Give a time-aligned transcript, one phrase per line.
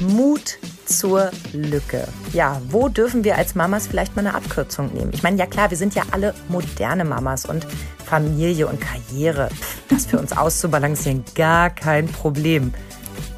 [0.00, 2.08] Mut zur Lücke.
[2.32, 5.10] Ja, wo dürfen wir als Mamas vielleicht mal eine Abkürzung nehmen?
[5.12, 7.66] Ich meine, ja klar, wir sind ja alle moderne Mamas und
[8.04, 9.50] Familie und Karriere,
[9.88, 12.74] das für uns auszubalancieren, gar kein Problem.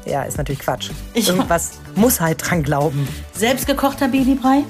[0.05, 0.89] Ja, ist natürlich Quatsch.
[1.13, 3.07] Irgendwas muss halt dran glauben.
[3.33, 4.63] Selbstgekochter Babybrei?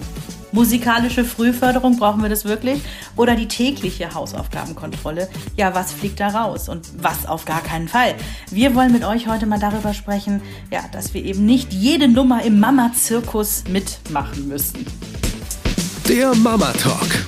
[0.54, 2.80] Musikalische Frühförderung, brauchen wir das wirklich?
[3.16, 5.28] Oder die tägliche Hausaufgabenkontrolle?
[5.58, 8.14] Ja, was fliegt da raus und was auf gar keinen Fall?
[8.52, 10.42] Wir wollen mit euch heute mal darüber sprechen,
[10.72, 14.86] ja, dass wir eben nicht jede Nummer im Mama-Zirkus mitmachen müssen.
[16.08, 17.26] Der Mama Talk.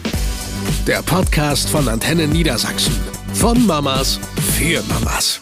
[0.85, 2.93] Der Podcast von Antenne Niedersachsen.
[3.33, 4.19] Von Mamas
[4.55, 5.41] für Mamas.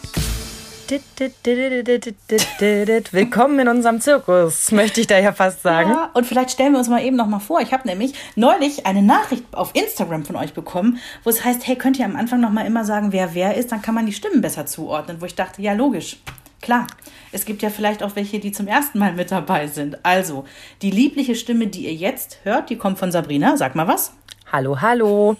[3.10, 5.90] Willkommen in unserem Zirkus, möchte ich da ja fast sagen.
[5.90, 7.60] Ja, und vielleicht stellen wir uns mal eben noch mal vor.
[7.60, 11.76] Ich habe nämlich neulich eine Nachricht auf Instagram von euch bekommen, wo es heißt, hey,
[11.76, 14.12] könnt ihr am Anfang noch mal immer sagen, wer wer ist, dann kann man die
[14.12, 15.22] Stimmen besser zuordnen.
[15.22, 16.18] Wo ich dachte, ja, logisch.
[16.60, 16.86] Klar,
[17.32, 19.98] es gibt ja vielleicht auch welche, die zum ersten Mal mit dabei sind.
[20.04, 20.44] Also,
[20.82, 23.56] die liebliche Stimme, die ihr jetzt hört, die kommt von Sabrina.
[23.56, 24.12] Sag mal was.
[24.52, 25.36] Hallo, hallo.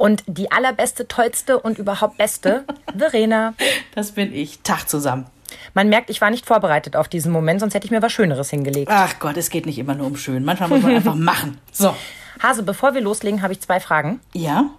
[0.00, 2.64] Und die allerbeste, tollste und überhaupt beste,
[2.96, 3.52] Verena.
[3.94, 4.60] Das bin ich.
[4.62, 5.26] Tag zusammen.
[5.74, 8.48] Man merkt, ich war nicht vorbereitet auf diesen Moment, sonst hätte ich mir was Schöneres
[8.48, 8.90] hingelegt.
[8.90, 10.42] Ach Gott, es geht nicht immer nur um schön.
[10.42, 11.58] Manchmal muss man einfach machen.
[11.70, 11.94] So.
[12.42, 14.20] Hase, bevor wir loslegen, habe ich zwei Fragen.
[14.32, 14.70] Ja?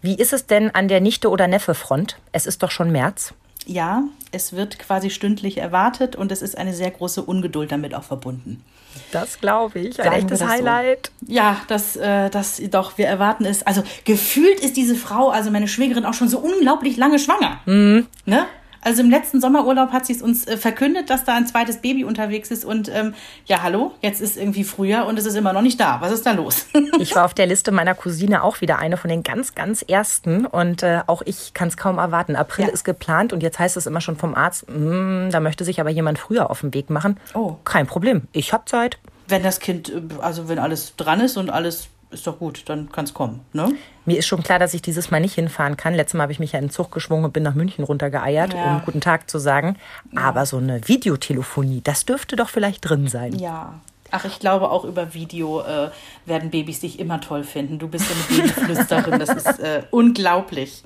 [0.00, 2.16] Wie ist es denn an der Nichte- oder Neffe-Front?
[2.30, 3.34] Es ist doch schon März.
[3.68, 8.02] Ja, es wird quasi stündlich erwartet und es ist eine sehr große Ungeduld damit auch
[8.02, 8.64] verbunden.
[9.12, 9.98] Das glaube ich.
[10.00, 10.54] Ein Sagen echtes das so.
[10.54, 11.10] Highlight.
[11.26, 13.62] Ja, das, äh, das doch, wir erwarten es.
[13.66, 17.60] Also gefühlt ist diese Frau, also meine Schwägerin, auch schon so unglaublich lange schwanger.
[17.66, 18.06] Mhm.
[18.24, 18.46] Ne?
[18.82, 22.04] Also im letzten Sommerurlaub hat sie es uns äh, verkündet, dass da ein zweites Baby
[22.04, 22.64] unterwegs ist.
[22.64, 23.14] Und ähm,
[23.46, 26.00] ja, hallo, jetzt ist irgendwie Frühjahr und es ist immer noch nicht da.
[26.00, 26.66] Was ist da los?
[27.00, 30.46] Ich war auf der Liste meiner Cousine auch wieder eine von den ganz, ganz ersten.
[30.46, 32.34] Und äh, auch ich kann es kaum erwarten.
[32.36, 32.72] April Ja.
[32.72, 35.90] ist geplant und jetzt heißt es immer schon vom Arzt, "Mm, da möchte sich aber
[35.90, 37.18] jemand früher auf den Weg machen.
[37.34, 37.54] Oh.
[37.64, 38.22] Kein Problem.
[38.32, 38.98] Ich habe Zeit.
[39.30, 42.90] wenn das Kind, äh, also wenn alles dran ist und alles ist doch gut, dann
[42.90, 43.40] kann es kommen.
[43.52, 43.72] Ne?
[44.06, 45.94] Mir ist schon klar, dass ich dieses Mal nicht hinfahren kann.
[45.94, 48.54] Letztes Mal habe ich mich ja in den Zug geschwungen und bin nach München runtergeeiert,
[48.54, 48.76] Ja.
[48.76, 49.76] um guten Tag zu sagen.
[50.16, 53.38] Aber so eine Videotelefonie, das dürfte doch vielleicht drin sein.
[53.38, 53.80] Ja.
[54.10, 55.90] Ach, ich glaube auch über Video äh,
[56.24, 57.78] werden Babys dich immer toll finden.
[57.78, 60.82] Du bist so eine Babyflüsterin, das ist äh, unglaublich.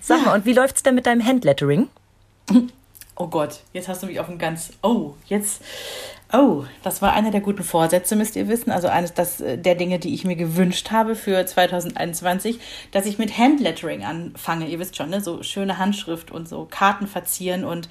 [0.00, 1.88] Sag mal, und wie läuft's denn mit deinem Handlettering?
[3.16, 4.70] Oh Gott, jetzt hast du mich auf ein ganz.
[4.82, 5.60] Oh, jetzt.
[6.32, 8.72] Oh, das war einer der guten Vorsätze, müsst ihr wissen.
[8.72, 12.58] Also eines das, äh, der Dinge, die ich mir gewünscht habe für 2021,
[12.90, 14.66] dass ich mit Handlettering anfange.
[14.66, 15.20] Ihr wisst schon, ne?
[15.20, 17.64] so schöne Handschrift und so Karten verzieren.
[17.64, 17.88] Und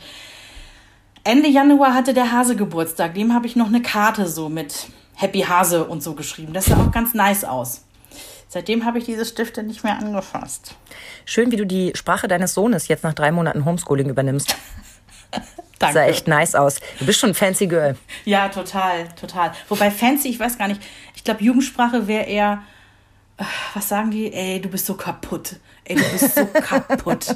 [1.23, 3.13] Ende Januar hatte der Hase Geburtstag.
[3.13, 6.51] Dem habe ich noch eine Karte so mit Happy Hase und so geschrieben.
[6.51, 7.85] Das sah auch ganz nice aus.
[8.49, 10.75] Seitdem habe ich diese Stifte nicht mehr angefasst.
[11.25, 14.55] Schön, wie du die Sprache deines Sohnes jetzt nach drei Monaten Homeschooling übernimmst.
[15.85, 15.99] Danke.
[15.99, 16.79] Sah echt nice aus.
[16.99, 17.95] Du bist schon ein fancy Girl.
[18.25, 19.51] Ja, total, total.
[19.69, 20.81] Wobei fancy, ich weiß gar nicht,
[21.15, 22.61] ich glaube, Jugendsprache wäre eher,
[23.37, 24.31] äh, was sagen die?
[24.33, 25.55] Ey, du bist so kaputt.
[25.83, 27.35] Ey, du bist so kaputt.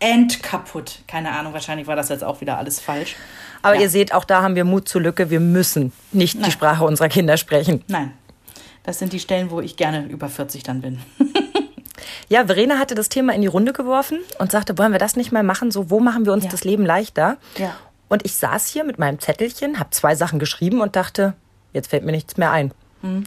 [0.00, 0.98] Endkaputt.
[1.06, 3.16] Keine Ahnung, wahrscheinlich war das jetzt auch wieder alles falsch.
[3.62, 3.82] Aber Ja.
[3.82, 5.30] ihr seht, auch da haben wir Mut zur Lücke.
[5.30, 6.50] Wir müssen nicht die Nein.
[6.50, 7.82] Sprache unserer Kinder sprechen.
[7.88, 8.12] Nein,
[8.82, 11.00] das sind die Stellen, wo ich gerne über 40 dann bin.
[12.28, 15.32] Ja, Verena hatte das Thema in die Runde geworfen und sagte, wollen wir das nicht
[15.32, 15.70] mal machen?
[15.70, 16.50] So, wo machen wir uns Ja.
[16.50, 17.36] das Leben leichter?
[17.58, 17.76] Ja.
[18.08, 21.34] Und ich saß hier mit meinem Zettelchen, habe zwei Sachen geschrieben und dachte,
[21.72, 22.72] jetzt fällt mir nichts mehr ein.
[23.02, 23.24] Hm.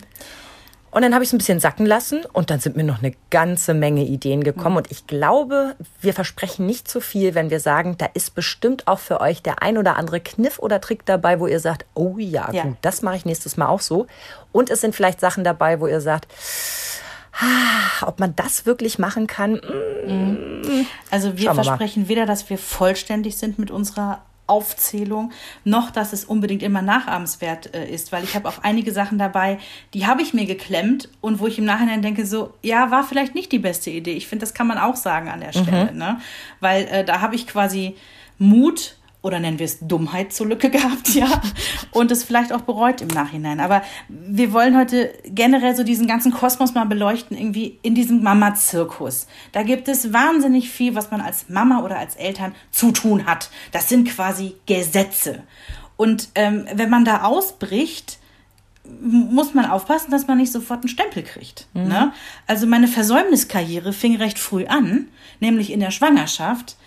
[0.90, 3.14] Und dann habe ich es ein bisschen sacken lassen und dann sind mir noch eine
[3.30, 4.76] ganze Menge Ideen gekommen.
[4.76, 4.78] Hm.
[4.78, 9.00] Und ich glaube, wir versprechen nicht zu viel, wenn wir sagen, da ist bestimmt auch
[9.00, 12.50] für euch der ein oder andere Kniff oder Trick dabei, wo ihr sagt, oh ja,
[12.52, 12.64] Ja.
[12.64, 14.08] gut, das mache ich nächstes Mal auch so.
[14.52, 16.28] Und es sind vielleicht Sachen dabei, wo ihr sagt,
[18.02, 21.64] ob man das wirklich machen kann, mm, Also wir wir mal.
[21.64, 25.32] versprechen weder, dass wir vollständig sind mit unserer Aufzählung,
[25.66, 29.60] noch dass es unbedingt immer nachahmenswert äh, ist, weil ich habe auch einige Sachen dabei,
[29.94, 33.36] die habe ich mir geklemmt und wo ich im Nachhinein denke, so, ja, war vielleicht
[33.36, 34.14] nicht die beste Idee.
[34.14, 36.22] Ich finde, das kann man auch sagen an der Stelle, ne?
[36.62, 37.96] Weil äh, da habe ich quasi
[38.40, 41.42] Mut oder nennen wir es Dummheit zur Lücke gehabt, ja,
[41.92, 43.60] und es vielleicht auch bereut im Nachhinein.
[43.60, 49.28] Aber wir wollen heute generell so diesen ganzen Kosmos mal beleuchten, irgendwie in diesem Mama-Zirkus.
[49.52, 53.50] Da gibt es wahnsinnig viel, was man als Mama oder als Eltern zu tun hat.
[53.72, 55.44] Das sind quasi Gesetze.
[55.98, 58.20] Und ähm, wenn man da ausbricht,
[59.02, 61.68] muss man aufpassen, dass man nicht sofort einen Stempel kriegt.
[61.74, 62.14] Ne?
[62.46, 65.10] Also meine Versäumniskarriere fing recht früh an,
[65.40, 66.78] nämlich in der Schwangerschaft.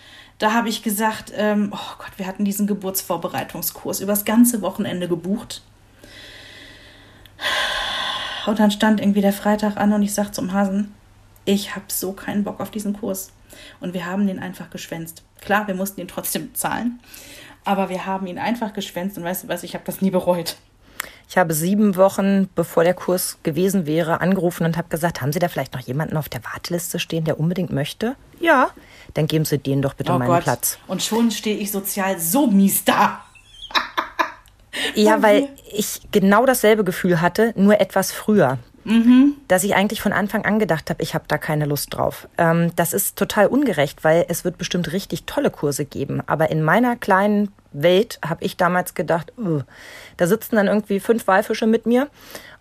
[0.41, 5.61] Da habe ich gesagt, ähm, oh Gott, wir hatten diesen Geburtsvorbereitungskurs übers ganze Wochenende gebucht.
[8.47, 10.95] Und dann stand irgendwie der Freitag an und ich sagte zum Hasen,
[11.45, 13.31] ich habe so keinen Bock auf diesen Kurs.
[13.81, 15.21] Und wir haben den einfach geschwänzt.
[15.41, 16.99] Klar, wir mussten ihn trotzdem bezahlen.
[17.63, 20.57] Aber wir haben ihn einfach geschwänzt und weißt du was, ich habe das nie bereut.
[21.29, 25.39] Ich habe sieben Wochen, bevor der Kurs gewesen wäre, angerufen und habe gesagt, haben Sie
[25.39, 28.15] da vielleicht noch jemanden auf der Warteliste stehen, der unbedingt möchte?
[28.39, 28.71] Ja.
[29.13, 30.43] Dann geben Sie denen doch bitte Oh meinen Gott.
[30.43, 30.77] Platz.
[30.87, 33.21] Und schon stehe ich sozial so mies da.
[34.95, 38.57] Ja, weil ich genau dasselbe Gefühl hatte, nur etwas früher.
[39.47, 42.27] Dass ich eigentlich von Anfang an gedacht habe, ich habe da keine Lust drauf.
[42.39, 46.23] Ähm, das ist total ungerecht, weil es wird bestimmt richtig tolle Kurse geben.
[46.25, 49.63] Aber in meiner kleinen Welt habe ich damals gedacht, "Ugh."
[50.17, 52.07] da sitzen dann irgendwie fünf Walfische mit mir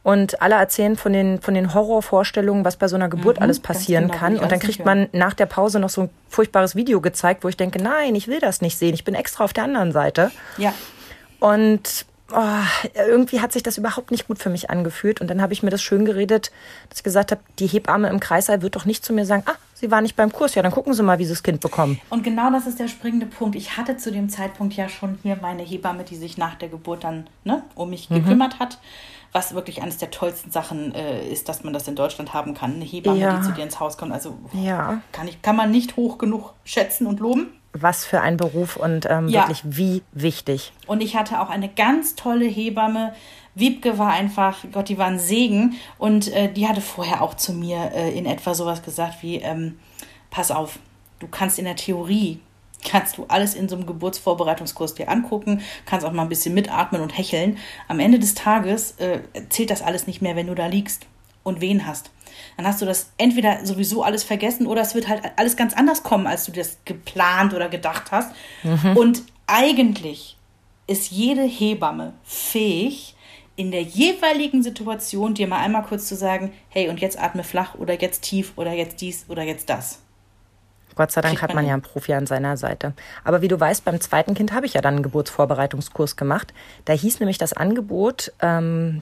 [0.03, 4.07] und alle erzählen von den, von den Horrorvorstellungen, was bei so einer Geburt alles passieren
[4.09, 4.39] genau, kann.
[4.39, 7.57] Und dann kriegt man nach der Pause noch so ein furchtbares Video gezeigt, wo ich
[7.57, 8.95] denke, nein, ich will das nicht sehen.
[8.95, 10.31] Ich bin extra auf der anderen Seite.
[10.57, 10.73] Ja.
[11.39, 15.21] Und oh, irgendwie hat sich das überhaupt nicht gut für mich angefühlt.
[15.21, 16.51] Und dann habe ich mir das schön geredet,
[16.89, 19.55] dass ich gesagt habe, die Hebamme im Kreissaal wird doch nicht zu mir sagen, ah,
[19.75, 20.55] Sie waren nicht beim Kurs.
[20.55, 21.99] Ja, dann gucken Sie mal, wie Sie das Kind bekommen.
[22.11, 23.57] Und genau das ist der springende Punkt.
[23.57, 27.05] Ich hatte zu dem Zeitpunkt ja schon hier meine Hebamme, die sich nach der Geburt
[27.05, 28.17] dann ne, um mich Mhm.
[28.17, 28.79] gekümmert hat.
[29.33, 32.75] Was wirklich eines der tollsten Sachen äh, ist, dass man das in Deutschland haben kann.
[32.75, 33.37] Eine Hebamme, Ja.
[33.37, 34.13] die zu dir ins Haus kommt.
[34.13, 35.01] Also Ja.
[35.13, 37.49] kann, ich, kann man nicht hoch genug schätzen und loben.
[37.73, 39.43] Was für ein Beruf und ähm, Ja.
[39.43, 40.73] wirklich wie wichtig.
[40.89, 43.13] Und ich hatte auch eine ganz tolle Hebamme.
[43.55, 45.77] Wiebke war einfach, Gott, die war ein Segen.
[45.99, 49.79] Und äh, die hatte vorher auch zu mir äh, in etwa sowas gesagt wie, ähm,
[50.31, 50.81] pass auf,
[51.21, 52.41] du kannst in der Theorie,
[52.85, 57.01] kannst du alles in so einem Geburtsvorbereitungskurs dir angucken, kannst auch mal ein bisschen mitatmen
[57.01, 57.59] und hecheln.
[57.89, 61.07] Am Ende des Tages äh, zählt das alles nicht mehr, wenn du da liegst
[61.43, 62.11] und wen hast.
[62.57, 66.03] Dann hast du das entweder sowieso alles vergessen oder es wird halt alles ganz anders
[66.03, 68.33] kommen, als du das geplant oder gedacht hast.
[68.95, 70.37] Und eigentlich
[70.87, 73.15] ist jede Hebamme fähig,
[73.57, 77.75] in der jeweiligen Situation dir mal einmal kurz zu sagen, hey, und jetzt atme flach
[77.75, 80.01] oder jetzt tief oder jetzt dies oder jetzt das.
[81.01, 82.93] Gott sei Dank hat man ja einen Profi an seiner Seite.
[83.25, 86.53] Aber wie du weißt, beim zweiten Kind habe ich ja dann einen Geburtsvorbereitungskurs gemacht.
[86.85, 89.01] Da hieß nämlich das Angebot ähm,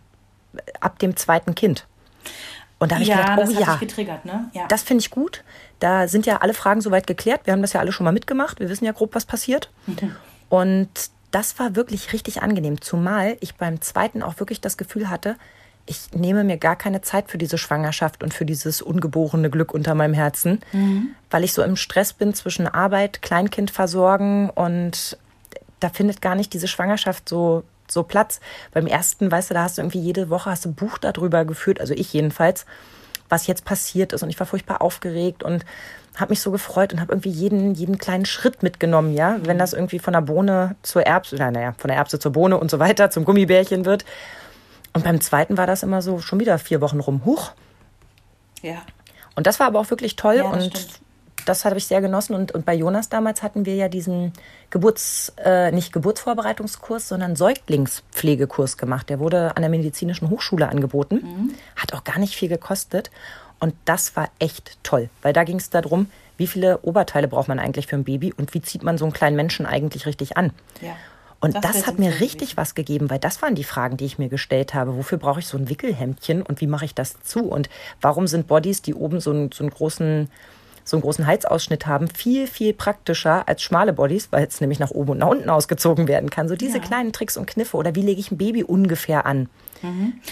[0.78, 1.88] ab dem zweiten Kind.
[2.78, 4.48] Und da habe ich ja, gedacht, das oh hat ja, getriggert, ne?
[4.52, 4.68] Ja.
[4.68, 5.42] das finde ich gut.
[5.80, 7.40] Da sind ja alle Fragen soweit geklärt.
[7.46, 8.60] Wir haben das ja alle schon mal mitgemacht.
[8.60, 9.68] Wir wissen ja grob, was passiert.
[10.48, 10.88] Und
[11.32, 12.80] das war wirklich richtig angenehm.
[12.80, 15.34] Zumal ich beim zweiten auch wirklich das Gefühl hatte,
[15.88, 19.94] ich nehme mir gar keine Zeit für diese Schwangerschaft und für dieses ungeborene Glück unter
[19.94, 20.60] meinem Herzen,
[21.30, 25.18] weil ich so im Stress bin zwischen Arbeit, Kleinkind versorgen und
[25.80, 28.40] da findet gar nicht diese Schwangerschaft so, so Platz.
[28.72, 31.44] Beim ersten, weißt du, da hast du irgendwie jede Woche hast du ein Buch darüber
[31.44, 32.66] geführt, also ich jedenfalls,
[33.28, 34.22] was jetzt passiert ist.
[34.22, 35.64] Und ich war furchtbar aufgeregt und
[36.16, 39.36] habe mich so gefreut und habe irgendwie jeden, jeden kleinen Schritt mitgenommen, ja.
[39.44, 42.58] Wenn das irgendwie von der Bohne zur Erbse, na, naja, von der Erbse zur Bohne
[42.58, 44.04] und so weiter, zum Gummibärchen wird.
[44.98, 47.22] Und beim zweiten war das immer so schon wieder vier Wochen rum.
[47.24, 47.52] Huch.
[48.62, 48.82] ja.
[49.36, 51.00] Und das war aber auch wirklich toll Ja, das und stimmt.
[51.46, 52.34] das habe ich sehr genossen.
[52.34, 54.32] Und, und bei Jonas damals hatten wir ja diesen
[54.70, 59.08] Geburts, äh, nicht Geburtsvorbereitungskurs, sondern Säuglingspflegekurs gemacht.
[59.10, 61.54] Der wurde an der Medizinischen Hochschule angeboten, Mhm.
[61.76, 63.10] hat auch gar nicht viel gekostet.
[63.60, 67.58] Und das war echt toll, weil da ging es darum, wie viele Oberteile braucht man
[67.60, 70.52] eigentlich für ein Baby und wie zieht man so einen kleinen Menschen eigentlich richtig an.
[70.80, 70.96] Ja.
[71.40, 74.18] Und Das das, hat mir richtig was gegeben, weil das waren die Fragen, die ich
[74.18, 74.96] mir gestellt habe.
[74.96, 77.44] Wofür brauche ich so ein Wickelhemdchen und wie mache ich das zu?
[77.44, 77.68] Und
[78.00, 80.28] warum sind Bodies, die oben so einen, so einen großen
[80.84, 84.90] so einen großen Halsausschnitt haben, viel, viel praktischer als schmale Bodies, weil es nämlich nach
[84.90, 86.48] oben und nach unten ausgezogen werden kann.
[86.48, 86.82] So diese Ja.
[86.82, 87.76] kleinen Tricks und Kniffe.
[87.76, 89.50] Oder wie lege ich ein Baby ungefähr an?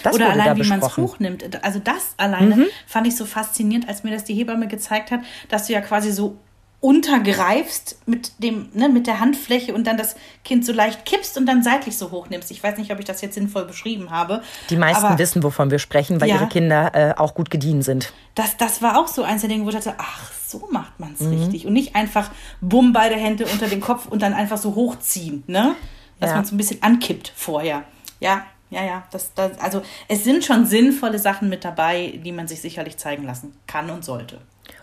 [0.01, 0.97] Das Oder allein, wie man es.
[0.97, 1.01] Mhm.
[1.03, 1.63] hochnimmt.
[1.63, 5.67] Also das alleine fand ich so faszinierend, als mir das die Hebamme gezeigt hat, dass
[5.67, 6.35] du ja quasi so
[6.79, 11.45] untergreifst mit dem, ne, mit der Handfläche und dann das Kind so leicht kippst und
[11.45, 12.51] dann seitlich so hochnimmst.
[12.51, 14.41] Ich weiß nicht, ob ich das jetzt sinnvoll beschrieben habe.
[14.69, 16.35] Die meisten aber wissen, wovon wir sprechen, weil Ja.
[16.35, 18.13] ihre Kinder äh, auch gut gediehen sind.
[18.35, 21.13] Das, das war auch so eins der Dinge, wo ich dachte, ach, so macht man
[21.13, 21.29] es Mhm.
[21.39, 21.65] richtig.
[21.65, 22.29] Und nicht einfach
[22.61, 25.75] bumm, beide Hände unter den Kopf und dann einfach so hochziehen, ne?
[26.19, 26.35] Dass Ja.
[26.37, 27.83] man so ein bisschen ankippt vorher.
[28.19, 29.03] Ja, ja, ja.
[29.11, 33.23] Das, das, also es sind schon sinnvolle Sachen mit dabei, die man sich sicherlich zeigen
[33.25, 34.39] lassen kann und sollte.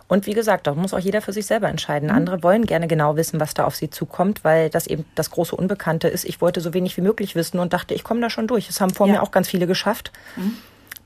[0.07, 2.11] Und wie gesagt, da muss auch jeder für sich selber entscheiden.
[2.11, 2.15] Mhm.
[2.17, 5.57] Andere wollen gerne genau wissen, was da auf sie zukommt, weil das eben das große
[5.57, 6.25] Unbekannte ist.
[6.25, 8.67] Ich wollte so wenig wie möglich wissen und dachte, ich komme da schon durch.
[8.67, 9.15] Das haben vor Ja.
[9.15, 9.19] Mhm.
[9.19, 10.13] mir auch ganz viele geschafft.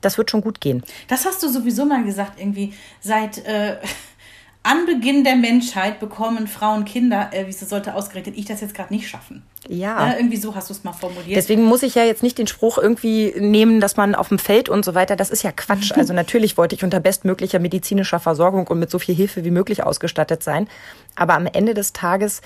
[0.01, 0.83] Das wird schon gut gehen.
[1.07, 3.77] Das hast du sowieso mal gesagt, irgendwie seit äh,
[4.63, 7.29] Anbeginn der Menschheit bekommen Frauen Kinder.
[7.31, 9.43] Äh, wieso sollte ausgerechnet ich das jetzt gerade nicht schaffen?
[9.67, 10.07] Ja.
[10.07, 10.17] Ne?
[10.17, 11.35] Irgendwie so hast du es mal formuliert.
[11.35, 14.69] Deswegen muss ich ja jetzt nicht den Spruch irgendwie nehmen, dass man auf dem Feld
[14.69, 15.91] und so weiter, das ist ja Quatsch.
[15.91, 19.83] Also natürlich wollte ich unter bestmöglicher medizinischer Versorgung und mit so viel Hilfe wie möglich
[19.83, 20.67] ausgestattet sein.
[21.15, 22.41] Aber am Ende des Tages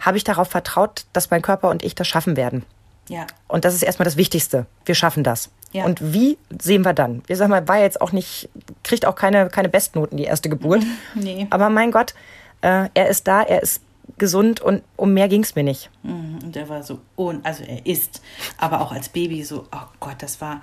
[0.00, 2.64] habe ich darauf vertraut, dass mein Körper und ich das schaffen werden.
[3.08, 3.26] ja.
[3.48, 4.66] Und das ist erstmal das Wichtigste.
[4.84, 5.50] Wir schaffen das.
[5.72, 5.84] Ja.
[5.84, 7.22] Und wie sehen wir dann?
[7.28, 8.48] Ich sag mal, war jetzt auch nicht,
[8.84, 10.82] kriegt auch keine, keine Bestnoten, die erste Geburt.
[11.14, 11.46] Nee.
[11.50, 12.14] Aber mein Gott,
[12.62, 13.80] äh, er ist da, er ist
[14.18, 15.90] gesund und um mehr ging es mir nicht.
[16.02, 18.20] Mhm, Und er war so, un also er ist,
[18.58, 20.60] aber auch als Baby so, oh Gott, das war,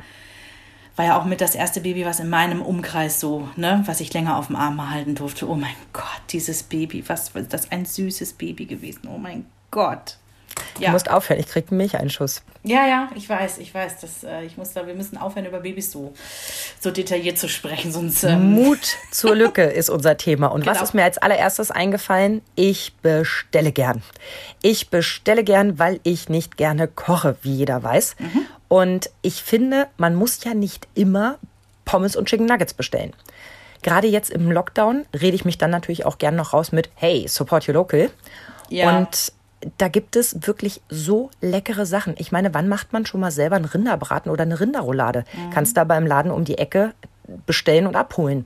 [0.96, 4.14] war ja auch mit das erste Baby, was in meinem Umkreis so, ne, was ich
[4.14, 5.50] länger auf dem Arm halten durfte.
[5.50, 9.08] Oh mein Gott, dieses Baby, was was das ein süßes Baby gewesen?
[9.12, 10.18] Oh mein Gott.
[10.80, 12.42] Du musst aufhören, ich krieg einen Milcheinschuss.
[12.64, 15.60] Ja, ja, ich weiß, ich weiß, dass äh, ich muss da, wir müssen aufhören, über
[15.62, 16.14] Babys so,
[16.80, 18.24] so detailliert zu sprechen, sonst.
[18.24, 20.48] Ähm, Mut zur Lücke ist unser Thema.
[20.48, 20.84] Und was Genau.
[20.86, 22.42] ist mir als allererstes eingefallen?
[22.56, 24.04] Ich bestelle gern.
[24.62, 28.16] Ich bestelle gern, weil ich nicht gerne koche, wie jeder weiß.
[28.20, 28.46] Mhm.
[28.68, 31.38] Und ich finde, man muss ja nicht immer
[31.86, 33.14] Pommes und Chicken Nuggets bestellen.
[33.82, 37.26] Gerade jetzt im Lockdown rede ich mich dann natürlich auch gern noch raus mit Hey,
[37.30, 38.10] support your local.
[38.68, 38.98] Ja.
[38.98, 39.32] Und
[39.78, 42.16] da gibt es wirklich so leckere Sachen.
[42.18, 45.26] Ich meine, wann macht man schon mal selber einen Rinderbraten oder eine Rinderroulade?
[45.54, 46.94] Kannst da beim Laden um die Ecke
[47.46, 48.46] bestellen und abholen.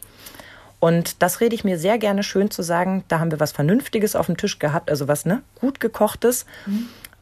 [0.79, 4.17] Und das rede ich mir sehr gerne schön zu sagen, da haben wir was Vernünftiges
[4.17, 6.45] auf dem Tisch gehabt, also was ne, gut gekochtes.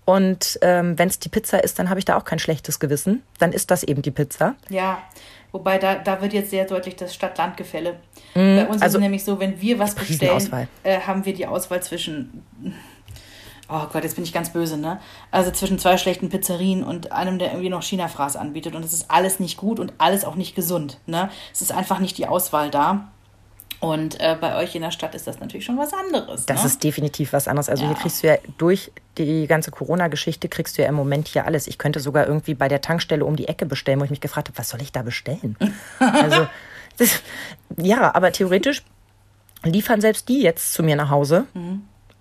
[0.04, 3.22] Und ähm, wenn es die Pizza ist, dann habe ich da auch kein schlechtes Gewissen.
[3.38, 4.56] Dann ist das eben die Pizza.
[4.70, 5.04] Ja,
[5.52, 7.98] wobei da, da wird jetzt sehr deutlich das Stadt-Land-Gefälle.
[8.34, 11.46] Bei uns ist also es nämlich so, wenn wir was bestellen, äh, haben wir die
[11.46, 12.44] Auswahl zwischen.
[13.74, 15.00] Oh Gott, jetzt bin ich ganz böse, ne?
[15.32, 18.76] Also zwischen zwei schlechten Pizzerien und einem, der irgendwie noch China-Fraß anbietet.
[18.76, 21.30] Und es ist alles nicht gut und alles auch nicht gesund, ne?
[21.54, 23.08] Es ist einfach nicht die Auswahl da.
[23.80, 26.46] Und äh, bei euch in der Stadt ist das natürlich schon was anderes.
[26.46, 26.68] Das ne?
[26.68, 27.68] ist definitiv was anderes.
[27.68, 28.00] Also hier Ja.
[28.00, 31.66] kriegst du ja durch die ganze Corona-Geschichte kriegst du ja im Moment hier alles.
[31.66, 34.50] Ich könnte sogar irgendwie bei der Tankstelle um die Ecke bestellen, wo ich mich gefragt
[34.50, 35.58] habe, was soll ich da bestellen?
[36.00, 36.48] also
[36.98, 37.22] das,
[37.78, 38.84] ja, aber theoretisch
[39.64, 41.46] liefern selbst die jetzt zu mir nach Hause.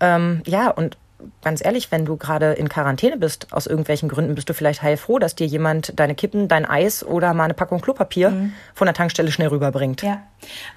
[0.00, 0.96] Ähm, ja, und
[1.42, 5.18] ganz ehrlich, wenn du gerade in Quarantäne bist, aus irgendwelchen Gründen, bist du vielleicht heilfroh,
[5.18, 9.32] dass dir jemand deine Kippen, dein Eis oder mal eine Packung Klopapier von der Tankstelle
[9.32, 10.02] schnell rüberbringt.
[10.02, 10.22] Ja,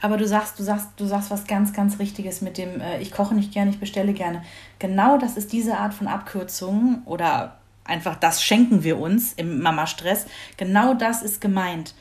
[0.01, 3.11] aber du sagst, du sagst, du sagst was ganz, ganz Richtiges mit dem, äh, ich
[3.11, 4.43] koche nicht gerne, ich bestelle gerne.
[4.79, 10.25] Genau das ist diese Art von Abkürzung oder einfach das schenken wir uns im Mama-Stress.
[10.57, 11.95] Genau das ist gemeint.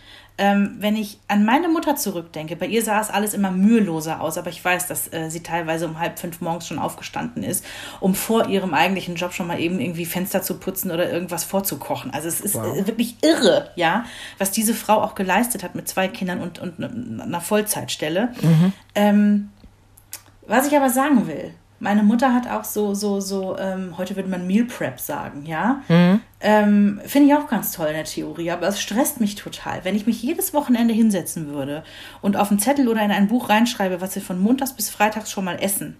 [0.45, 4.37] Ähm, wenn ich an meine Mutter zurückdenke, bei ihr sah es alles immer müheloser aus,
[4.37, 7.65] aber ich weiß, dass äh, sie teilweise um halb fünf morgens schon aufgestanden ist,
[8.01, 12.13] um vor ihrem eigentlichen Job schon mal eben irgendwie Fenster zu putzen oder irgendwas vorzukochen.
[12.13, 14.05] Also es ist äh, wirklich irre, ja,
[14.39, 16.83] was diese Frau auch geleistet hat mit zwei Kindern und, und
[17.23, 18.33] einer Vollzeitstelle.
[18.97, 19.51] Ähm,
[20.49, 24.29] was ich aber sagen will, meine Mutter hat auch so, so, so, ähm, heute würde
[24.29, 25.83] man Meal Prep sagen, ja.
[26.43, 29.85] Ähm, Finde ich auch ganz toll in der Theorie, aber es stresst mich total.
[29.85, 31.85] Wenn ich mich jedes Wochenende hinsetzen würde
[32.21, 35.31] und auf einen Zettel oder in ein Buch reinschreibe, was wir von montags bis freitags
[35.31, 35.97] schon mal essen.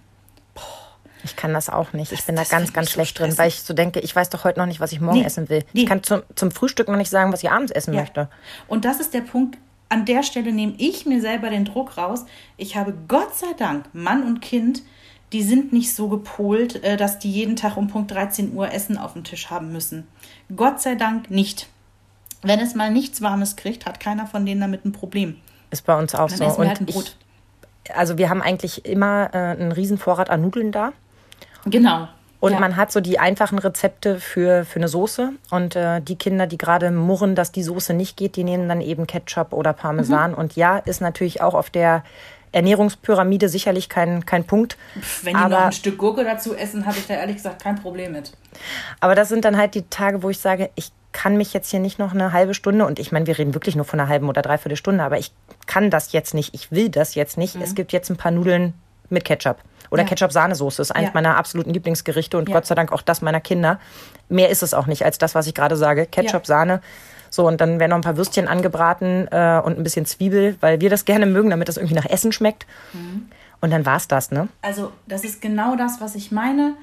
[1.25, 2.11] Ich kann das auch nicht.
[2.11, 4.13] Ich Das- bin da ganz, ganz ich so schlecht drin, weil ich so denke, ich
[4.13, 5.63] weiß doch heute noch nicht, was ich morgen Nee, essen will.
[5.71, 5.81] nee.
[5.83, 8.27] Ich kann zum, zum Frühstück noch nicht sagen, was ich abends essen möchte.
[8.67, 9.57] Und das ist der Punkt,
[9.87, 12.25] an der Stelle nehme ich mir selber den Druck raus.
[12.57, 14.81] Ich habe Gott sei Dank Mann und Kind,
[15.31, 18.97] die sind nicht so gepolt, äh, dass die jeden Tag um Punkt 13 Uhr Essen
[18.97, 20.05] auf dem Tisch haben müssen.
[20.55, 21.67] Gott sei Dank nicht.
[22.41, 25.37] Wenn es mal nichts Warmes kriegt, hat keiner von denen damit ein Problem.
[25.71, 26.43] Ist bei uns auch Dann so.
[26.45, 27.15] wir Und halt ein ich, Brot.
[27.95, 30.91] also wir haben eigentlich immer äh, einen riesen Vorrat an Nudeln da.
[31.65, 32.07] Genau.
[32.43, 32.59] Und ja.
[32.59, 35.31] man hat so die einfachen Rezepte für, für eine Soße.
[35.49, 38.81] Und äh, die Kinder, die gerade murren, dass die Soße nicht geht, die nehmen dann
[38.81, 40.31] eben Ketchup oder Parmesan.
[40.31, 40.37] Mhm.
[40.37, 42.03] Und ja, ist natürlich auch auf der
[42.53, 44.77] Ernährungspyramide sicherlich kein, kein Punkt.
[45.21, 47.75] Wenn die noch aber, ein Stück Gurke dazu essen, habe ich da ehrlich gesagt kein
[47.75, 48.31] Problem mit.
[49.01, 51.79] aber das sind dann halt die Tage, wo ich sage, ich kann mich jetzt hier
[51.79, 54.29] nicht noch eine halbe Stunde, und ich meine, wir reden wirklich nur von einer halben
[54.29, 55.31] oder dreiviertel Stunde, aber ich
[55.67, 57.55] kann das jetzt nicht, ich will das jetzt nicht.
[57.61, 58.73] Es gibt jetzt ein paar Nudeln
[59.09, 59.57] mit Ketchup.
[59.91, 60.07] Oder Mhm.
[60.07, 60.09] Ja.
[60.09, 61.13] Ketchup-Sahnesoße ist eines Ja.
[61.13, 62.55] meiner absoluten Lieblingsgerichte und Ja.
[62.55, 63.79] Gott sei Dank auch das meiner Kinder.
[64.27, 66.07] Mehr ist es auch nicht als das, was ich gerade sage.
[66.07, 66.47] Ketchup.
[66.47, 66.81] Sahne.
[67.33, 70.81] So, und dann werden noch ein paar Würstchen angebraten äh, und ein bisschen Zwiebel, weil
[70.81, 72.67] wir das gerne mögen, damit das irgendwie nach Essen schmeckt.
[72.93, 73.25] Mhm.
[73.59, 74.49] Und dann war's das, ne?
[74.61, 76.75] Also, das ist genau das, was ich meine.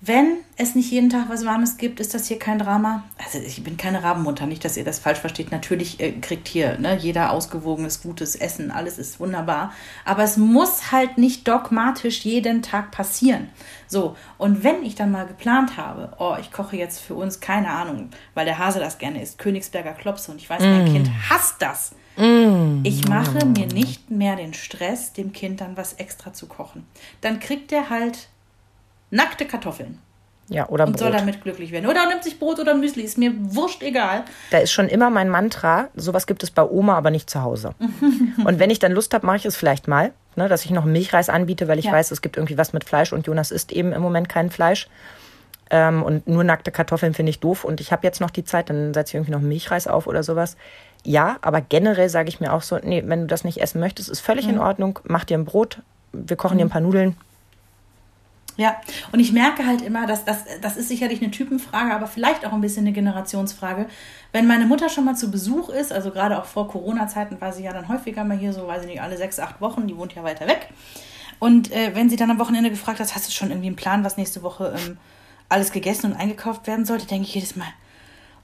[0.00, 3.02] Wenn es nicht jeden Tag was Warmes gibt, ist das hier kein Drama.
[3.24, 5.50] Also ich bin keine Rabenmutter, nicht, dass ihr das falsch versteht.
[5.50, 9.72] Natürlich äh, kriegt hier ne, jeder ausgewogenes, gutes Essen, alles ist wunderbar.
[10.04, 13.48] Aber es muss halt nicht dogmatisch jeden Tag passieren.
[13.88, 17.70] So, und wenn ich dann mal geplant habe, oh, ich koche jetzt für uns, keine
[17.70, 21.56] Ahnung, weil der Hase das gerne isst, Königsberger Klopse und ich weiß, mein Kind hasst
[21.58, 21.92] das.
[22.82, 26.84] Ich mache mir nicht mehr den Stress, dem Kind dann was extra zu kochen.
[27.20, 28.28] Dann kriegt er halt
[29.10, 29.98] nackte Kartoffeln
[30.48, 31.20] Ja, oder und soll Brot.
[31.20, 31.86] damit glücklich werden.
[31.86, 34.24] Oder er nimmt sich Brot oder Müsli, ist mir wurscht egal.
[34.50, 37.74] Da ist schon immer mein Mantra, sowas gibt es bei Oma, aber nicht zu Hause.
[38.44, 40.84] und wenn ich dann Lust habe, mache ich es vielleicht mal, ne, dass ich noch
[40.84, 41.92] einen Milchreis anbiete, weil ich Ja.
[41.92, 44.88] weiß, es gibt irgendwie was mit Fleisch und Jonas isst eben im Moment kein Fleisch.
[45.70, 47.64] Ähm, und nur nackte Kartoffeln finde ich doof.
[47.64, 50.06] Und ich habe jetzt noch die Zeit, dann setze ich irgendwie noch einen Milchreis auf
[50.06, 50.56] oder sowas.
[51.04, 54.08] Ja, aber generell sage ich mir auch so, nee, wenn du das nicht essen möchtest,
[54.08, 54.98] ist völlig in Ordnung.
[55.04, 55.80] Mach dir ein Brot,
[56.14, 57.16] wir kochen dir ein paar Nudeln.
[58.58, 58.76] Ja,
[59.12, 62.52] und ich merke halt immer, dass das, das ist sicherlich eine Typenfrage, aber vielleicht auch
[62.52, 63.86] ein bisschen eine Generationsfrage.
[64.32, 67.62] Wenn meine Mutter schon mal zu Besuch ist, also gerade auch vor Corona-Zeiten war sie
[67.62, 70.12] ja dann häufiger mal hier, so weiß ich nicht, alle sechs, acht Wochen, die wohnt
[70.16, 70.70] ja weiter weg.
[71.38, 74.02] Und äh, wenn sie dann am Wochenende gefragt hat, hast du schon irgendwie einen Plan,
[74.02, 74.98] was nächste Woche ähm,
[75.48, 77.68] alles gegessen und eingekauft werden sollte, denke ich jedes Mal,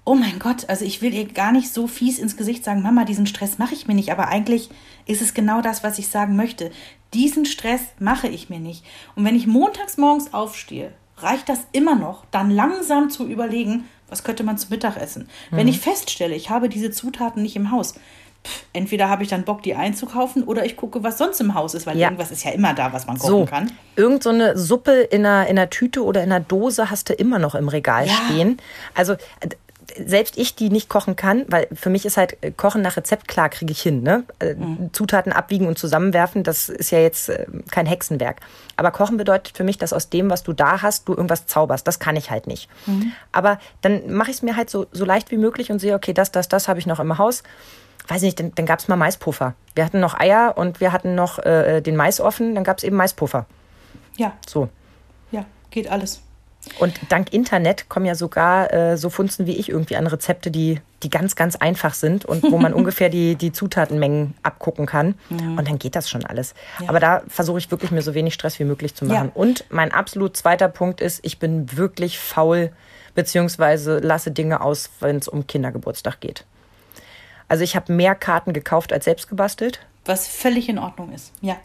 [0.04, 3.04] oh mein Gott, also ich will ihr gar nicht so fies ins Gesicht sagen, Mama,
[3.04, 4.68] diesen Stress mache ich mir nicht, aber eigentlich
[5.06, 6.70] ist es genau das, was ich sagen möchte.
[7.14, 8.84] Diesen Stress mache ich mir nicht.
[9.14, 14.24] Und wenn ich montags morgens aufstehe, reicht das immer noch, dann langsam zu überlegen, was
[14.24, 15.28] könnte man zu Mittag essen.
[15.50, 15.56] Mhm.
[15.56, 17.94] Wenn ich feststelle, ich habe diese Zutaten nicht im Haus,
[18.44, 21.74] pff, entweder habe ich dann Bock, die einzukaufen oder ich gucke, was sonst im Haus
[21.74, 22.08] ist, weil ja.
[22.08, 23.72] irgendwas ist ja immer da, was man kochen so, kann.
[23.96, 27.14] Irgend so eine Suppe in einer, in einer Tüte oder in einer Dose hast du
[27.14, 28.12] immer noch im Regal ja.
[28.12, 28.58] stehen.
[28.94, 29.14] Also
[30.04, 33.28] selbst ich, die nicht kochen kann, weil für mich ist halt äh, Kochen nach Rezept
[33.28, 34.02] klar, kriege ich hin.
[34.02, 34.24] Ne?
[34.38, 34.90] Äh, mhm.
[34.92, 38.40] Zutaten abwiegen und zusammenwerfen, das ist ja jetzt äh, kein Hexenwerk.
[38.76, 41.86] Aber Kochen bedeutet für mich, dass aus dem, was du da hast, du irgendwas zauberst.
[41.86, 42.68] Das kann ich halt nicht.
[42.86, 43.12] Mhm.
[43.32, 46.12] Aber dann mache ich es mir halt so, so leicht wie möglich und sehe, okay,
[46.12, 47.42] das, das, das habe ich noch im Haus.
[48.08, 49.54] Weiß nicht, dann, dann gab es mal Maispuffer.
[49.74, 52.84] Wir hatten noch Eier und wir hatten noch äh, den Mais offen, dann gab es
[52.84, 53.46] eben Maispuffer.
[54.16, 54.32] Ja.
[54.46, 54.68] So.
[55.30, 56.20] Ja, geht alles.
[56.78, 60.80] Und dank Internet kommen ja sogar äh, so Funzen wie ich irgendwie an Rezepte, die,
[61.02, 65.14] die ganz, ganz einfach sind und wo man ungefähr die, die Zutatenmengen abgucken kann.
[65.30, 65.58] Mhm.
[65.58, 66.54] Und dann geht das schon alles.
[66.80, 66.88] Ja.
[66.88, 69.26] Aber da versuche ich wirklich mir so wenig Stress wie möglich zu machen.
[69.28, 69.32] Ja.
[69.34, 72.72] Und mein absolut zweiter Punkt ist, ich bin wirklich faul,
[73.14, 76.44] beziehungsweise lasse Dinge aus, wenn es um Kindergeburtstag geht.
[77.48, 79.80] Also ich habe mehr Karten gekauft als selbst gebastelt.
[80.04, 81.56] Was völlig in Ordnung ist, ja.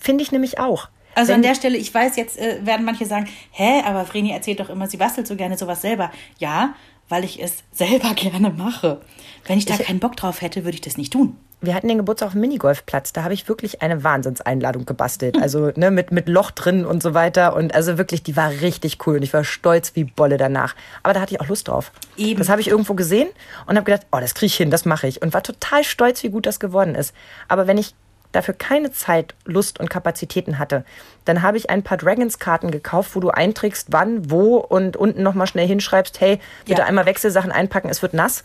[0.00, 0.88] Finde ich nämlich auch.
[1.18, 4.60] Also an der Stelle, ich weiß, jetzt äh, werden manche sagen, hä, aber Vreni erzählt
[4.60, 6.12] doch immer, sie bastelt so gerne sowas selber.
[6.38, 6.74] Ja,
[7.08, 9.00] weil ich es selber gerne mache.
[9.46, 11.36] Wenn ich da ich, keinen Bock drauf hätte, würde ich das nicht tun.
[11.60, 13.12] Wir hatten den Geburtstag auf dem Minigolfplatz.
[13.12, 15.34] Da habe ich wirklich eine Wahnsinnseinladung gebastelt.
[15.34, 15.42] Hm.
[15.42, 17.56] Also ne, mit, mit Loch drin und so weiter.
[17.56, 19.16] Und also wirklich, die war richtig cool.
[19.16, 20.76] Und ich war stolz wie Bolle danach.
[21.02, 21.90] Aber da hatte ich auch Lust drauf.
[22.16, 22.38] Eben.
[22.38, 23.28] Das habe ich irgendwo gesehen
[23.66, 25.20] und habe gedacht, oh, das kriege ich hin, das mache ich.
[25.20, 27.12] Und war total stolz, wie gut das geworden ist.
[27.48, 27.94] Aber wenn ich
[28.32, 30.84] dafür keine Zeit, Lust und Kapazitäten hatte,
[31.24, 35.46] dann habe ich ein paar Dragons-Karten gekauft, wo du einträgst, wann, wo und unten nochmal
[35.46, 36.86] schnell hinschreibst, hey, bitte ja.
[36.86, 38.44] einmal Wechselsachen einpacken, es wird nass.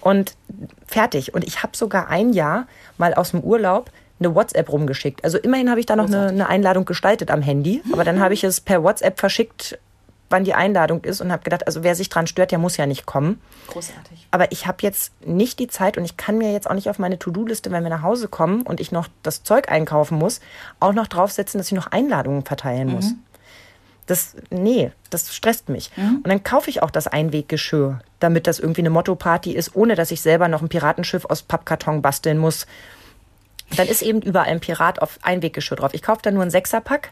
[0.00, 0.36] Und
[0.86, 1.34] fertig.
[1.34, 2.66] Und ich habe sogar ein Jahr
[2.96, 5.24] mal aus dem Urlaub eine WhatsApp rumgeschickt.
[5.24, 8.32] Also immerhin habe ich da noch eine, eine, Einladung gestaltet am Handy, aber dann habe
[8.34, 9.78] ich es per WhatsApp verschickt
[10.30, 12.86] wann die Einladung ist und habe gedacht, also wer sich dran stört, der muss ja
[12.86, 13.40] nicht kommen.
[13.68, 14.26] Großartig.
[14.30, 16.98] Aber ich habe jetzt nicht die Zeit und ich kann mir jetzt auch nicht auf
[16.98, 20.40] meine To-Do-Liste, wenn wir nach Hause kommen und ich noch das Zeug einkaufen muss,
[20.80, 22.94] auch noch draufsetzen, dass ich noch Einladungen verteilen mhm.
[22.94, 23.14] muss.
[24.06, 25.90] Das, nee, das stresst mich.
[25.96, 26.20] Mhm.
[26.22, 30.12] Und dann kaufe ich auch das Einweggeschirr, damit das irgendwie eine Motto-Party ist, ohne dass
[30.12, 32.66] ich selber noch ein Piratenschiff aus Pappkarton basteln muss.
[33.76, 35.92] Dann ist eben überall ein Pirat auf Einweggeschirr drauf.
[35.92, 37.10] Ich kaufe da nur einen Sechserpack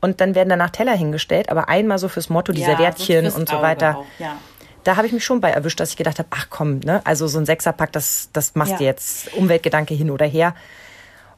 [0.00, 3.38] und dann werden danach Teller hingestellt, aber einmal so fürs Motto, die ja, Serviettchen so
[3.38, 3.98] und so weiter.
[3.98, 4.36] Auch, ja.
[4.84, 7.26] Da habe ich mich schon bei erwischt, dass ich gedacht habe, ach komm, ne, also
[7.26, 8.78] so ein Sechserpack, das, das machst ja.
[8.78, 10.54] du jetzt Umweltgedanke hin oder her.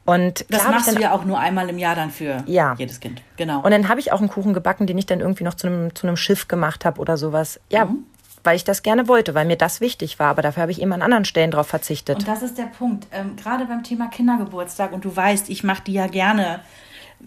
[0.05, 2.75] Und das machst du ja auch nur einmal im Jahr dann für ja.
[2.79, 3.21] jedes Kind.
[3.37, 3.61] Genau.
[3.61, 5.95] Und dann habe ich auch einen Kuchen gebacken, den ich dann irgendwie noch zu einem,
[5.95, 7.61] zu einem Schiff gemacht habe oder sowas.
[7.71, 8.07] Ja, mhm.
[8.43, 10.29] weil ich das gerne wollte, weil mir das wichtig war.
[10.29, 12.21] Aber dafür habe ich eben an anderen Stellen drauf verzichtet.
[12.21, 13.07] Und das ist der Punkt.
[13.13, 16.61] Ähm, gerade beim Thema Kindergeburtstag, und du weißt, ich mache die ja gerne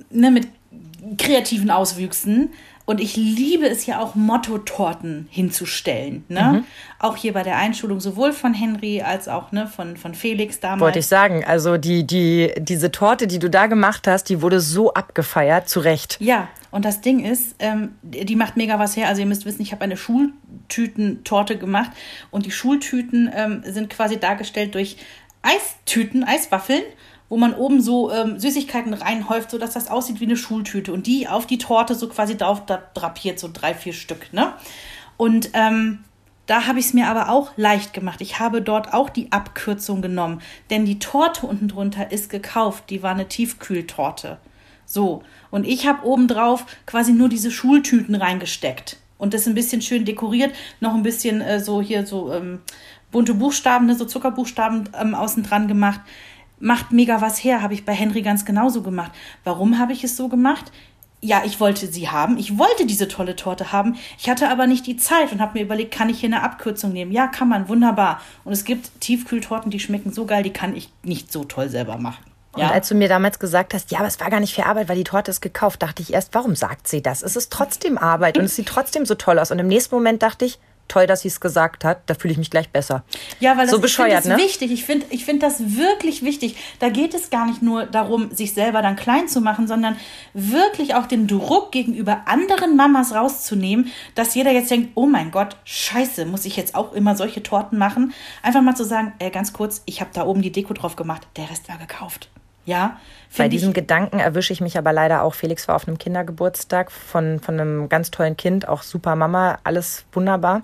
[0.10, 0.48] ne, mit
[1.18, 2.50] kreativen Auswüchsen.
[2.86, 6.26] Und ich liebe es ja auch, Motto-Torten hinzustellen.
[6.28, 6.42] Ne?
[6.42, 6.64] Mhm.
[7.00, 10.82] Auch hier bei der Einschulung, sowohl von Henry als auch ne, von, von Felix damals.
[10.82, 11.46] Wollte ich sagen.
[11.46, 15.80] Also die, die, diese Torte, die du da gemacht hast, die wurde so abgefeiert, zu
[15.80, 16.18] Recht.
[16.20, 19.08] Ja, und das Ding ist, ähm, die macht mega was her.
[19.08, 21.92] Also ihr müsst wissen, ich habe eine Schultütentorte gemacht.
[22.32, 24.98] Und die Schultüten ähm, sind quasi dargestellt durch
[25.44, 26.84] Eistüten, Eiswaffeln
[27.32, 31.30] wo man oben so ähm, Süßigkeiten reinhäuft, sodass das aussieht wie eine Schultüte und die
[31.30, 34.34] auf die Torte so quasi drauf drapiert, so drei, vier Stück.
[34.34, 34.52] Ne?
[35.16, 36.00] Und ähm,
[36.46, 38.20] da habe ich es mir aber auch leicht gemacht.
[38.20, 42.90] Ich habe dort auch die Abkürzung genommen, denn die Torte unten drunter ist gekauft.
[42.90, 44.38] Die war eine Tiefkühltorte.
[44.86, 50.04] So, und ich habe obendrauf quasi nur diese Schultüten reingesteckt und das ein bisschen schön
[50.04, 52.60] dekoriert, noch ein bisschen äh, so hier so ähm,
[53.10, 56.02] bunte Buchstaben, ne, so Zuckerbuchstaben ähm, außen dran gemacht
[56.62, 59.12] macht mega was her, habe ich bei Henry ganz genauso gemacht.
[59.44, 60.72] Warum habe ich es so gemacht?
[61.24, 62.38] Ja, ich wollte sie haben.
[62.38, 63.96] Ich wollte diese tolle Torte haben.
[64.18, 66.94] Ich hatte aber nicht die Zeit und habe mir überlegt, kann ich hier eine Abkürzung
[66.94, 67.12] nehmen?
[67.12, 68.22] Ja, kann man, wunderbar.
[68.44, 71.98] Und es gibt Tiefkühltorten, die schmecken so geil, die kann ich nicht so toll selber
[71.98, 72.24] machen.
[72.58, 72.66] Ja?
[72.66, 74.90] Und als du mir damals gesagt hast, ja, aber es war gar nicht viel Arbeit,
[74.90, 77.22] weil die Torte ist gekauft, dachte ich erst, warum sagt sie das?
[77.22, 79.52] Es ist trotzdem Arbeit und es sieht trotzdem so toll aus.
[79.52, 80.60] Und im nächsten Moment dachte ich,
[80.92, 83.04] toll, dass sie es gesagt hat, da fühle ich mich gleich besser.
[83.40, 84.44] Ja, weil das, so ich bescheuert, finde das ne?
[84.44, 84.72] wichtig.
[84.72, 86.58] Ich finde ich find das wirklich wichtig.
[86.80, 89.96] Da geht es gar nicht nur darum, sich selber dann klein zu machen, sondern
[90.34, 95.56] wirklich auch den Druck gegenüber anderen Mamas rauszunehmen, dass jeder jetzt denkt, oh mein Gott,
[95.64, 98.14] scheiße, muss ich jetzt auch immer solche Torten machen?
[98.44, 101.26] Einfach mal zu sagen, äh, ganz kurz, ich habe da oben die Deko drauf gemacht,
[101.38, 102.30] der Rest war gekauft.
[102.66, 103.00] Ja,
[103.38, 105.34] Bei diesem Gedanken erwische ich mich aber leider auch.
[105.34, 110.06] Felix war auf einem Kindergeburtstag von, von einem ganz tollen Kind, auch super Mama, alles
[110.12, 110.64] wunderbar.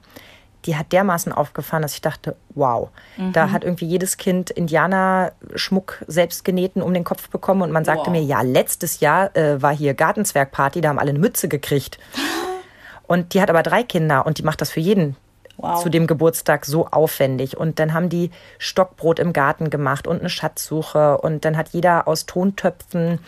[0.65, 2.89] Die hat dermaßen aufgefahren, dass ich dachte, wow.
[3.15, 3.31] Mhm.
[3.31, 7.61] Da hat irgendwie jedes Kind Indianerschmuck selbst genähten um den Kopf bekommen.
[7.61, 8.11] Und man sagte Wow.
[8.11, 11.99] mir, ja, letztes Jahr äh, war hier Gartenzwergparty, da haben alle eine Mütze gekriegt.
[13.07, 15.15] Und die hat aber drei Kinder und die macht das für jeden
[15.57, 15.81] Wow.
[15.81, 17.57] zu dem Geburtstag so aufwendig.
[17.57, 21.17] Und dann haben die Stockbrot im Garten gemacht und eine Schatzsuche.
[21.17, 23.19] Und dann hat jeder aus Tontöpfen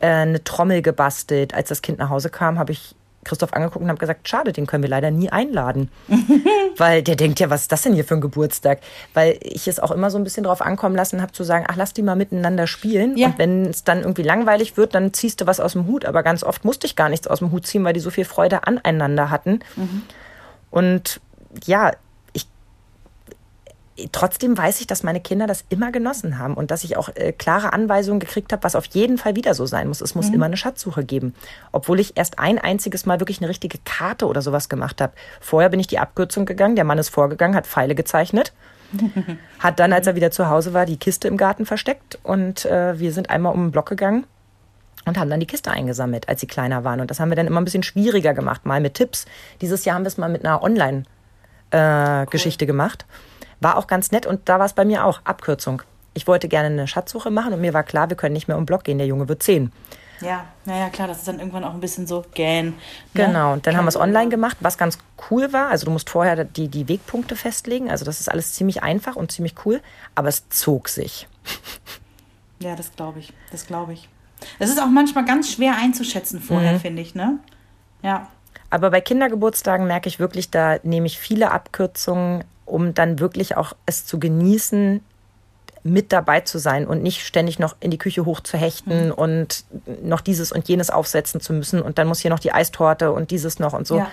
[0.00, 1.52] äh, eine Trommel gebastelt.
[1.52, 2.94] Als das Kind nach Hause kam, habe ich
[3.24, 5.90] Christoph angeguckt und habe gesagt, schade, den können wir leider nie einladen.
[6.76, 8.80] Weil der denkt ja, was ist das denn hier für ein Geburtstag?
[9.14, 11.76] Weil ich es auch immer so ein bisschen drauf ankommen lassen habe, zu sagen, ach,
[11.76, 13.16] lass die mal miteinander spielen.
[13.16, 13.28] Ja.
[13.28, 16.04] Und wenn es dann irgendwie langweilig wird, dann ziehst du was aus dem Hut.
[16.04, 18.24] Aber ganz oft musste ich gar nichts aus dem Hut ziehen, weil die so viel
[18.24, 19.60] Freude aneinander hatten.
[20.70, 21.20] Und
[21.64, 21.92] ja,
[22.32, 22.46] ich
[24.10, 27.32] trotzdem weiß ich, dass meine Kinder das immer genossen haben und dass ich auch äh,
[27.32, 30.00] klare Anweisungen gekriegt habe, was auf jeden Fall wieder so sein muss.
[30.00, 31.34] Es muss immer eine Schatzsuche geben.
[31.70, 35.12] Obwohl ich erst ein einziges Mal wirklich eine richtige Karte oder sowas gemacht habe.
[35.40, 38.52] Vorher bin ich die Abkürzung gegangen, der Mann ist vorgegangen, hat Pfeile gezeichnet.
[39.58, 42.98] hat dann, als er wieder zu Hause war, die Kiste im Garten versteckt und äh,
[42.98, 44.24] wir sind einmal um den Block gegangen
[45.04, 47.00] und haben dann die Kiste eingesammelt, als sie kleiner waren.
[47.00, 49.26] Und das haben wir dann immer ein bisschen schwieriger gemacht, mal mit Tipps.
[49.60, 50.62] Dieses Jahr haben wir es mal mit einer
[51.72, 53.04] Online-Geschichte gemacht.
[53.60, 55.82] War auch ganz nett und da war es bei mir auch Abkürzung.
[56.12, 58.66] Ich wollte gerne eine Schatzsuche machen und mir war klar, wir können nicht mehr um
[58.66, 59.72] Block gehen, der Junge wird zehn.
[60.20, 62.66] Ja, naja, klar, das ist dann irgendwann auch ein bisschen so gähn.
[62.66, 62.72] ne?
[63.14, 64.98] Genau, und dann Kann haben wir es online gemacht, was ganz
[65.30, 65.70] cool war.
[65.70, 67.90] Also du musst vorher die, die Wegpunkte festlegen.
[67.90, 69.80] Also das ist alles ziemlich einfach und ziemlich cool,
[70.14, 71.26] aber es zog sich.
[72.60, 73.32] Ja, das glaube ich.
[73.50, 74.08] Das glaube ich.
[74.58, 77.38] Es ist auch manchmal ganz schwer einzuschätzen vorher, finde ich, ne?
[78.02, 78.28] Ja.
[78.74, 83.74] Aber bei Kindergeburtstagen merke ich wirklich, da nehme ich viele Abkürzungen, um dann wirklich auch
[83.86, 85.00] es zu genießen,
[85.84, 89.64] mit dabei zu sein und nicht ständig noch in die Küche hochzuhechten und
[90.02, 93.30] noch dieses und jenes aufsetzen zu müssen und dann muss hier noch die Eistorte und
[93.30, 93.98] dieses noch und so.
[93.98, 94.10] Ja.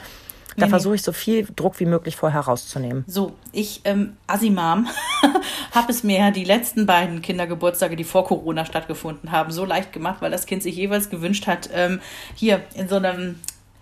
[0.58, 3.04] Da Nee, versuche ich so viel Druck wie möglich vorher rauszunehmen.
[3.08, 4.89] So, ich, ähm, Asimam,
[5.71, 9.91] habe es mir ja die letzten beiden Kindergeburtstage, die vor Corona stattgefunden haben, so leicht
[9.91, 12.00] gemacht, weil das Kind sich jeweils gewünscht hat, ähm,
[12.36, 13.39] hier in so einem,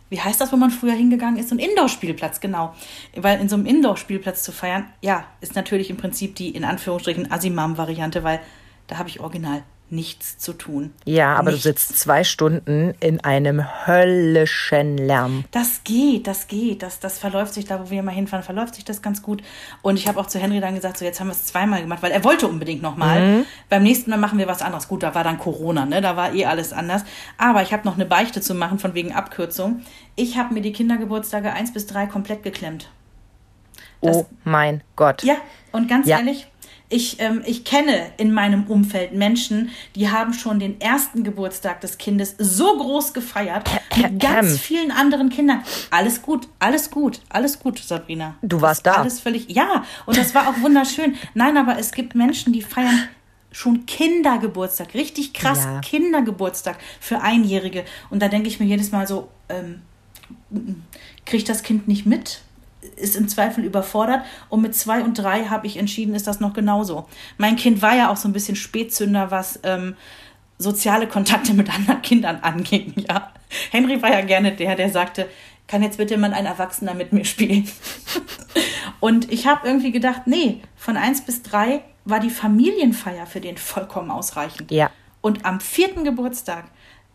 [0.09, 1.49] wie heißt das, wo man früher hingegangen ist?
[1.49, 2.73] So ein Indoor-Spielplatz, genau.
[3.15, 7.31] Weil in so einem Indoor-Spielplatz zu feiern, ja, ist natürlich im Prinzip die in Anführungsstrichen
[7.31, 8.41] Asimam-Variante, weil
[8.87, 10.93] da habe ich original nichts zu tun.
[11.05, 11.63] Ja, aber Nichts.
[11.63, 15.45] du sitzt zwei Stunden in einem höllischen Lärm.
[15.51, 16.83] Das geht, das geht.
[16.83, 19.41] Das, das verläuft sich, da wo wir immer hinfahren, verläuft sich das ganz gut.
[19.81, 22.01] Und ich habe auch zu Henry dann gesagt, so jetzt haben wir es zweimal gemacht,
[22.01, 23.45] weil er wollte unbedingt nochmal.
[23.69, 24.87] Beim nächsten Mal machen wir was anderes.
[24.87, 26.01] Gut, da war dann Corona, ne?
[26.01, 27.03] Da war eh alles anders.
[27.37, 29.81] Aber ich habe noch eine Beichte zu machen von wegen Abkürzung.
[30.15, 32.89] Ich habe mir die Kindergeburtstage eins bis drei komplett geklemmt.
[34.01, 35.23] oh mein Gott.
[35.23, 35.35] Ja,
[35.71, 36.17] und ganz Ja.
[36.19, 36.47] ehrlich,
[36.89, 41.97] ich, ähm, ich kenne in meinem Umfeld Menschen, die haben schon den ersten Geburtstag des
[41.99, 45.63] Kindes so groß gefeiert, mit ganz vielen anderen Kindern.
[45.91, 48.35] Alles gut, alles gut, alles gut, Sabrina.
[48.41, 48.93] Du warst da.
[48.93, 51.15] Alles völlig, ja, und das war auch wunderschön.
[51.35, 53.07] Nein, aber es gibt Menschen, die feiern
[53.51, 55.81] schon Kindergeburtstag, richtig krass Ja.
[55.81, 57.83] Kindergeburtstag für Einjährige.
[58.09, 59.81] Und da denke ich mir jedes Mal so, ähm,
[61.25, 62.41] kriegt das Kind nicht mit,
[62.95, 64.21] ist im Zweifel überfordert.
[64.49, 67.07] Und mit zwei und drei habe ich entschieden, ist das noch genauso.
[67.37, 69.95] Mein Kind war ja auch so ein bisschen Spätzünder, was ähm,
[70.57, 72.93] soziale Kontakte mit anderen Kindern anging.
[73.09, 73.31] Ja.
[73.71, 75.27] Henry war ja gerne der, der sagte,
[75.67, 77.67] kann jetzt bitte mal ein Erwachsener mit mir spielen?
[78.99, 83.57] und ich habe irgendwie gedacht, nee, von eins bis drei war die Familienfeier für den
[83.57, 84.69] vollkommen ausreichend.
[84.71, 84.91] Ja.
[85.21, 86.65] Und am vierten Geburtstag,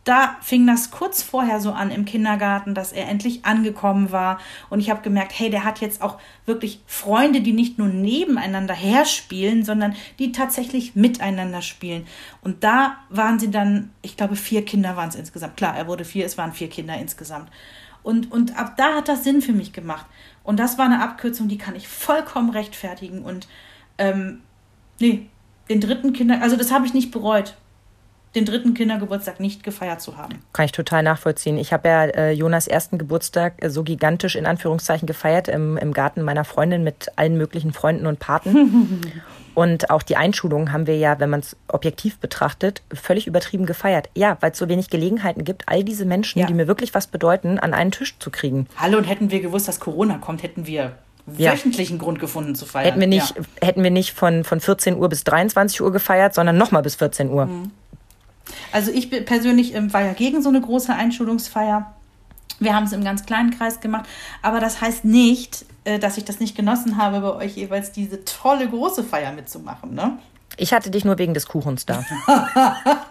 [0.05, 4.39] da fing das kurz vorher so an im Kindergarten, dass er endlich angekommen war.
[4.69, 8.75] Und ich habe gemerkt, hey, der hat jetzt auch wirklich Freunde, die nicht nur nebeneinander
[8.75, 12.07] herspielen, sondern die tatsächlich miteinander spielen.
[12.43, 15.57] Und da waren sie dann, ich glaube, vier Kinder waren es insgesamt.
[15.57, 17.51] Klar, er wurde vier, es waren vier Kinder insgesamt.
[18.03, 20.05] Und, und ab da hat das Sinn für mich gemacht.
[20.43, 23.23] Und das war eine Abkürzung, die kann ich vollkommen rechtfertigen.
[23.23, 23.49] Und
[23.97, 24.43] ähm,
[25.01, 25.31] nee,
[25.71, 27.57] den dritten Kinder, also das habe ich nicht bereut
[28.35, 30.43] den dritten Kindergeburtstag nicht gefeiert zu haben.
[30.53, 31.57] Kann ich total nachvollziehen.
[31.59, 35.93] Ich habe ja äh, Jonas ersten Geburtstag äh, so gigantisch in Anführungszeichen gefeiert im, im
[35.93, 39.01] Garten meiner Freundin mit allen möglichen Freunden und Paten.
[39.55, 44.11] und auch die Einschulung haben wir ja, wenn man es objektiv betrachtet, völlig übertrieben gefeiert.
[44.15, 46.47] Ja, weil es so wenig Gelegenheiten gibt, all diese Menschen, Ja.
[46.47, 48.67] die mir wirklich was bedeuten, an einen Tisch zu kriegen.
[48.77, 50.93] Hallo, und hätten wir gewusst, dass Corona kommt, hätten wir
[51.39, 51.53] Ja.
[51.53, 52.87] wöchentlichen Grund gefunden zu feiern.
[52.87, 53.43] Hätten wir nicht, Ja.
[53.67, 57.31] hätten wir nicht von, von 14 Uhr bis 23 Uhr gefeiert, sondern nochmal bis 14
[57.31, 57.47] Uhr.
[57.47, 57.71] Mhm.
[58.73, 61.95] Also ich persönlich ähm, war ja gegen so eine große Einschulungsfeier.
[62.61, 64.07] Wir haben es im ganz kleinen Kreis gemacht,
[64.43, 68.25] aber das heißt nicht, äh, dass ich das nicht genossen habe, bei euch jeweils diese
[68.25, 69.95] tolle große Feier mitzumachen.
[69.95, 70.19] Ne?
[70.57, 72.05] Ich hatte dich nur wegen des Kuchens da.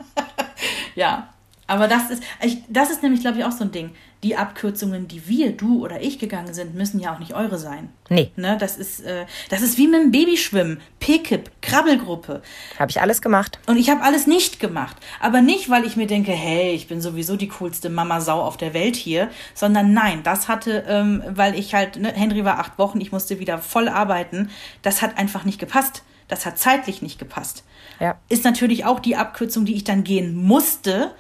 [0.96, 1.30] Ja,
[1.68, 2.24] aber das ist,
[2.70, 3.92] das ist nämlich, glaube ich, auch so ein Ding.
[4.24, 7.90] Die Abkürzungen, die wir, du oder ich gegangen sind, müssen ja auch nicht eure sein.
[8.10, 8.32] Nee.
[8.36, 12.42] Ne, das, ist, äh, das ist wie mit dem Babyschwimmen, P-Kip, Krabbelgruppe.
[12.80, 13.60] Habe ich alles gemacht.
[13.68, 14.96] Und ich habe alles nicht gemacht.
[15.20, 18.74] Aber nicht, weil ich mir denke, hey, ich bin sowieso die coolste Mama-Sau auf der
[18.74, 23.02] Welt hier, sondern nein, das hatte, ähm, weil ich halt, ne, Henry war acht Wochen,
[23.02, 24.50] ich musste wieder voll arbeiten.
[24.82, 26.04] Das hat einfach nicht gepasst.
[26.28, 27.64] Das hat zeitlich nicht gepasst.
[28.00, 28.18] Ja.
[28.30, 31.14] Ist natürlich auch die Abkürzung, die ich dann gehen musste.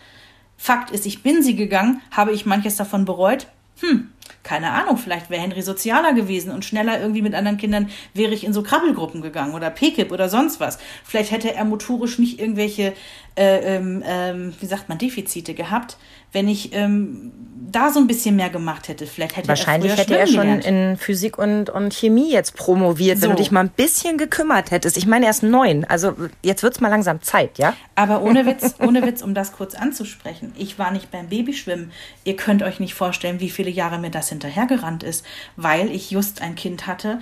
[0.63, 3.47] Fakt ist, ich bin sie gegangen, habe ich manches davon bereut?
[3.81, 4.11] Hm,
[4.43, 8.45] keine Ahnung, vielleicht wäre Henry sozialer gewesen und schneller irgendwie mit anderen Kindern wäre ich
[8.45, 10.79] in so Krabbelgruppen gegangen oder PKIP oder sonst was.
[11.03, 12.93] Vielleicht hätte er motorisch nicht irgendwelche,
[13.35, 15.97] äh, ähm, ähm, wie sagt man, Defizite gehabt,
[16.33, 17.31] wenn ich ähm,
[17.71, 19.07] da so ein bisschen mehr gemacht hätte.
[19.07, 20.65] Vielleicht hätte Wahrscheinlich er hätte er schon gelernt.
[20.65, 23.35] in Physik und, und Chemie jetzt promoviert, wenn So.
[23.35, 24.95] du dich mal ein bisschen gekümmert hättest.
[24.95, 25.83] Ich meine, er ist neun.
[25.85, 27.73] Also jetzt wird's mal langsam Zeit, ja?
[27.95, 30.53] Aber ohne Witz, ohne Witz, um das kurz anzusprechen.
[30.55, 31.91] Ich war nicht beim Babyschwimmen.
[32.25, 36.43] Ihr könnt euch nicht vorstellen, wie viele Jahre mir das hinterhergerannt ist, weil ich just
[36.43, 37.19] ein Kind hatte.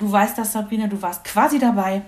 [0.00, 2.02] Du weißt das, Sabrina, du warst quasi dabei.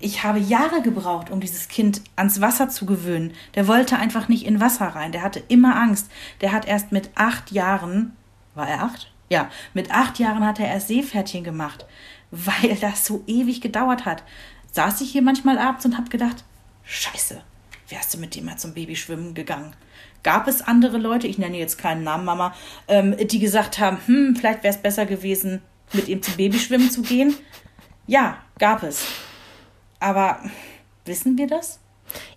[0.00, 3.32] Ich habe Jahre gebraucht, um dieses Kind ans Wasser zu gewöhnen.
[3.54, 5.12] Der wollte einfach nicht in Wasser rein.
[5.12, 6.10] Der hatte immer Angst.
[6.40, 8.16] Der hat erst mit acht Jahren,
[8.54, 9.12] war er acht?
[9.30, 11.86] Ja, mit acht Jahren hat er erst Seepferdchen gemacht,
[12.30, 14.22] weil das so ewig gedauert hat.
[14.72, 16.44] Saß ich hier manchmal abends und habe gedacht,
[16.82, 17.40] Scheiße,
[17.88, 19.74] wärst du mit dem mal zum Babyschwimmen gegangen?
[20.22, 22.54] Gab es andere Leute, ich nenne jetzt keinen Namen, Mama,
[22.88, 27.02] ähm, die gesagt haben, hm, vielleicht wäre es besser gewesen, mit ihm zum Babyschwimmen zu
[27.02, 27.34] gehen?
[28.06, 29.06] Ja, gab es.
[30.04, 30.36] Aber
[31.06, 31.78] wissen wir das?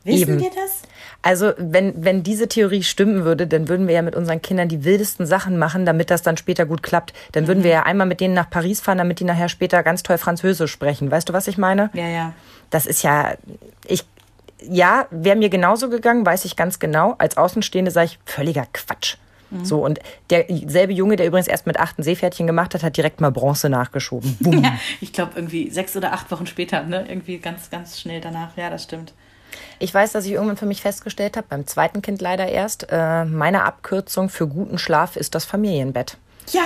[0.06, 0.40] Wissen Eben.
[0.40, 0.84] wir das?
[1.22, 4.86] Also, wenn, wenn diese Theorie stimmen würde, dann würden wir ja mit unseren Kindern die
[4.86, 7.14] wildesten Sachen machen, damit das dann später gut klappt.
[7.34, 10.02] Dann würden wir ja einmal mit denen nach Paris fahren, damit die nachher später ganz
[10.02, 11.12] toll Französisch sprechen.
[11.12, 11.90] Weißt du, was ich meine?
[11.94, 12.34] Ja, ja.
[12.70, 13.36] Das ist ja,
[13.86, 14.06] ich,
[14.62, 17.16] ja, wäre mir genauso gegangen, weiß ich ganz genau.
[17.18, 19.18] Als Außenstehende sage ich, völliger Quatsch.
[19.64, 23.22] So, und derselbe Junge, der übrigens erst mit acht ein Seepferdchen gemacht hat, hat direkt
[23.22, 24.38] mal Bronze nachgeschoben.
[24.64, 27.06] Ja ich glaube, irgendwie sechs oder acht Wochen später, ne?
[27.08, 28.58] Irgendwie ganz, ganz schnell danach.
[28.58, 29.14] Ja, das stimmt.
[29.80, 33.26] Ich weiß, dass ich irgendwann für mich festgestellt habe, beim zweiten Kind leider erst, äh,
[33.26, 36.18] meine Abkürzung für guten Schlaf ist das Familienbett.
[36.52, 36.64] Ja,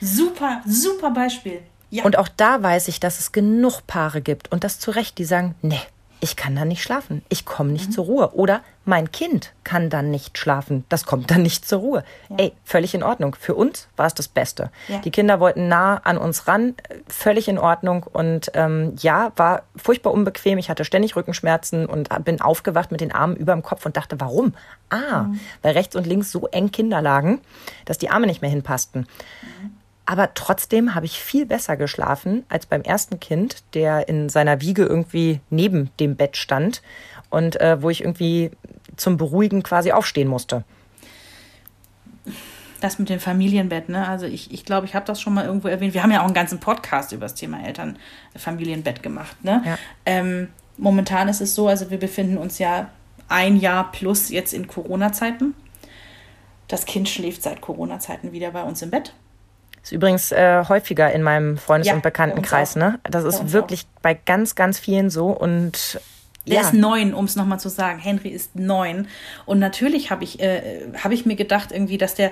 [0.00, 1.60] super, super Beispiel.
[1.90, 2.04] Ja.
[2.04, 5.24] Und auch da weiß ich, dass es genug Paare gibt und das zu Recht, die
[5.24, 5.80] sagen, nee,
[6.22, 8.32] ich kann dann nicht schlafen, ich komme nicht zur Ruhe.
[8.34, 12.04] Oder mein Kind kann dann nicht schlafen, das kommt dann nicht zur Ruhe.
[12.36, 13.34] Ey, völlig in Ordnung.
[13.34, 14.70] Für uns war es das Beste.
[14.86, 14.98] Ja.
[14.98, 16.76] Die Kinder wollten nah an uns ran,
[17.08, 18.04] völlig in Ordnung.
[18.04, 20.58] Und ähm, ja, war furchtbar unbequem.
[20.58, 24.20] Ich hatte ständig Rückenschmerzen und bin aufgewacht mit den Armen über dem Kopf und dachte,
[24.20, 24.54] warum?
[24.90, 25.26] Ah,
[25.62, 27.40] weil rechts und links so eng Kinder lagen,
[27.84, 29.08] dass die Arme nicht mehr hinpassten.
[30.04, 34.84] Aber trotzdem habe ich viel besser geschlafen als beim ersten Kind, der in seiner Wiege
[34.84, 36.82] irgendwie neben dem Bett stand
[37.30, 38.50] und äh, wo ich irgendwie
[38.96, 40.64] zum Beruhigen quasi aufstehen musste.
[42.80, 44.08] Das mit dem Familienbett, ne?
[44.08, 45.94] Also ich, ich glaube, ich habe das schon mal irgendwo erwähnt.
[45.94, 47.96] Wir haben ja auch einen ganzen Podcast über das Thema Eltern
[48.36, 49.62] Familienbett gemacht, ne?
[49.64, 49.78] Ja.
[50.04, 52.90] Ähm, momentan ist es so, also wir befinden uns ja
[53.28, 55.54] ein Jahr plus jetzt in Corona-Zeiten.
[56.66, 59.14] Das Kind schläft seit Corona-Zeiten wieder bei uns im Bett.
[59.82, 63.00] Ist übrigens äh, häufiger in meinem Freundes- Ja, und Bekanntenkreis, ne?
[63.04, 66.00] Das ist wirklich bei ganz, ganz vielen so und
[66.46, 66.60] Der ja.
[66.62, 67.98] ist neun, um es nochmal zu sagen.
[67.98, 69.06] Henry ist neun.
[69.46, 72.30] Und natürlich habe ich, äh, hab ich mir gedacht, irgendwie, dass der,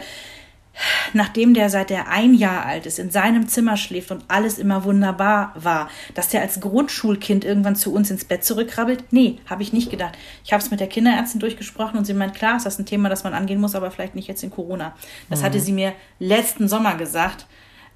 [1.13, 4.85] nachdem der seit der ein Jahr alt ist, in seinem Zimmer schläft und alles immer
[4.85, 9.13] wunderbar war, dass der als Grundschulkind irgendwann zu uns ins Bett zurückkrabbelt?
[9.13, 10.17] Nee, habe ich nicht gedacht.
[10.45, 13.09] Ich habe es mit der Kinderärztin durchgesprochen und sie meint, klar, ist das ein Thema,
[13.09, 14.95] das man angehen muss, aber vielleicht nicht jetzt in Corona.
[15.29, 17.47] Das hatte sie mir letzten Sommer gesagt.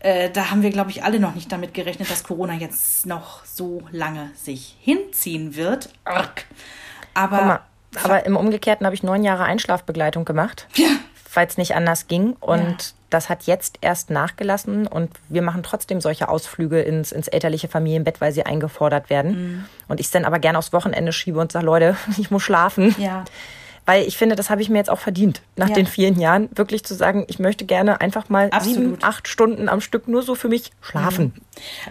[0.00, 3.44] Äh, da haben wir, glaube ich, alle noch nicht damit gerechnet, dass Corona jetzt noch
[3.46, 5.88] so lange sich hinziehen wird.
[6.04, 6.44] Arg.
[7.14, 7.60] Aber mal,
[8.02, 10.66] aber im Umgekehrten habe ich neun Jahre Einschlafbegleitung gemacht,
[11.34, 12.34] weil es nicht anders ging.
[12.40, 12.76] Und Ja.
[13.10, 14.86] das hat jetzt erst nachgelassen.
[14.86, 19.30] Und wir machen trotzdem solche Ausflüge ins, ins elterliche Familienbett, weil sie eingefordert werden.
[19.56, 19.64] Mhm.
[19.88, 22.94] Und ich es dann aber gerne aufs Wochenende schiebe und sage, Leute, ich muss schlafen.
[22.98, 23.24] ja,
[23.86, 25.74] Weil ich finde, das habe ich mir jetzt auch verdient, nach Ja.
[25.74, 28.76] den vielen Jahren, wirklich zu sagen, ich möchte gerne einfach mal Absolut.
[28.78, 31.34] sieben, acht Stunden am Stück nur so für mich schlafen.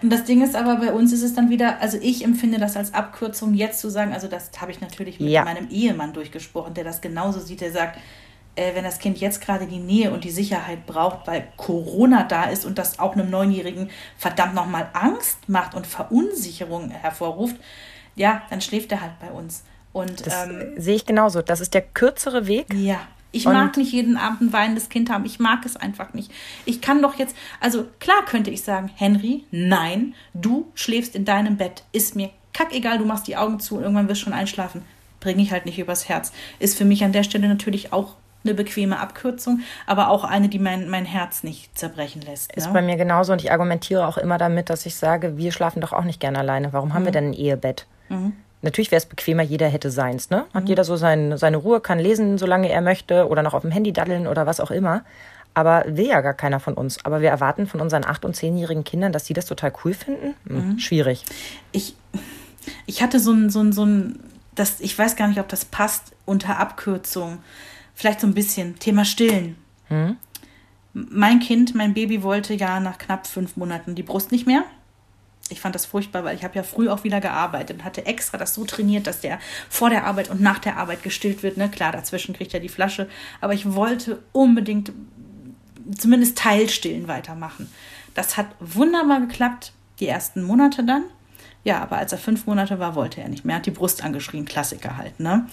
[0.02, 2.76] Und das Ding ist aber, bei uns ist es dann wieder, also ich empfinde das
[2.78, 5.44] als Abkürzung, jetzt zu sagen, also das habe ich natürlich mit Ja.
[5.46, 8.00] meinem Ehemann durchgesprochen, der das genauso sieht, der sagt,
[8.56, 12.46] äh, wenn das Kind jetzt gerade die Nähe und die Sicherheit braucht, weil Corona da
[12.46, 17.56] ist und das auch einem Neunjährigen verdammt nochmal Angst macht und Verunsicherung hervorruft,
[18.16, 19.64] ja, dann schläft er halt bei uns.
[19.92, 21.42] Und Das ähm, sehe ich genauso.
[21.42, 22.74] Das ist der kürzere Weg.
[22.74, 23.00] ja.
[23.36, 25.26] Ich Und- mag nicht jeden Abend ein weinendes Kind haben.
[25.26, 26.32] Ich mag es einfach nicht.
[26.66, 31.58] Ich kann doch jetzt, also klar könnte ich sagen, Henry, nein, du schläfst in deinem
[31.58, 31.84] Bett.
[31.94, 34.84] Ist mir kackegal, du machst die Augen zu und irgendwann wirst du schon einschlafen.
[35.20, 36.32] Bring ich halt nicht übers Herz.
[36.60, 40.60] Ist für mich an der Stelle natürlich auch eine bequeme Abkürzung, aber auch eine, die
[40.60, 42.54] mein, mein Herz nicht zerbrechen lässt.
[42.54, 42.74] Ist ne?
[42.74, 45.94] bei mir genauso und ich argumentiere auch immer damit, dass ich sage, wir schlafen doch
[45.94, 46.74] auch nicht gerne alleine.
[46.74, 47.88] Warum haben wir denn ein Ehebett?
[48.62, 50.46] Natürlich wäre es bequemer, jeder hätte seins, ne?
[50.54, 53.72] Hat jeder so sein, seine Ruhe, kann lesen, solange er möchte oder noch auf dem
[53.72, 55.04] Handy daddeln oder was auch immer.
[55.54, 57.04] Aber will ja gar keiner von uns.
[57.06, 60.34] Aber wir erwarten von unseren acht- und zehnjährigen Kindern, dass sie das total cool finden.
[60.48, 61.26] Hm, Schwierig.
[61.74, 61.96] ich,
[62.86, 64.20] ich hatte so ein, so ein, so ein,
[64.56, 67.40] das, ich weiß gar nicht, ob das passt unter Abkürzung.
[67.96, 68.80] Vielleicht so ein bisschen.
[68.80, 69.56] Thema Stillen.
[70.94, 74.64] Mein Kind, mein Baby wollte ja nach knapp fünf Monaten die Brust nicht mehr.
[75.50, 78.38] Ich fand das furchtbar, weil ich habe ja früh auch wieder gearbeitet und hatte extra
[78.38, 81.58] das so trainiert, dass der vor der Arbeit und nach der Arbeit gestillt wird.
[81.58, 81.70] Ne?
[81.70, 83.10] Klar, dazwischen kriegt er die Flasche.
[83.42, 84.92] Aber ich wollte unbedingt
[85.98, 87.70] zumindest Teilstillen weitermachen.
[88.14, 91.04] Das hat wunderbar geklappt, die ersten Monate dann.
[91.66, 93.56] Ja, aber als er fünf Monate war, wollte er nicht mehr.
[93.56, 95.20] Hat die Brust angeschrien, Klassiker halt.
[95.20, 95.46] Ne?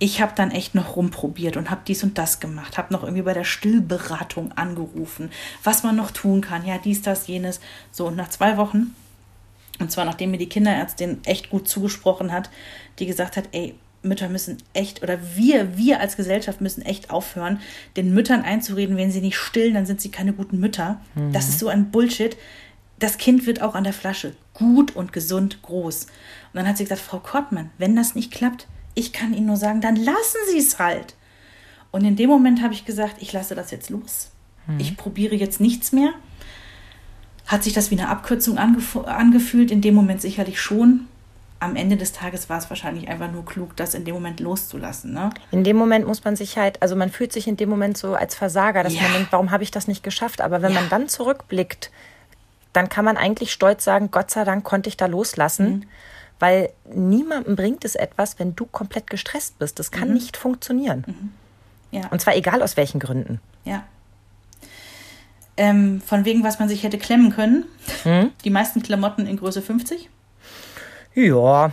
[0.00, 2.78] Ich habe dann echt noch rumprobiert und habe dies und das gemacht.
[2.78, 5.30] Habe noch irgendwie bei der Stillberatung angerufen,
[5.62, 6.66] was man noch tun kann.
[6.66, 7.60] Ja, dies, das, jenes.
[7.92, 8.94] So, und nach zwei Wochen,
[9.78, 12.50] und zwar nachdem mir die Kinderärztin echt gut zugesprochen hat,
[12.98, 17.60] die gesagt hat, ey, Mütter müssen echt, oder wir, wir als Gesellschaft müssen echt aufhören,
[17.96, 21.00] den Müttern einzureden, wenn sie nicht stillen, dann sind sie keine guten Mütter.
[21.32, 22.36] Das ist so ein Bullshit.
[23.02, 26.04] Das Kind wird auch an der Flasche gut und gesund groß.
[26.04, 26.10] Und
[26.54, 29.80] dann hat sie gesagt, Frau Kortmann, wenn das nicht klappt, ich kann Ihnen nur sagen,
[29.80, 31.16] dann lassen Sie es halt.
[31.90, 34.30] Und in dem Moment habe ich gesagt, ich lasse das jetzt los.
[34.78, 36.10] Ich probiere jetzt nichts mehr.
[37.48, 39.72] Hat sich das wie eine Abkürzung angef angefühlt?
[39.72, 41.08] In dem Moment sicherlich schon.
[41.58, 45.12] Am Ende des Tages war es wahrscheinlich einfach nur klug, das in dem Moment loszulassen.
[45.12, 45.30] Ne?
[45.50, 48.14] In dem Moment muss man sich halt, also man fühlt sich in dem Moment so
[48.14, 49.02] als Versager, dass Ja.
[49.02, 50.40] man denkt, warum habe ich das nicht geschafft?
[50.40, 50.80] Aber wenn Ja.
[50.80, 51.90] man dann zurückblickt,
[52.72, 55.82] dann kann man eigentlich stolz sagen, Gott sei Dank konnte ich da loslassen, Mhm.
[56.38, 59.78] weil niemandem bringt es etwas, wenn du komplett gestresst bist.
[59.78, 61.04] Das kann nicht funktionieren.
[61.06, 61.32] Mhm.
[61.90, 62.08] Ja.
[62.08, 63.40] Und zwar egal aus welchen Gründen.
[63.64, 63.84] Ja.
[65.58, 67.64] Ähm, von wegen, was man sich hätte klemmen können.
[68.44, 70.08] Die meisten Klamotten in Größe 50.
[71.14, 71.70] Ja,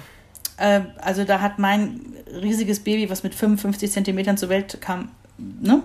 [0.58, 5.82] Äh, also da hat mein riesiges Baby, was mit 55 Zentimetern zur Welt kam, ne?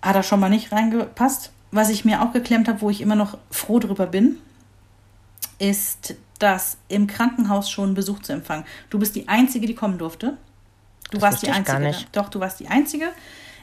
[0.00, 1.50] Hat da schon mal nicht reingepasst.
[1.74, 4.38] Was ich mir auch geklemmt habe, wo ich immer noch froh drüber bin,
[5.58, 8.64] ist, dass im Krankenhaus schon Besuch zu empfangen.
[8.90, 10.36] Du bist die Einzige, die kommen durfte.
[11.10, 11.92] Du Das warst die Einzige.
[12.12, 13.06] Doch, du warst die Einzige.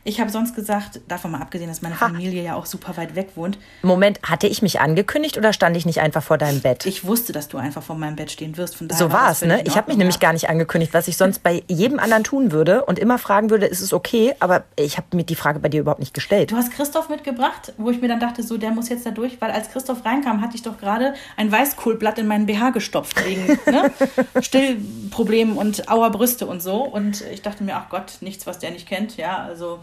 [0.03, 2.07] Ich habe sonst gesagt, davon mal abgesehen, dass meine Ha.
[2.07, 5.85] Familie ja auch super weit weg wohnt, Moment, hatte ich mich angekündigt oder stand ich
[5.85, 6.85] nicht einfach vor deinem Bett?
[6.85, 8.75] ich wusste, dass du einfach vor meinem Bett stehen wirst.
[8.75, 9.61] Von daher so war es, ne?
[9.65, 12.85] Ich habe mich nämlich gar nicht angekündigt, was ich sonst bei jedem anderen tun würde
[12.85, 14.33] und immer fragen würde, ist es okay?
[14.39, 16.51] Aber ich habe mir die Frage bei dir überhaupt nicht gestellt.
[16.51, 19.39] Du hast Christoph mitgebracht, wo ich mir dann dachte, so, der muss jetzt da durch,
[19.39, 23.45] weil als Christoph reinkam, hatte ich doch gerade ein Weißkohlblatt in meinen BH gestopft wegen
[23.45, 23.91] ne?
[24.41, 26.81] Stillproblemen und auer Brüste und so.
[26.83, 29.17] Und ich dachte mir, ach Gott, nichts, was der nicht kennt.
[29.17, 29.79] Ja, also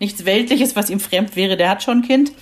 [0.00, 2.32] nichts Weltliches, was ihm fremd wäre, der hat schon ein Kind.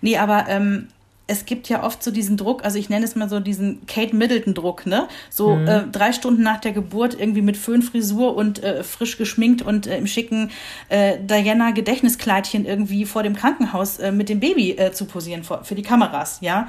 [0.00, 0.88] Nee, aber ähm,
[1.26, 4.14] es gibt ja oft so diesen Druck, also ich nenne es mal so diesen Kate
[4.14, 5.08] Middleton-Druck, ne?
[5.30, 9.86] So äh, drei Stunden nach der Geburt irgendwie mit Föhnfrisur und äh, frisch geschminkt und
[9.86, 10.50] äh, im schicken
[10.90, 15.74] äh, Diana-Gedächtniskleidchen irgendwie vor dem Krankenhaus äh, mit dem Baby äh, zu posieren vor, für
[15.74, 16.68] die Kameras, ja?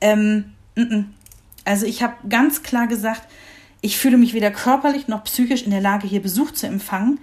[0.00, 1.04] Ähm, mm -mm.
[1.64, 3.22] Also ich habe ganz klar gesagt,
[3.80, 7.18] ich fühle mich weder körperlich noch psychisch in der Lage, hier Besuch zu empfangen.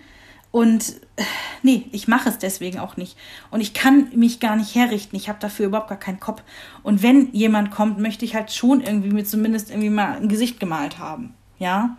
[0.53, 0.97] Und
[1.63, 3.17] nee, ich mache es deswegen auch nicht.
[3.49, 5.15] Und ich kann mich gar nicht herrichten.
[5.15, 6.43] Ich habe dafür überhaupt gar keinen Kopf.
[6.83, 10.59] Und wenn jemand kommt, möchte ich halt schon irgendwie mir zumindest irgendwie mal ein Gesicht
[10.59, 11.33] gemalt haben.
[11.57, 11.97] Ja?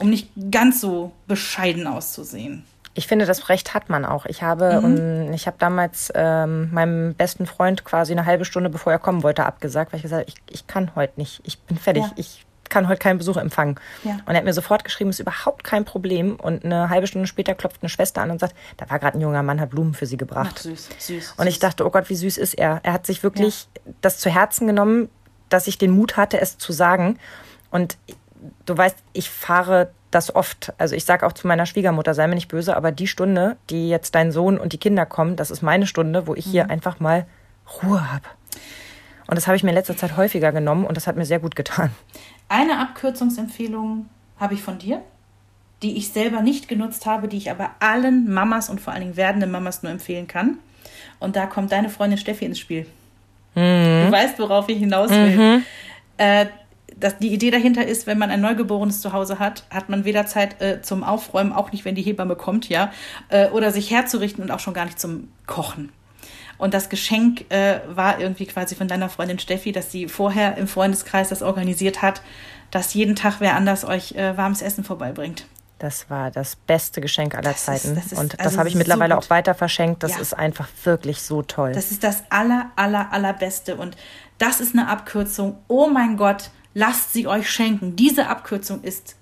[0.00, 2.64] Um nicht ganz so bescheiden auszusehen.
[2.94, 4.24] Ich finde, das Recht hat man auch.
[4.24, 4.84] Ich habe, Mhm.
[4.84, 9.22] und ich habe damals ähm, meinem besten Freund quasi eine halbe Stunde, bevor er kommen
[9.22, 11.42] wollte, abgesagt, weil ich gesagt habe, ich, ich kann heute nicht.
[11.44, 12.04] Ich bin fertig.
[12.04, 12.12] Ja.
[12.16, 13.76] Ich kann heute keinen Besuch empfangen.
[14.02, 14.14] Ja.
[14.26, 16.34] Und er hat mir sofort geschrieben, ist überhaupt kein Problem.
[16.34, 19.20] Und eine halbe Stunde später klopft eine Schwester an und sagt, da war gerade ein
[19.20, 20.56] junger Mann, hat Blumen für sie gebracht.
[20.58, 21.34] Ach, süß, süß.
[21.36, 22.80] Und ich dachte, oh Gott, wie süß ist er.
[22.82, 23.68] Er hat sich wirklich
[24.00, 25.08] das zu Herzen genommen,
[25.48, 27.18] dass ich den Mut hatte, es zu sagen.
[27.70, 27.96] Und
[28.66, 30.72] du weißt, ich fahre das oft.
[30.78, 33.88] Also ich sage auch zu meiner Schwiegermutter, sei mir nicht böse, aber die Stunde, die
[33.88, 36.98] jetzt dein Sohn und die Kinder kommen, das ist meine Stunde, wo ich hier einfach
[36.98, 37.26] mal
[37.82, 38.26] Ruhe habe.
[39.26, 41.38] Und das habe ich mir in letzter Zeit häufiger genommen und das hat mir sehr
[41.38, 41.90] gut getan.
[42.48, 45.02] Eine Abkürzungsempfehlung habe ich von dir.
[45.82, 49.16] die ich selber nicht genutzt habe, die ich aber allen Mamas und vor allen Dingen
[49.16, 50.58] werdenden Mamas nur empfehlen kann.
[51.18, 52.86] Und da kommt deine Freundin Steffi ins Spiel.
[53.54, 54.06] Mhm.
[54.06, 55.36] Du weißt, worauf ich hinaus will.
[55.36, 55.62] Mhm.
[56.16, 56.46] Äh,
[56.96, 60.26] das, die Idee dahinter ist, wenn man ein Neugeborenes zu Hause hat, hat man weder
[60.26, 62.92] Zeit äh, zum Aufräumen, auch nicht, wenn die Hebamme kommt, ja,
[63.28, 65.90] äh, oder sich herzurichten und auch schon gar nicht zum Kochen.
[66.58, 70.68] Und das Geschenk äh, war irgendwie quasi von deiner Freundin Steffi, dass sie vorher im
[70.68, 72.22] Freundeskreis das organisiert hat,
[72.70, 75.46] dass jeden Tag wer anders euch äh, warmes Essen vorbeibringt.
[75.78, 77.88] Das war das beste Geschenk aller das Zeiten.
[77.88, 80.02] Ist, das ist, und das also habe ich mittlerweile so auch weiter verschenkt.
[80.02, 80.18] Das ja.
[80.18, 81.72] ist einfach wirklich so toll.
[81.72, 83.76] Das ist das aller, aller, allerbeste.
[83.76, 83.96] Und
[84.38, 85.58] das ist eine Abkürzung.
[85.68, 87.96] Oh mein Gott, lasst sie euch schenken.
[87.96, 89.16] Diese Abkürzung ist,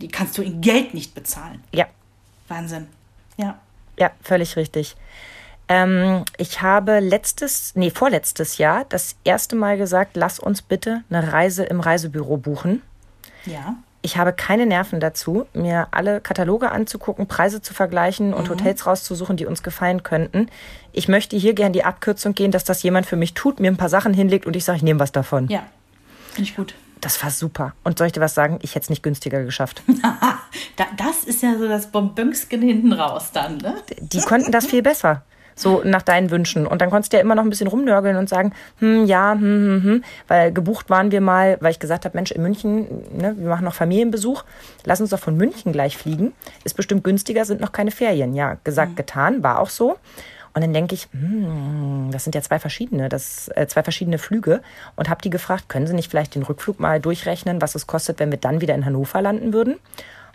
[0.00, 1.62] die kannst du in Geld nicht bezahlen.
[1.72, 1.86] Ja.
[2.48, 2.88] Wahnsinn.
[3.36, 3.58] Ja.
[3.98, 4.96] Ja, völlig richtig.
[5.68, 11.32] Ähm, ich habe letztes, nee, vorletztes Jahr das erste Mal gesagt, lass uns bitte eine
[11.32, 12.82] Reise im Reisebüro buchen.
[13.44, 13.76] Ja.
[14.00, 18.50] Ich habe keine Nerven dazu, mir alle Kataloge anzugucken, Preise zu vergleichen und mhm.
[18.52, 20.48] Hotels rauszusuchen, die uns gefallen könnten.
[20.92, 23.76] Ich möchte hier gern die Abkürzung gehen, dass das jemand für mich tut, mir ein
[23.76, 25.48] paar Sachen hinlegt und ich sage, ich nehme was davon.
[25.48, 25.64] Ja,
[26.30, 26.74] finde ich gut.
[27.00, 27.74] Das war super.
[27.84, 28.58] Und soll ich dir was sagen?
[28.62, 29.82] Ich hätte es nicht günstiger geschafft.
[30.96, 33.76] das ist ja so das Bonbönsken hinten raus dann, ne?
[34.00, 35.22] Die konnten das viel besser.
[35.58, 36.66] So nach deinen Wünschen.
[36.66, 39.40] Und dann konntest du ja immer noch ein bisschen rumnörgeln und sagen, hm, ja, hm,
[39.40, 40.04] hm, hm.
[40.28, 42.86] Weil gebucht waren wir mal, weil ich gesagt habe, Mensch, in München,
[43.16, 44.44] ne, wir machen noch Familienbesuch,
[44.84, 46.32] lass uns doch von München gleich fliegen.
[46.62, 48.34] Ist bestimmt günstiger, sind noch keine Ferien.
[48.34, 48.96] Ja, gesagt, mhm.
[48.96, 49.96] getan, war auch so.
[50.54, 54.62] Und dann denke ich, hm, das sind ja zwei verschiedene, das, äh, zwei verschiedene Flüge.
[54.96, 58.18] Und habe die gefragt, können Sie nicht vielleicht den Rückflug mal durchrechnen, was es kostet,
[58.18, 59.76] wenn wir dann wieder in Hannover landen würden?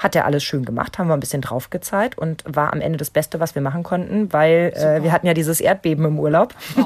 [0.03, 3.09] Hat er alles schön gemacht, haben wir ein bisschen draufgezahlt und war am Ende das
[3.09, 6.53] Beste, was wir machen konnten, weil äh, wir hatten ja dieses Erdbeben im Urlaub.
[6.77, 6.85] Oh,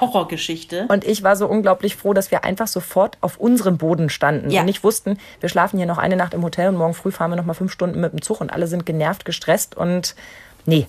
[0.00, 0.86] Horrorgeschichte.
[0.88, 4.60] Und ich war so unglaublich froh, dass wir einfach sofort auf unserem Boden standen ja.
[4.60, 7.30] und nicht wussten, wir schlafen hier noch eine Nacht im Hotel und morgen früh fahren
[7.30, 10.14] wir noch mal fünf Stunden mit dem Zug und alle sind genervt, gestresst und
[10.66, 10.86] nee,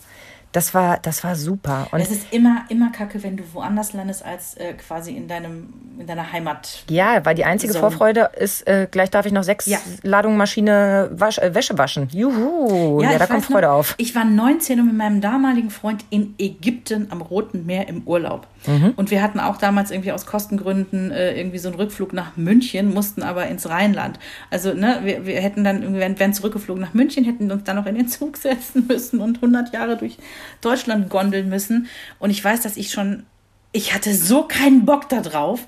[0.51, 1.87] das war, das war super.
[1.91, 5.73] Und es ist immer, immer kacke, wenn du woanders landest als äh, quasi in, deinem,
[5.97, 6.83] in deiner Heimat.
[6.89, 7.81] Ja, weil die einzige Zone.
[7.81, 9.77] Vorfreude ist, äh, gleich darf ich noch sechs ja.
[10.03, 12.09] Ladungen Maschine wasch, äh, Wäsche waschen.
[12.11, 13.95] Juhu, ja, ja da kommt Freude noch, auf.
[13.97, 18.47] Ich war 19 und mit meinem damaligen Freund in Ägypten am Roten Meer im Urlaub.
[18.67, 18.93] Mhm.
[18.95, 22.93] Und wir hatten auch damals irgendwie aus Kostengründen äh, irgendwie so einen Rückflug nach München,
[22.93, 24.19] mussten aber ins Rheinland.
[24.49, 27.85] Also, ne, wir, wir hätten dann irgendwie, wären zurückgeflogen nach München, hätten uns dann noch
[27.85, 30.17] in den Zug setzen müssen und 100 Jahre durch
[30.61, 31.87] Deutschland gondeln müssen.
[32.19, 33.25] Und ich weiß, dass ich schon,
[33.71, 35.67] ich hatte so keinen Bock da drauf.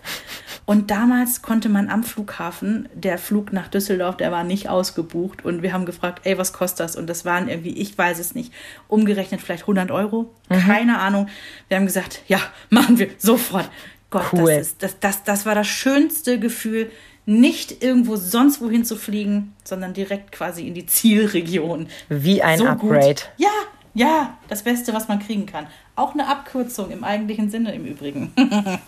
[0.66, 5.44] Und damals konnte man am Flughafen, der Flug nach Düsseldorf, der war nicht ausgebucht.
[5.44, 6.96] Und wir haben gefragt, ey, was kostet das?
[6.96, 8.54] Und das waren irgendwie, ich weiß es nicht,
[8.88, 10.34] umgerechnet vielleicht 100 Euro.
[10.50, 10.60] Mhm.
[10.60, 11.28] Keine Ahnung.
[11.68, 13.70] Wir haben gesagt, ja, machen wir sofort.
[14.10, 14.46] Gott, cool.
[14.46, 16.92] das, ist, das, das, das war das schönste Gefühl,
[17.26, 21.88] nicht irgendwo sonst wohin zu fliegen, sondern direkt quasi in die Zielregion.
[22.10, 23.08] Wie ein so Upgrade.
[23.08, 23.30] Gut.
[23.38, 23.50] Ja,
[23.94, 25.68] ja, das Beste, was man kriegen kann.
[25.96, 28.34] Auch eine Abkürzung im eigentlichen Sinne im Übrigen.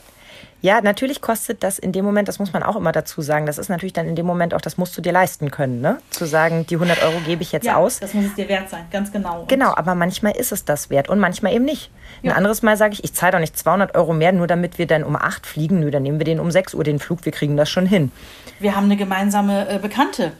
[0.65, 3.59] Ja, natürlich kostet das in dem Moment, das muss man auch immer dazu sagen, das
[3.59, 5.99] ist natürlich dann in dem Moment auch, das musst du dir leisten können, ne?
[6.09, 7.99] Zu sagen, die 100 Euro gebe ich jetzt ja, aus.
[7.99, 9.41] das muss es dir wert sein, ganz genau.
[9.41, 11.91] Und genau, aber manchmal ist es das wert und manchmal eben nicht.
[12.23, 12.33] Ein ja.
[12.33, 15.03] anderes Mal sage ich, ich zahle doch nicht 200 Euro mehr, nur damit wir dann
[15.03, 15.81] um 8 fliegen.
[15.81, 18.11] Nö, dann nehmen wir den um 6 Uhr den Flug, wir kriegen das schon hin.
[18.59, 20.31] Wir haben eine gemeinsame äh, Bekannte,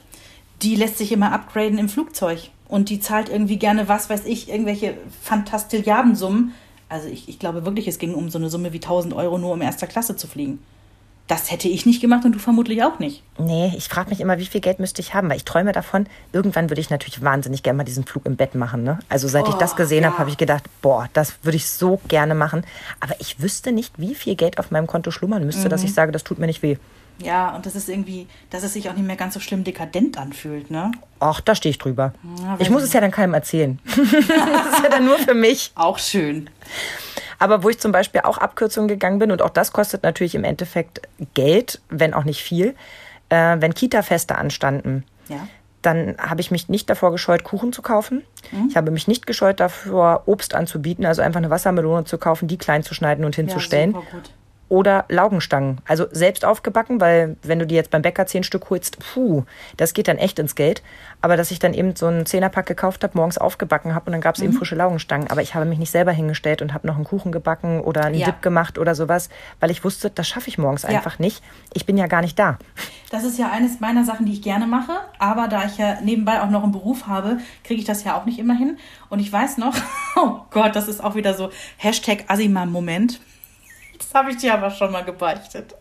[0.60, 4.48] die lässt sich immer upgraden im Flugzeug und die zahlt irgendwie gerne, was weiß ich,
[4.48, 6.52] irgendwelche Fantastilliardensummen.
[6.88, 9.52] Also ich, ich glaube wirklich, es ging um so eine Summe wie 1000 Euro nur
[9.52, 10.58] um erster Klasse zu fliegen.
[11.28, 13.24] Das hätte ich nicht gemacht und du vermutlich auch nicht.
[13.36, 16.06] Nee, ich frage mich immer, wie viel Geld müsste ich haben, weil ich träume davon,
[16.32, 18.84] irgendwann würde ich natürlich wahnsinnig gerne mal diesen Flug im Bett machen.
[18.84, 19.00] Ne?
[19.08, 20.10] Also seit oh, ich das oh, gesehen ja.
[20.10, 22.64] habe, habe ich gedacht, boah, das würde ich so gerne machen.
[23.00, 25.70] Aber ich wüsste nicht, wie viel Geld auf meinem Konto schlummern müsste, mhm.
[25.70, 26.76] dass ich sage, das tut mir nicht weh.
[27.18, 30.18] Ja, und das ist irgendwie, dass es sich auch nicht mehr ganz so schlimm dekadent
[30.18, 30.92] anfühlt, ne?
[31.18, 32.12] Ach, da stehe ich drüber.
[32.42, 33.78] Ja, ich muss es ja dann keinem erzählen.
[33.86, 35.72] das ist ja dann nur für mich.
[35.74, 36.50] Auch schön.
[37.38, 40.44] Aber wo ich zum Beispiel auch Abkürzungen gegangen bin, und auch das kostet natürlich im
[40.44, 41.02] Endeffekt
[41.34, 42.74] Geld, wenn auch nicht viel,
[43.28, 45.04] äh, wenn Kita-Feste anstanden.
[45.28, 45.48] Ja.
[45.82, 48.24] Dann habe ich mich nicht davor gescheut, Kuchen zu kaufen.
[48.50, 48.68] Mhm.
[48.70, 52.58] Ich habe mich nicht gescheut davor, Obst anzubieten, also einfach eine Wassermelone zu kaufen, die
[52.58, 53.92] klein zu schneiden und hinzustellen.
[53.92, 54.30] Ja, super gut
[54.68, 55.80] oder Laugenstangen.
[55.86, 59.44] Also selbst aufgebacken, weil wenn du die jetzt beim Bäcker zehn Stück holst, puh,
[59.76, 60.82] das geht dann echt ins Geld.
[61.20, 64.20] Aber dass ich dann eben so einen Zehnerpack gekauft habe, morgens aufgebacken habe und dann
[64.20, 64.48] gab es mhm.
[64.48, 65.30] eben frische Laugenstangen.
[65.30, 68.16] Aber ich habe mich nicht selber hingestellt und habe noch einen Kuchen gebacken oder einen
[68.16, 68.26] ja.
[68.26, 69.28] Dip gemacht oder sowas,
[69.60, 70.88] weil ich wusste, das schaffe ich morgens ja.
[70.88, 71.42] einfach nicht.
[71.72, 72.58] Ich bin ja gar nicht da.
[73.10, 74.92] Das ist ja eines meiner Sachen, die ich gerne mache.
[75.18, 78.24] Aber da ich ja nebenbei auch noch einen Beruf habe, kriege ich das ja auch
[78.24, 78.78] nicht immer hin.
[79.10, 79.76] Und ich weiß noch,
[80.16, 83.20] oh Gott, das ist auch wieder so Hashtag Asima-Moment.
[83.98, 85.74] Das habe ich dir aber schon mal gebeichtet.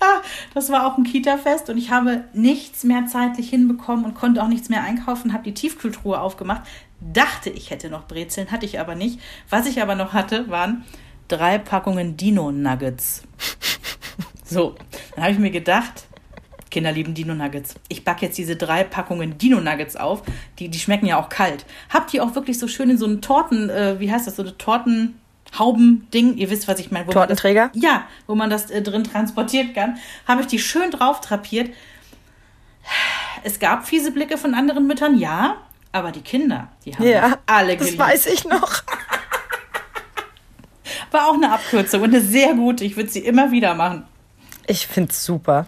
[0.00, 0.22] Ja,
[0.54, 4.48] das war auch ein Kita-Fest und ich habe nichts mehr zeitlich hinbekommen und konnte auch
[4.48, 6.62] nichts mehr einkaufen, habe die Tiefkühltruhe aufgemacht,
[7.00, 9.18] dachte, ich hätte noch Brezeln, hatte ich aber nicht.
[9.50, 10.84] Was ich aber noch hatte, waren
[11.26, 13.24] drei Packungen Dino-Nuggets.
[14.44, 14.76] So,
[15.16, 16.06] dann habe ich mir gedacht,
[16.70, 17.74] Kinder lieben Dino-Nuggets.
[17.88, 20.22] Ich backe jetzt diese drei Packungen Dino-Nuggets auf.
[20.60, 21.66] Die, die schmecken ja auch kalt.
[21.88, 24.42] Habt ihr auch wirklich so schön in so einen Torten, äh, wie heißt das, so
[24.42, 25.20] eine Torten...
[25.58, 27.06] Haubending, ihr wisst, was ich meine.
[27.08, 27.70] Tortenträger?
[27.72, 29.96] Das, ja, wo man das äh, drin transportieren kann.
[30.26, 31.70] Habe ich die schön drauf drapiert.
[33.42, 35.56] Es gab fiese Blicke von anderen Müttern, ja,
[35.92, 38.02] aber die Kinder, die haben Ja, alle das geliebt.
[38.02, 38.82] weiß ich noch.
[41.10, 42.84] War auch eine Abkürzung und eine sehr gute.
[42.84, 44.04] Ich würde sie immer wieder machen.
[44.68, 45.66] Ich find's super.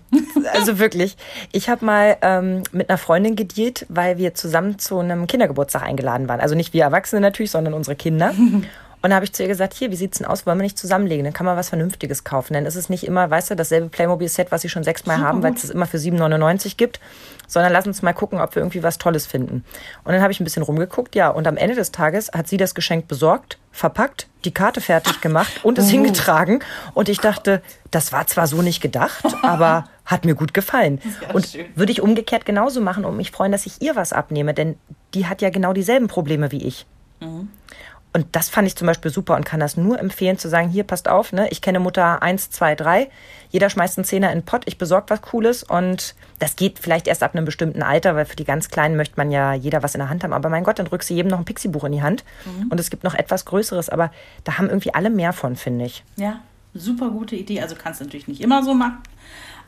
[0.53, 1.17] Also wirklich.
[1.53, 6.29] Ich habe mal ähm, mit einer Freundin gedealt, weil wir zusammen zu einem Kindergeburtstag eingeladen
[6.29, 6.41] waren.
[6.41, 8.35] Also nicht wir Erwachsene natürlich, sondern unsere Kinder.
[9.01, 10.45] Und da habe ich zu ihr gesagt, hier, wie sieht's denn aus?
[10.45, 11.25] Wollen wir nicht zusammenlegen?
[11.25, 12.55] Dann kann man was Vernünftiges kaufen.
[12.55, 15.55] Denn es ist nicht immer, weißt du, dasselbe Playmobil-Set, was sie schon sechsmal haben, weil
[15.55, 16.99] es es immer für 7,99 gibt.
[17.47, 19.65] Sondern lass uns mal gucken, ob wir irgendwie was Tolles finden.
[20.05, 21.29] Und dann habe ich ein bisschen rumgeguckt, ja.
[21.29, 25.65] Und am Ende des Tages hat sie das Geschenk besorgt, verpackt, die Karte fertig gemacht
[25.65, 26.61] und es hingetragen.
[26.95, 31.01] Und ich dachte, das war zwar so nicht gedacht, aber hat mir gut gefallen.
[31.23, 31.67] Ja, und schön.
[31.75, 34.77] würde ich umgekehrt genauso machen und mich freuen, dass ich ihr was abnehme, denn
[35.15, 36.87] die hat ja genau dieselben Probleme wie ich.
[38.15, 40.85] Und das fand ich zum Beispiel super und kann das nur empfehlen, zu sagen, hier,
[40.85, 43.11] passt auf, ne, ich kenne Mutter 1, 2, 3,
[43.51, 47.07] jeder schmeißt einen Zehner in den Pott, ich besorge was Cooles und das geht vielleicht
[47.07, 49.95] erst ab einem bestimmten Alter, weil für die ganz Kleinen möchte man ja jeder was
[49.95, 51.93] in der Hand haben, aber mein Gott, dann drückst du jedem noch ein Pixie-Buch in
[51.93, 52.25] die Hand
[52.71, 54.11] und es gibt noch etwas Größeres, aber
[54.45, 56.03] da haben irgendwie alle mehr von, finde ich.
[56.17, 56.41] Ja,
[56.73, 57.61] super gute Idee.
[57.61, 58.99] Also kannst du natürlich nicht immer so machen,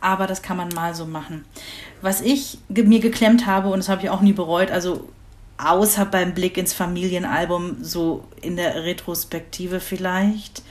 [0.00, 1.44] aber das kann man mal so machen.
[2.00, 5.10] Was ich mir geklemmt habe, und das habe ich auch nie bereut, also
[5.64, 10.62] außer beim Blick ins Familienalbum, so in der Retrospektive vielleicht,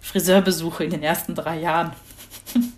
[0.00, 1.92] Friseurbesuche in den ersten drei Jahren.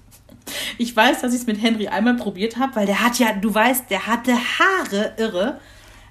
[0.78, 3.52] Ich weiß, dass ich es mit Henry einmal probiert habe, weil der hat ja, du
[3.52, 5.60] weißt, der hatte Haare irre.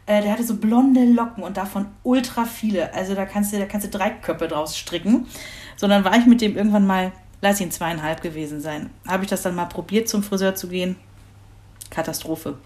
[0.05, 2.93] Äh, der hatte so blonde Locken und davon ultra viele.
[2.93, 5.27] Also da kannst du, da kannst du drei Köpfe draus stricken.
[5.75, 7.11] So, dann war ich mit dem irgendwann mal,
[7.41, 8.89] lass ihn zweieinhalb gewesen sein.
[9.07, 10.97] Habe ich das dann mal probiert, zum Friseur zu gehen.
[11.89, 12.57] Katastrophe.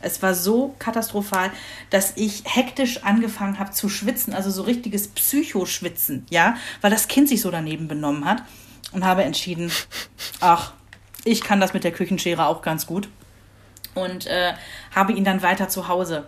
[0.00, 1.50] Es war so katastrophal,
[1.90, 7.28] dass ich hektisch angefangen habe zu schwitzen, also so richtiges Psychoschwitzen, ja, weil das Kind
[7.28, 8.42] sich so daneben benommen hat
[8.92, 9.70] und habe entschieden,
[10.40, 10.72] ach,
[11.24, 13.08] ich kann das mit der Küchenschere auch ganz gut
[13.94, 14.52] und äh,
[14.94, 16.26] habe ihn dann weiter zu Hause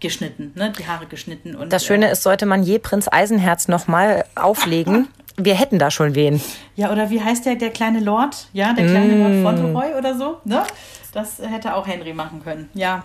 [0.00, 3.68] geschnitten, ne, die Haare geschnitten und Das Schöne äh, ist, sollte man je Prinz Eisenherz
[3.68, 6.40] nochmal auflegen, wir hätten da schon wen.
[6.74, 8.48] Ja, oder wie heißt der, der kleine Lord?
[8.52, 10.64] Ja, der kleine Lord Fauntleroy oder so, ne?
[11.12, 12.68] Das hätte auch Henry machen können.
[12.74, 13.04] Ja,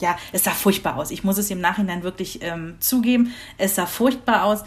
[0.00, 1.10] ja, es sah furchtbar aus.
[1.10, 3.32] Ich muss es im Nachhinein wirklich ähm, zugeben.
[3.58, 4.62] Es sah furchtbar aus.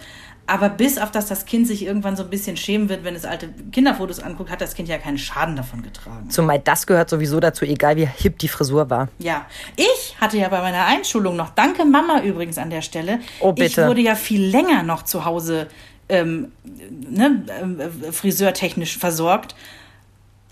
[0.47, 3.23] Aber bis auf das das Kind sich irgendwann so ein bisschen schämen wird, wenn es
[3.23, 6.29] alte Kinderfotos anguckt, hat das Kind ja keinen Schaden davon getragen.
[6.29, 9.07] Zumal das gehört sowieso dazu, egal wie hip die Frisur war.
[9.19, 9.45] Ja,
[9.77, 13.81] ich hatte ja bei meiner Einschulung noch, danke Mama übrigens an der Stelle, Oh, bitte.
[13.81, 15.67] ich wurde ja viel länger noch zu Hause
[16.09, 16.51] ähm,
[17.09, 17.45] ne,
[18.07, 19.55] äh, friseurtechnisch versorgt.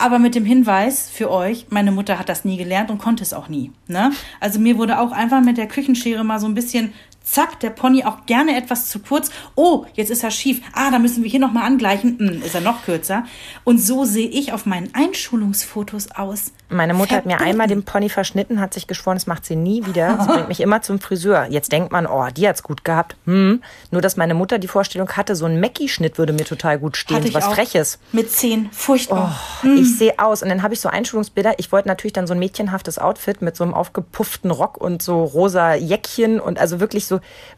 [0.00, 3.34] Aber mit dem Hinweis für euch, meine Mutter hat das nie gelernt und konnte es
[3.34, 3.70] auch nie.
[3.86, 4.12] Ne?
[4.40, 8.04] Also mir wurde auch einfach mit der Küchenschere mal so ein bisschen, zack, der Pony
[8.04, 9.30] auch gerne etwas zu kurz.
[9.54, 10.60] Oh, jetzt ist er schief.
[10.72, 12.18] Ah, da müssen wir hier nochmal angleichen.
[12.18, 13.24] Hm, ist er noch kürzer.
[13.64, 16.52] Und so sehe ich auf meinen Einschulungsfotos aus.
[16.68, 17.50] Meine Mutter hat mir Verboten.
[17.50, 20.18] einmal den Pony verschnitten, hat sich geschworen, das macht sie nie wieder.
[20.20, 21.46] Sie bringt mich immer zum Friseur.
[21.50, 23.16] Jetzt denkt man, oh, die hat's gut gehabt.
[23.26, 23.62] Hm.
[23.90, 27.22] Nur, dass meine Mutter die Vorstellung hatte, so ein Mackie-Schnitt würde mir total gut stehen.
[27.32, 27.54] Was auch.
[27.54, 27.98] Freches.
[28.12, 28.70] Mit zehn.
[28.72, 29.36] Furchtbar.
[29.64, 30.42] Oh, ich sehe aus.
[30.42, 31.54] Und dann habe ich so Einschulungsbilder.
[31.58, 35.24] Ich wollte natürlich dann so ein mädchenhaftes Outfit mit so einem aufgepufften Rock und so
[35.24, 37.09] rosa Jäckchen und also wirklich so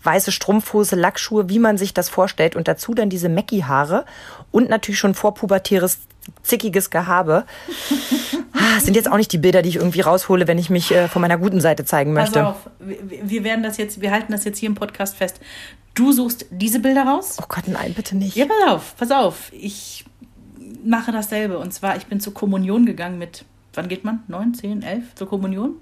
[0.03, 2.57] weiße Strumpfhose, Lackschuhe, wie man sich das vorstellt.
[2.57, 4.07] Und dazu dann diese Mackie-Haare
[4.51, 5.99] und natürlich schon vorpubertäres,
[6.43, 7.45] zickiges Gehabe.
[8.55, 11.09] Ah, sind jetzt auch nicht die Bilder, die ich irgendwie raushole, wenn ich mich äh,
[11.09, 12.47] von meiner guten Seite zeigen Pass möchte.
[12.47, 15.41] auf, wir, werden das jetzt, wir halten das jetzt hier im Podcast fest.
[15.95, 17.39] Du suchst diese Bilder raus.
[17.41, 18.37] Oh Gott, nein, bitte nicht.
[18.37, 19.53] Ja, pass auf, pass auf.
[19.53, 20.05] Ich
[20.85, 21.59] mache dasselbe.
[21.59, 23.45] Und zwar, ich bin zur Kommunion gegangen mit,
[23.75, 24.23] wann geht man?
[24.29, 25.77] Neun, zehn, elf zur Kommunion.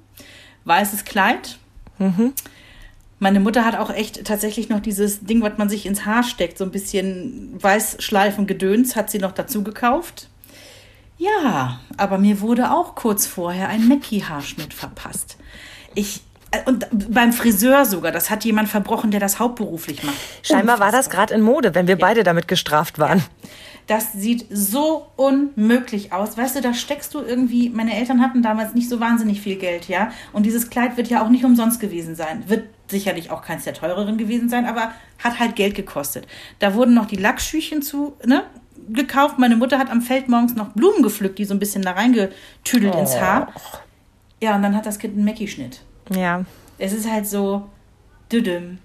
[0.65, 1.59] Weißes Kleid.
[3.23, 6.57] Meine Mutter hat auch echt tatsächlich noch dieses Ding, was man sich ins Haar steckt,
[6.57, 10.29] so ein bisschen Weißschleifengedöns, hat sie noch dazu gekauft.
[11.19, 15.37] Ja, aber mir wurde auch kurz vorher ein Mackie-Haarschnitt verpasst.
[15.95, 20.17] Ich, äh, und beim Friseur sogar, das hat jemand verbrochen, der das hauptberuflich macht.
[20.43, 23.23] Scheinbar war das gerade in Mode, wenn wir beide damit gestraft waren.
[23.87, 26.37] Das sieht so unmöglich aus.
[26.37, 29.89] Weißt du, da steckst du irgendwie, meine Eltern hatten damals nicht so wahnsinnig viel Geld,
[29.89, 30.13] ja.
[30.33, 32.45] Und dieses Kleid wird ja auch nicht umsonst gewesen sein.
[32.49, 36.27] Wird sicherlich auch keins der teureren gewesen sein, aber hat halt Geld gekostet.
[36.59, 38.45] Da wurden noch die Lackschüchen zu, ne?
[38.93, 39.39] gekauft.
[39.39, 42.95] Meine Mutter hat am Feld morgens noch Blumen gepflückt, die so ein bisschen da reingetüdelt
[42.95, 43.53] ins Haar.
[44.43, 45.83] Ja, und dann hat das Kind einen Mackie-Schnitt.
[46.15, 46.45] Ja.
[46.79, 47.69] Es ist halt so
[48.33, 48.79] düdüm.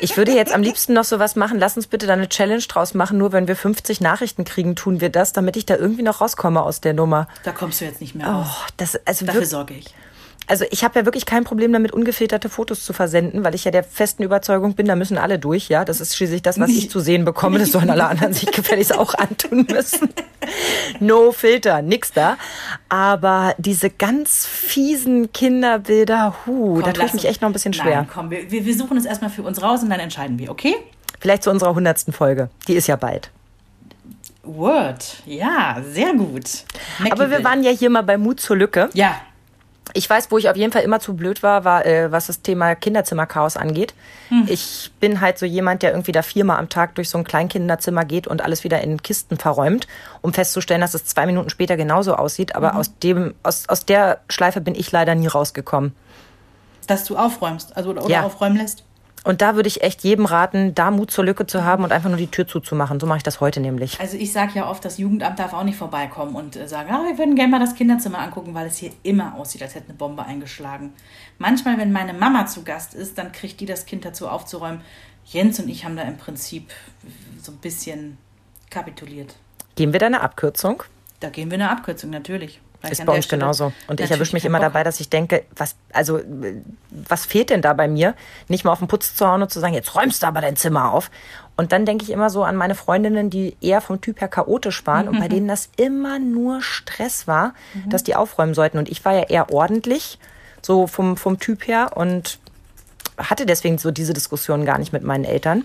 [0.00, 1.58] Ich würde jetzt am liebsten noch sowas machen.
[1.58, 3.18] Lass uns bitte da eine Challenge draus machen.
[3.18, 6.62] Nur wenn wir 50 Nachrichten kriegen, tun wir das, damit ich da irgendwie noch rauskomme
[6.62, 7.28] aus der Nummer.
[7.44, 8.46] Da kommst du jetzt nicht mehr raus.
[8.50, 9.94] Oh, das, also Dafür sorge ich.
[10.50, 13.70] Also ich habe ja wirklich kein Problem damit, ungefilterte Fotos zu versenden, weil ich ja
[13.70, 15.84] der festen Überzeugung bin, da müssen alle durch, ja.
[15.84, 17.60] Das ist schließlich das, was ich zu sehen bekomme.
[17.60, 20.08] Das sollen alle anderen sich gefälligst auch antun müssen.
[20.98, 22.36] No Filter, nix da.
[22.88, 27.74] Aber diese ganz fiesen Kinderbilder, hu, Komm, da tue ich mich echt noch ein bisschen
[27.74, 27.96] schwer.
[27.98, 30.74] Nein, komm, wir, wir suchen es erstmal für uns raus und dann entscheiden wir, okay?
[31.20, 32.48] Vielleicht zu unserer hundertsten Folge.
[32.66, 33.30] Die ist ja bald.
[34.42, 35.22] Word.
[35.26, 36.64] Ja, sehr gut.
[37.10, 38.88] Aber wir waren ja hier mal bei Mut zur Lücke.
[38.94, 39.20] Ja,
[39.94, 42.42] Ich weiß, wo ich auf jeden Fall immer zu blöd war, war, äh, was das
[42.42, 43.94] Thema Kinderzimmerchaos angeht.
[44.46, 48.04] Ich bin halt so jemand, der irgendwie da viermal am Tag durch so ein Kleinkinderzimmer
[48.04, 49.88] geht und alles wieder in Kisten verräumt,
[50.22, 52.54] um festzustellen, dass es zwei Minuten später genauso aussieht.
[52.54, 55.94] Aber aus dem, aus, aus der Schleife bin ich leider nie rausgekommen.
[56.86, 58.22] dass du aufräumst, also oder, oder Ja.
[58.24, 58.84] aufräumen lässt.
[59.24, 62.08] Und da würde ich echt jedem raten, da Mut zur Lücke zu haben und einfach
[62.08, 62.98] nur die Tür zuzumachen.
[63.00, 64.00] So mache ich das heute nämlich.
[64.00, 67.02] Also ich sage ja oft, das Jugendamt darf auch nicht vorbeikommen und äh, sagen, ah,
[67.04, 69.98] wir würden gerne mal das Kinderzimmer angucken, weil es hier immer aussieht, als hätte eine
[69.98, 70.94] Bombe eingeschlagen.
[71.38, 74.80] Manchmal, wenn meine Mama zu Gast ist, dann kriegt die das Kind dazu aufzuräumen.
[75.26, 76.70] Jens und ich haben da im Prinzip
[77.40, 78.16] so ein bisschen
[78.70, 79.36] kapituliert.
[79.74, 80.82] Geben wir da eine Abkürzung?
[81.20, 82.60] Da gehen wir eine Abkürzung, natürlich.
[82.88, 83.72] Ist bei uns Stelle genauso.
[83.88, 87.60] Und ich erwische mich immer dabei, dass ich denke, was, also, äh, was fehlt denn
[87.60, 88.14] da bei mir?
[88.48, 90.56] Nicht mal auf den Putz zu hauen und zu sagen, jetzt räumst du aber dein
[90.56, 91.10] Zimmer auf.
[91.56, 94.86] Und dann denke ich immer so an meine Freundinnen, die eher vom Typ her chaotisch
[94.86, 97.52] waren und bei denen das immer nur Stress war,
[97.86, 98.78] dass die aufräumen sollten.
[98.78, 100.18] Und ich war ja eher ordentlich,
[100.62, 102.38] so vom, vom Typ her und
[103.18, 105.64] hatte deswegen so diese Diskussion gar nicht mit meinen Eltern.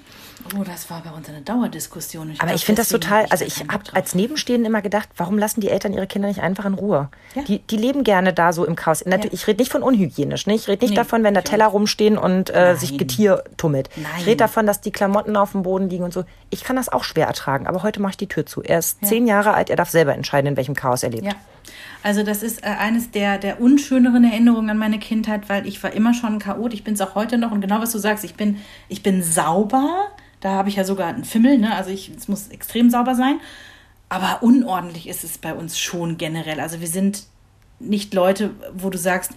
[0.54, 2.30] Oh, das war bei uns eine Dauerdiskussion.
[2.38, 5.60] Aber glaub, ich finde das total, also ich habe als Nebenstehenden immer gedacht, warum lassen
[5.60, 7.10] die Eltern ihre Kinder nicht einfach in Ruhe?
[7.34, 7.42] Ja.
[7.44, 9.04] Die, die leben gerne da so im Chaos.
[9.06, 10.54] Natürlich, Ich rede nicht von unhygienisch, ne?
[10.54, 13.90] ich rede nicht Nee, davon, wenn da ich Teller rumstehen und äh, sich Getier tummelt.
[13.96, 14.12] Ich Nein.
[14.26, 16.26] rede davon, dass die Klamotten auf dem Boden liegen und so.
[16.52, 18.62] Ich kann das auch schwer ertragen, aber heute mache ich die Tür zu.
[18.62, 21.26] Er ist zehn Jahre alt, er darf selber entscheiden, in welchem Chaos er lebt.
[21.26, 21.34] Ja.
[22.04, 25.92] Also das ist äh, eines der, der unschöneren Erinnerungen an meine Kindheit, weil ich war
[25.94, 26.72] immer schon ein Chaot.
[26.76, 27.52] Ich bin es auch heute noch.
[27.52, 30.10] Und genau was du sagst, ich bin, ich bin sauber.
[30.46, 31.58] Da habe ich ja sogar einen Fimmel.
[31.58, 31.74] Ne?
[31.74, 33.40] Also ich, es muss extrem sauber sein.
[34.10, 36.60] Aber unordentlich ist es bei uns schon generell.
[36.60, 37.24] Also wir sind
[37.80, 39.32] nicht Leute, wo du sagst,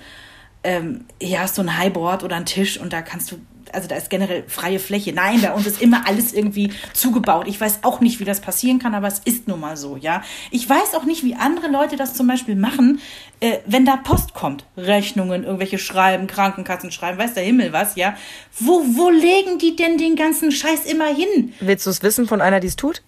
[0.63, 3.37] ähm, hier hast du ein Highboard oder einen Tisch und da kannst du,
[3.75, 5.13] also da ist generell freie Fläche.
[5.13, 7.47] Nein, bei uns ist immer alles irgendwie zugebaut.
[7.49, 10.23] Ich weiß auch nicht, wie das passieren kann, aber es ist nun mal so, ja.
[10.51, 13.01] Ich weiß auch nicht, wie andere Leute das zum Beispiel machen,
[13.41, 14.65] äh, wenn da Post kommt.
[14.77, 18.15] Rechnungen, irgendwelche Schreiben, Krankenkassen schreiben, weiß der Himmel was, ja.
[18.59, 21.53] Wo, wo legen die denn den ganzen Scheiß immer hin?
[21.61, 23.03] Willst du es wissen von einer, die es tut?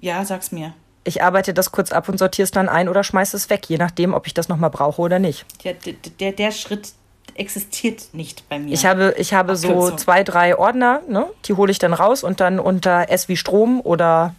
[0.00, 0.74] Ja, sag's mir.
[1.04, 3.78] Ich arbeite das kurz ab und sortiere es dann ein oder schmeiße es weg, je
[3.78, 5.46] nachdem, ob ich das nochmal brauche oder nicht.
[5.64, 6.92] Der, der, der, der Schritt
[7.38, 8.72] existiert nicht bei mir.
[8.72, 11.26] Ich habe, ich habe so zwei, drei Ordner, ne?
[11.44, 14.34] die hole ich dann raus und dann unter S wie Strom oder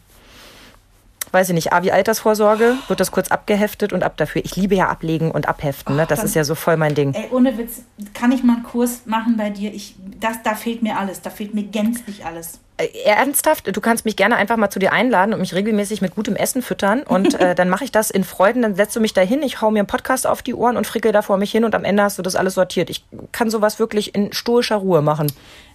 [1.32, 4.44] weiß ich nicht, A wie Altersvorsorge wird das kurz abgeheftet und ab dafür.
[4.46, 6.06] Ich liebe ja ablegen und abheften, ne?
[6.08, 7.14] das dann- ist ja so voll mein Ding.
[7.14, 7.82] Ey, ohne Witz,
[8.14, 9.74] kann ich mal einen Kurs machen bei dir?
[9.74, 11.22] Ich, das, da fehlt mir alles.
[11.22, 12.60] Da fehlt mir gänzlich alles.
[12.78, 16.16] Äh, Ernsthaft, du kannst mich gerne einfach mal zu dir einladen und mich regelmäßig mit
[16.16, 19.14] gutem Essen füttern und äh, dann mache ich das in Freuden, dann setzt du mich
[19.14, 21.52] da hin, ich hau mir einen Podcast auf die Ohren und frickel da vor mich
[21.52, 22.90] hin und am Ende hast du das alles sortiert.
[22.90, 25.28] Ich kann sowas wirklich in stoischer Ruhe machen.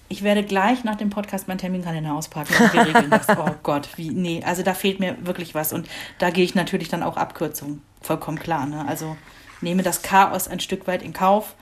[0.08, 3.26] Ich werde gleich nach dem Podcast meinen Terminkalender auspacken und wir regeln das.
[3.38, 5.72] Oh Gott, wie, nee, also da fehlt mir wirklich was.
[5.72, 5.88] Und
[6.18, 7.82] da gehe ich natürlich dann auch Abkürzungen.
[8.02, 8.86] Vollkommen klar, ne?
[8.86, 9.16] Also
[9.60, 11.54] nehme das Chaos ein Stück weit in Kauf,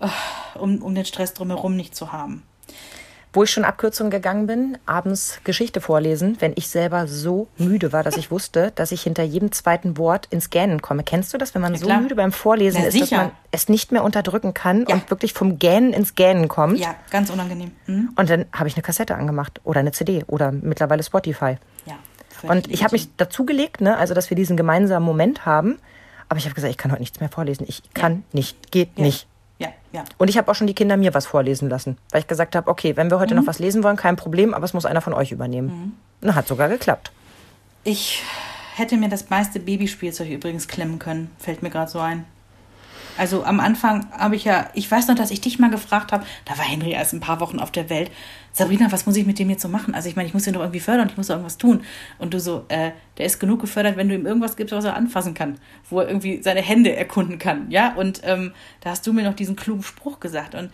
[0.00, 0.08] äh,
[0.58, 2.42] um, um den Stress drumherum nicht zu haben.
[3.38, 8.02] Wo ich schon Abkürzungen gegangen bin, abends Geschichte vorlesen, wenn ich selber so müde war,
[8.02, 11.04] dass ich wusste, dass ich hinter jedem zweiten Wort ins Gähnen komme.
[11.04, 12.00] Kennst du das, wenn man so klar.
[12.00, 13.22] müde beim Vorlesen Na, ist, dass sicher.
[13.22, 14.96] man es nicht mehr unterdrücken kann Ja.
[14.96, 16.80] und wirklich vom Gähnen ins Gähnen kommt?
[16.80, 17.70] Ja, ganz unangenehm.
[17.86, 18.08] Hm?
[18.16, 21.58] Und dann habe ich eine Kassette angemacht oder eine CD oder mittlerweile Spotify.
[21.86, 21.94] Ja.
[22.42, 25.78] Und ich habe mich dazugelegt, ne, also dass wir diesen gemeinsamen Moment haben.
[26.28, 27.66] Aber ich habe gesagt, ich kann heute nichts mehr vorlesen.
[27.68, 29.04] Ich kann nicht, geht Ja.
[29.04, 29.28] nicht.
[29.58, 30.04] Ja, ja.
[30.18, 32.70] Und ich habe auch schon die Kinder mir was vorlesen lassen, weil ich gesagt habe,
[32.70, 35.14] okay, wenn wir heute noch was lesen wollen, kein Problem, aber es muss einer von
[35.14, 35.98] euch übernehmen.
[36.20, 37.10] Na, hat sogar geklappt.
[37.84, 38.22] Ich
[38.76, 42.24] hätte mir das meiste Babyspielzeug übrigens klemmen können, fällt mir gerade so ein.
[43.16, 46.24] Also am Anfang habe ich ja, ich weiß noch, dass ich dich mal gefragt habe,
[46.44, 48.12] da war Henry erst ein paar Wochen auf der Welt.
[48.58, 49.94] Sabrina, was muss ich mit dem jetzt so machen?
[49.94, 51.82] Also ich meine, ich muss ihn doch irgendwie fördern, ich muss doch irgendwas tun.
[52.18, 54.96] Und du so, äh, der ist genug gefördert, wenn du ihm irgendwas gibst, was er
[54.96, 57.94] anfassen kann, wo er irgendwie seine Hände erkunden kann, ja?
[57.94, 60.56] Und ähm, da hast du mir noch diesen klugen Spruch gesagt.
[60.56, 60.70] Und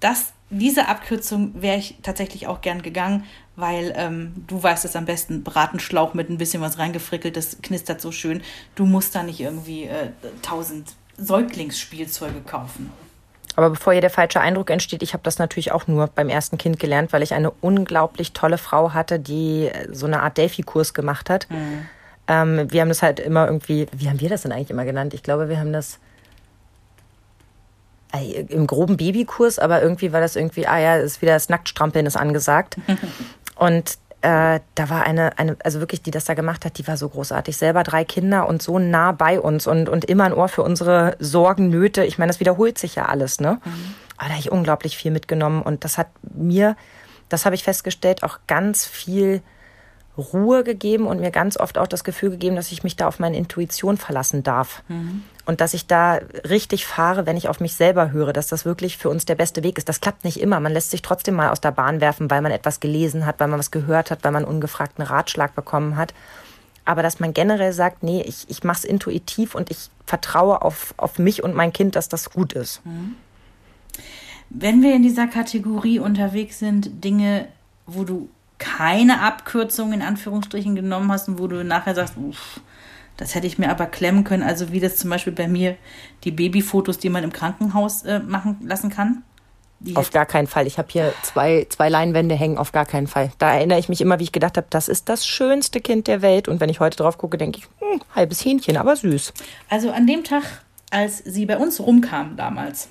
[0.00, 5.04] das, diese Abkürzung wäre ich tatsächlich auch gern gegangen, weil ähm, du weißt es am
[5.04, 8.40] besten, Bratenschlauch mit ein bisschen was reingefrickelt, das knistert so schön.
[8.74, 10.08] Du musst da nicht irgendwie äh,
[10.40, 12.90] tausend Säuglingsspielzeuge kaufen.
[13.56, 16.56] Aber bevor hier der falsche Eindruck entsteht, ich habe das natürlich auch nur beim ersten
[16.56, 20.94] Kind gelernt, weil ich eine unglaublich tolle Frau hatte, die äh, so eine Art Delphi-Kurs
[20.94, 21.48] gemacht hat.
[21.50, 21.86] Mhm.
[22.28, 25.14] Ähm, wir haben das halt immer irgendwie, wie haben wir das denn eigentlich immer genannt?
[25.14, 25.98] Ich glaube, wir haben das
[28.12, 32.06] äh, im groben Babykurs, aber irgendwie war das irgendwie, ah ja, ist wieder das Nacktstrampeln
[32.06, 32.76] ist angesagt.
[33.56, 36.96] Und äh, da war eine, eine, also wirklich, die das da gemacht hat, die war
[36.96, 37.56] so großartig.
[37.56, 41.16] Selber drei Kinder und so nah bei uns und, und immer ein Ohr für unsere
[41.18, 42.04] Sorgen, Nöte.
[42.04, 43.60] Ich meine, das wiederholt sich ja alles, ne?
[43.64, 43.94] Mhm.
[44.16, 46.76] Aber da habe ich unglaublich viel mitgenommen und das hat mir,
[47.30, 49.40] das habe ich festgestellt, auch ganz viel
[50.18, 53.18] Ruhe gegeben und mir ganz oft auch das Gefühl gegeben, dass ich mich da auf
[53.18, 54.82] meine Intuition verlassen darf.
[54.88, 55.22] Mhm.
[55.50, 58.98] Und dass ich da richtig fahre, wenn ich auf mich selber höre, dass das wirklich
[58.98, 59.88] für uns der beste Weg ist.
[59.88, 60.60] Das klappt nicht immer.
[60.60, 63.48] Man lässt sich trotzdem mal aus der Bahn werfen, weil man etwas gelesen hat, weil
[63.48, 66.14] man was gehört hat, weil man ungefragten Ratschlag bekommen hat.
[66.84, 70.94] Aber dass man generell sagt, nee, ich, ich mache es intuitiv und ich vertraue auf,
[70.98, 72.86] auf mich und mein Kind, dass das gut ist.
[72.86, 73.16] Mhm.
[74.50, 77.48] Wenn wir in dieser Kategorie unterwegs sind, Dinge,
[77.86, 78.28] wo du
[78.58, 82.60] keine Abkürzung in Anführungsstrichen genommen hast und wo du nachher sagst, uff,
[83.20, 84.42] das hätte ich mir aber klemmen können.
[84.42, 85.76] Also wie das zum Beispiel bei mir
[86.24, 89.22] die Babyfotos, die man im Krankenhaus äh, machen lassen kann.
[89.78, 90.66] Die auf gar keinen Fall.
[90.66, 93.30] Ich habe hier zwei, zwei Leinwände hängen, auf gar keinen Fall.
[93.38, 96.22] Da erinnere ich mich immer, wie ich gedacht habe, das ist das schönste Kind der
[96.22, 96.48] Welt.
[96.48, 99.34] Und wenn ich heute drauf gucke, denke ich, hm, halbes Hähnchen, aber süß.
[99.68, 100.42] Also an dem Tag,
[100.90, 102.88] als sie bei uns rumkam damals,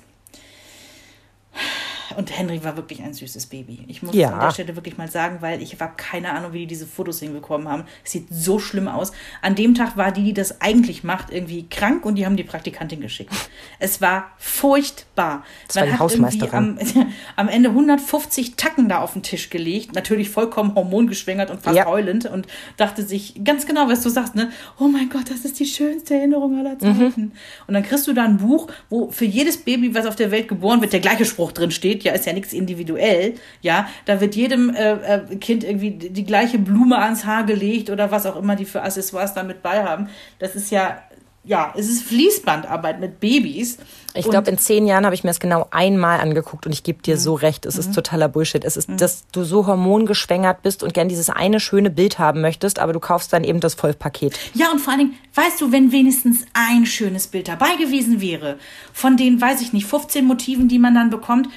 [2.16, 3.84] und Henry war wirklich ein süßes Baby.
[3.88, 4.30] Ich muss ja.
[4.30, 7.20] an der Stelle wirklich mal sagen, weil ich habe keine Ahnung, wie die diese Fotos
[7.20, 7.84] hinbekommen haben.
[8.04, 9.12] Es sieht so schlimm aus.
[9.42, 12.44] An dem Tag war die, die das eigentlich macht, irgendwie krank und die haben die
[12.44, 13.32] Praktikantin geschickt.
[13.78, 15.44] Es war furchtbar.
[15.66, 16.54] Das Man war die Hausmeisterin.
[16.54, 16.78] Am,
[17.36, 21.86] am, Ende 150 Tacken da auf den Tisch gelegt, natürlich vollkommen hormongeschwängert und fast ja.
[21.86, 22.46] heulend und
[22.76, 24.50] dachte sich ganz genau, was du sagst, ne?
[24.78, 27.22] Oh mein Gott, das ist die schönste Erinnerung aller Zeiten.
[27.22, 27.32] Mhm.
[27.66, 30.48] Und dann kriegst du da ein Buch, wo für jedes Baby, was auf der Welt
[30.48, 34.34] geboren wird, der gleiche Spruch drin steht ja, ist ja nichts individuell, ja, da wird
[34.34, 38.56] jedem äh, äh, Kind irgendwie die gleiche Blume ans Haar gelegt oder was auch immer
[38.56, 40.08] die für Accessoires damit bei haben.
[40.38, 41.02] Das ist ja
[41.42, 43.78] ja, es ist Fließbandarbeit mit Babys.
[44.12, 47.00] Ich glaube, in zehn Jahren habe ich mir das genau einmal angeguckt und ich gebe
[47.00, 47.20] dir mhm.
[47.20, 47.64] so recht.
[47.64, 47.80] Es mhm.
[47.80, 48.62] ist totaler Bullshit.
[48.62, 48.98] Es ist, mhm.
[48.98, 53.00] dass du so hormongeschwängert bist und gern dieses eine schöne Bild haben möchtest, aber du
[53.00, 54.38] kaufst dann eben das Vollpaket.
[54.52, 58.58] Ja, und vor allen Dingen, weißt du, wenn wenigstens ein schönes Bild dabei gewesen wäre,
[58.92, 61.48] von den, weiß ich nicht, 15 Motiven, die man dann bekommt,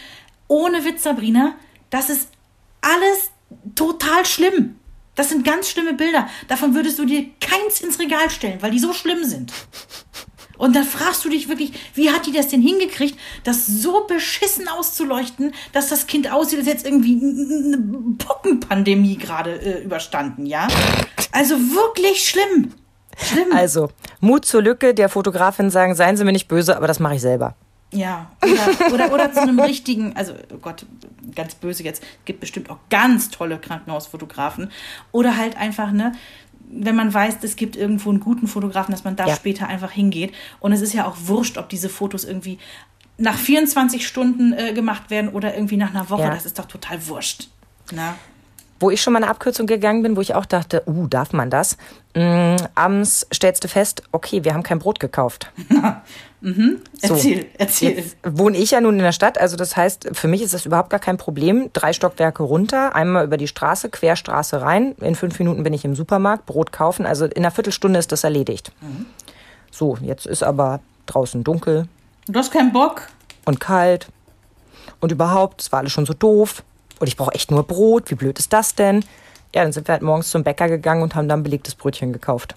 [0.54, 1.56] ohne Witz, Sabrina,
[1.90, 2.30] das ist
[2.82, 3.32] alles
[3.74, 4.76] total schlimm.
[5.16, 6.28] Das sind ganz schlimme Bilder.
[6.48, 9.52] Davon würdest du dir keins ins Regal stellen, weil die so schlimm sind.
[10.60, 14.68] Und dann fragst du dich wirklich, wie hat die das denn hingekriegt, das so beschissen
[14.68, 20.68] auszuleuchten, dass das Kind aussieht, als jetzt irgendwie eine Pockenpandemie gerade äh, überstanden, ja?
[21.32, 22.74] Also wirklich schlimm.
[23.18, 23.52] Schlimm.
[23.52, 23.90] Also,
[24.20, 27.22] Mut zur Lücke, der Fotografin sagen, seien Sie mir nicht böse, aber das mache ich
[27.22, 27.56] selber.
[27.96, 30.86] Ja, oder, oder, oder zu einem richtigen, also oh Gott,
[31.36, 34.72] ganz böse jetzt, gibt bestimmt auch ganz tolle Krankenhausfotografen.
[35.12, 36.14] Oder halt einfach, ne,
[36.70, 39.36] wenn man weiß, es gibt irgendwo einen guten Fotografen, dass man da ja.
[39.36, 40.34] später einfach hingeht.
[40.60, 42.58] Und es ist ja auch wurscht, ob diese Fotos irgendwie
[43.18, 46.24] nach 24 Stunden äh, gemacht werden oder irgendwie nach einer Woche.
[46.24, 46.30] Ja.
[46.30, 47.50] Das ist doch total wurscht.
[47.92, 48.16] Na?
[48.80, 51.50] Wo ich schon mal eine Abkürzung gegangen bin, wo ich auch dachte, uh, darf man
[51.50, 51.78] das?
[52.16, 55.52] Mm, abends stellst du fest, okay, wir haben kein Brot gekauft.
[56.42, 56.82] mhm.
[57.02, 57.98] Erzähl, so, erzähl.
[57.98, 60.66] Jetzt wohne ich ja nun in der Stadt, also das heißt, für mich ist das
[60.66, 61.70] überhaupt gar kein Problem.
[61.74, 64.96] Drei Stockwerke runter, einmal über die Straße, Querstraße rein.
[65.00, 67.06] In fünf Minuten bin ich im Supermarkt, Brot kaufen.
[67.06, 68.72] Also in einer Viertelstunde ist das erledigt.
[68.82, 69.06] Mhm.
[69.72, 71.88] So, jetzt ist aber draußen dunkel.
[72.28, 73.08] Du hast keinen Bock.
[73.46, 74.08] Und kalt.
[75.00, 76.64] Und überhaupt, es war alles schon so doof
[77.04, 79.04] und ich brauche echt nur Brot, wie blöd ist das denn?
[79.54, 82.56] Ja, dann sind wir halt morgens zum Bäcker gegangen und haben dann belegtes Brötchen gekauft.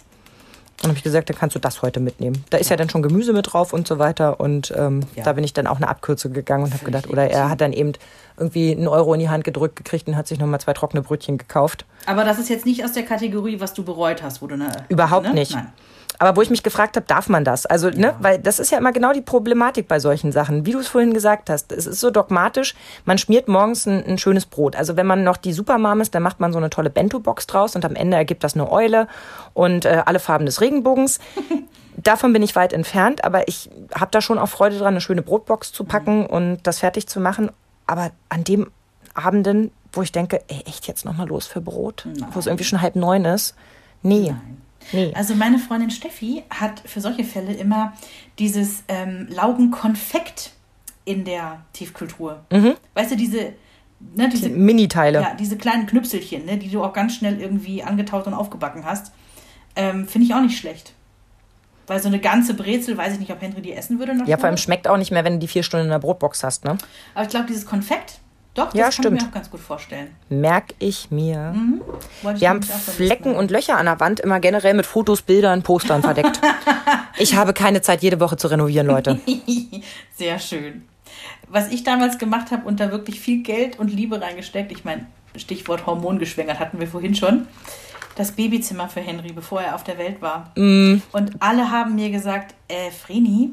[0.81, 2.45] Dann habe ich gesagt, dann kannst du das heute mitnehmen.
[2.51, 4.39] Da ist ja, ja dann schon Gemüse mit drauf und so weiter.
[4.39, 5.25] Und ähm, ja.
[5.25, 7.73] da bin ich dann auch eine Abkürzung gegangen und habe gedacht, oder er hat dann
[7.73, 7.95] eben
[8.37, 11.39] irgendwie einen Euro in die Hand gedrückt gekriegt und hat sich nochmal zwei trockene Brötchen
[11.39, 11.85] gekauft.
[12.07, 14.71] Aber das ist jetzt nicht aus der Kategorie, was du bereut hast, wo du eine.
[14.89, 15.35] Überhaupt ne?
[15.35, 15.55] nicht.
[15.55, 15.73] Nein.
[16.19, 17.67] Aber wo ich mich gefragt habe, darf man das?
[17.67, 18.13] Also, ne, ja.
[18.13, 20.67] ne, weil das ist ja immer genau die Problematik bei solchen Sachen.
[20.67, 24.19] Wie du es vorhin gesagt hast, es ist so dogmatisch, man schmiert morgens ein, ein
[24.19, 24.77] schönes Brot.
[24.77, 27.77] Also wenn man noch die Supermam ist, dann macht man so eine tolle Bento-Box draus
[27.77, 29.09] und am Ende ergibt das eine Eule
[29.55, 31.19] und äh, alle Farben des Regenbogens.
[31.97, 35.23] Davon bin ich weit entfernt, aber ich habe da schon auch Freude dran, eine schöne
[35.23, 36.27] Brotbox zu packen mhm.
[36.27, 37.51] und das fertig zu machen.
[37.87, 38.71] Aber an dem
[39.15, 42.83] Abenden, wo ich denke, ey, echt jetzt nochmal los für Brot, wo es irgendwie schon
[42.83, 43.55] halb neun ist.
[44.03, 44.31] Nee.
[44.31, 44.66] Nein.
[44.93, 45.13] Nee.
[45.15, 47.93] Also meine Freundin Steffi hat für solche Fälle immer
[48.39, 50.53] dieses ähm, Laugenkonfekt
[51.05, 52.41] in der Tiefkühltruhe.
[52.95, 53.53] Weißt du, diese,
[54.15, 55.21] ne, diese Mini-Teile.
[55.21, 59.13] ja, diese kleinen Knüpselchen, ne, die du auch ganz schnell irgendwie angetaut und aufgebacken hast,
[59.77, 60.93] ähm, finde ich auch nicht schlecht.
[61.87, 64.15] Weil so eine ganze Brezel, weiß ich nicht, ob Henry die essen würde.
[64.15, 66.01] Noch Ja, vor allem schmeckt auch nicht mehr, wenn du die vier Stunden in der
[66.01, 66.77] Brotbox hast, ne?
[67.15, 68.19] Aber ich glaube, dieses Konfekt,
[68.57, 69.23] doch, das Ja, kann ich stimmt.
[69.23, 70.17] mir auch ganz gut vorstellen.
[70.29, 71.55] Merk ich mir.
[72.35, 76.03] Ich Wir haben Flecken und Löcher an der Wand immer generell mit Fotos, Bildern, Postern
[76.03, 76.41] verdeckt.
[77.19, 79.21] ich habe keine Zeit, jede Woche zu renovieren, Leute.
[80.17, 80.85] Sehr schön.
[81.49, 85.07] Was ich damals gemacht habe und da wirklich viel Geld und Liebe reingesteckt, ich meine,
[85.37, 87.47] Stichwort hormongeschwängert hatten wir vorhin schon,
[88.17, 90.51] das Babyzimmer für Henry, bevor er auf der Welt war.
[90.57, 91.03] Mm.
[91.13, 93.53] Und alle haben mir gesagt, äh, Vreni,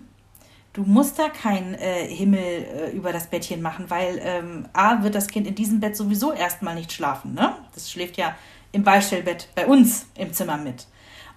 [0.73, 5.15] du musst da keinen äh, Himmel äh, über das Bettchen machen, weil ähm, A, wird
[5.15, 7.33] das Kind in diesem Bett sowieso erstmal nicht schlafen.
[7.35, 7.55] Ne?
[7.73, 8.35] Das schläft ja
[8.71, 10.87] im Beistellbett bei uns im Zimmer mit.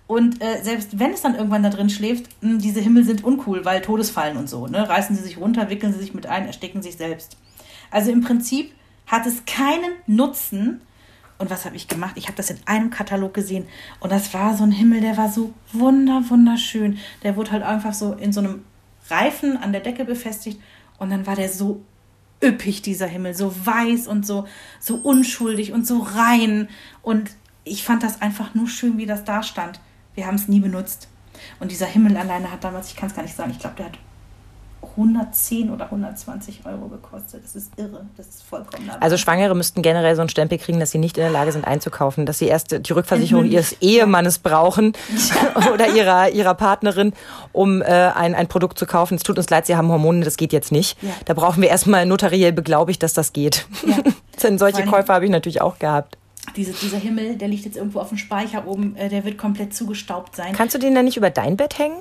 [0.06, 3.64] Und äh, selbst wenn es dann irgendwann da drin schläft, mh, diese Himmel sind uncool,
[3.64, 4.66] weil Todesfallen und so.
[4.66, 4.88] Ne?
[4.88, 7.36] Reißen sie sich runter, wickeln sie sich mit ein, ersticken sich selbst.
[7.90, 8.72] Also im Prinzip
[9.06, 10.80] hat es keinen Nutzen.
[11.38, 12.14] Und was habe ich gemacht?
[12.16, 13.66] Ich habe das in einem Katalog gesehen.
[14.00, 16.98] Und das war so ein Himmel, der war so wunder, wunderschön.
[17.22, 18.64] Der wurde halt einfach so in so einem
[19.10, 20.60] Reifen an der Decke befestigt.
[20.98, 21.84] Und dann war der so
[22.42, 23.34] üppig, dieser Himmel.
[23.34, 24.46] So weiß und so,
[24.80, 26.68] so unschuldig und so rein.
[27.02, 27.30] Und
[27.64, 29.80] ich fand das einfach nur schön, wie das da stand.
[30.14, 31.08] Wir haben es nie benutzt.
[31.60, 33.86] Und dieser Himmel alleine hat damals, ich kann es gar nicht sagen, ich glaube, der
[33.86, 33.98] hat
[34.82, 37.44] 110 oder 120 Euro gekostet.
[37.44, 38.06] Das ist irre.
[38.16, 39.02] Das ist vollkommen absurd.
[39.02, 41.66] Also Schwangere müssten generell so einen Stempel kriegen, dass sie nicht in der Lage sind
[41.66, 43.72] einzukaufen, dass sie erst die Rückversicherung ihres.
[43.80, 44.94] Ehemannes brauchen
[45.72, 47.12] oder ihrer, ihrer Partnerin,
[47.52, 49.16] um äh, ein, ein Produkt zu kaufen.
[49.16, 51.02] Es tut uns leid, sie haben Hormone, das geht jetzt nicht.
[51.02, 51.10] Ja.
[51.26, 53.66] Da brauchen wir erstmal notariell beglaubigt, dass das geht.
[53.86, 53.96] Ja.
[54.42, 56.16] Denn solche Vor allem- Käufe habe ich natürlich auch gehabt.
[56.54, 59.74] Diese, dieser Himmel, der liegt jetzt irgendwo auf dem Speicher oben, äh, der wird komplett
[59.74, 60.52] zugestaubt sein.
[60.52, 61.96] Kannst du den dann nicht über dein Bett hängen?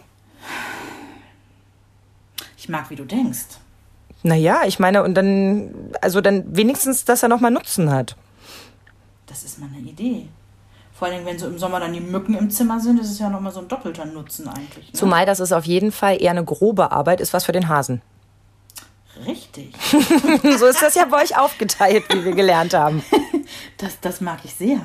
[2.66, 3.60] Ich mag, wie du denkst.
[4.24, 8.16] Naja, ich meine, und dann, also dann wenigstens, dass er nochmal Nutzen hat.
[9.28, 10.30] Das ist mal eine Idee.
[10.92, 13.30] Vor allem, wenn so im Sommer dann die Mücken im Zimmer sind, ist es ja
[13.30, 14.88] nochmal so ein doppelter Nutzen eigentlich.
[14.88, 14.94] Ne?
[14.94, 18.02] Zumal das ist auf jeden Fall eher eine grobe Arbeit, ist was für den Hasen.
[19.28, 19.76] Richtig.
[20.58, 23.04] so ist das ja bei euch aufgeteilt, wie wir gelernt haben.
[23.78, 24.80] Das, das mag ich sehr.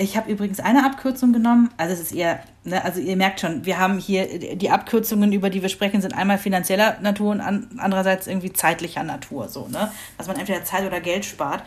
[0.00, 1.70] Ich habe übrigens eine Abkürzung genommen.
[1.76, 5.50] Also es ist eher, ne, also ihr merkt schon, wir haben hier die Abkürzungen, über
[5.50, 9.90] die wir sprechen, sind einmal finanzieller Natur und an, andererseits irgendwie zeitlicher Natur, so, ne?
[10.16, 11.64] Dass man entweder Zeit oder Geld spart.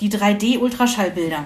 [0.00, 1.44] Die 3D-Ultraschallbilder.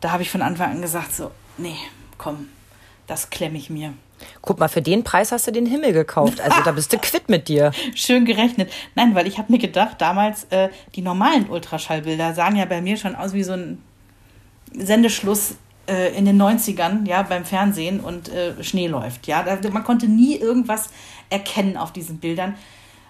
[0.00, 1.76] Da habe ich von Anfang an gesagt, so, nee,
[2.18, 2.48] komm,
[3.06, 3.94] das klemme ich mir.
[4.42, 6.40] Guck mal, für den Preis hast du den Himmel gekauft.
[6.40, 7.72] Also da bist du quitt mit dir.
[7.94, 8.70] Schön gerechnet.
[8.94, 12.96] Nein, weil ich habe mir gedacht, damals äh, die normalen Ultraschallbilder sahen ja bei mir
[12.96, 13.82] schon aus wie so ein
[14.76, 15.56] Sendeschluss
[15.86, 19.26] äh, in den 90ern, ja, beim Fernsehen und äh, Schnee läuft.
[19.26, 20.88] Ja, da, man konnte nie irgendwas
[21.30, 22.54] erkennen auf diesen Bildern,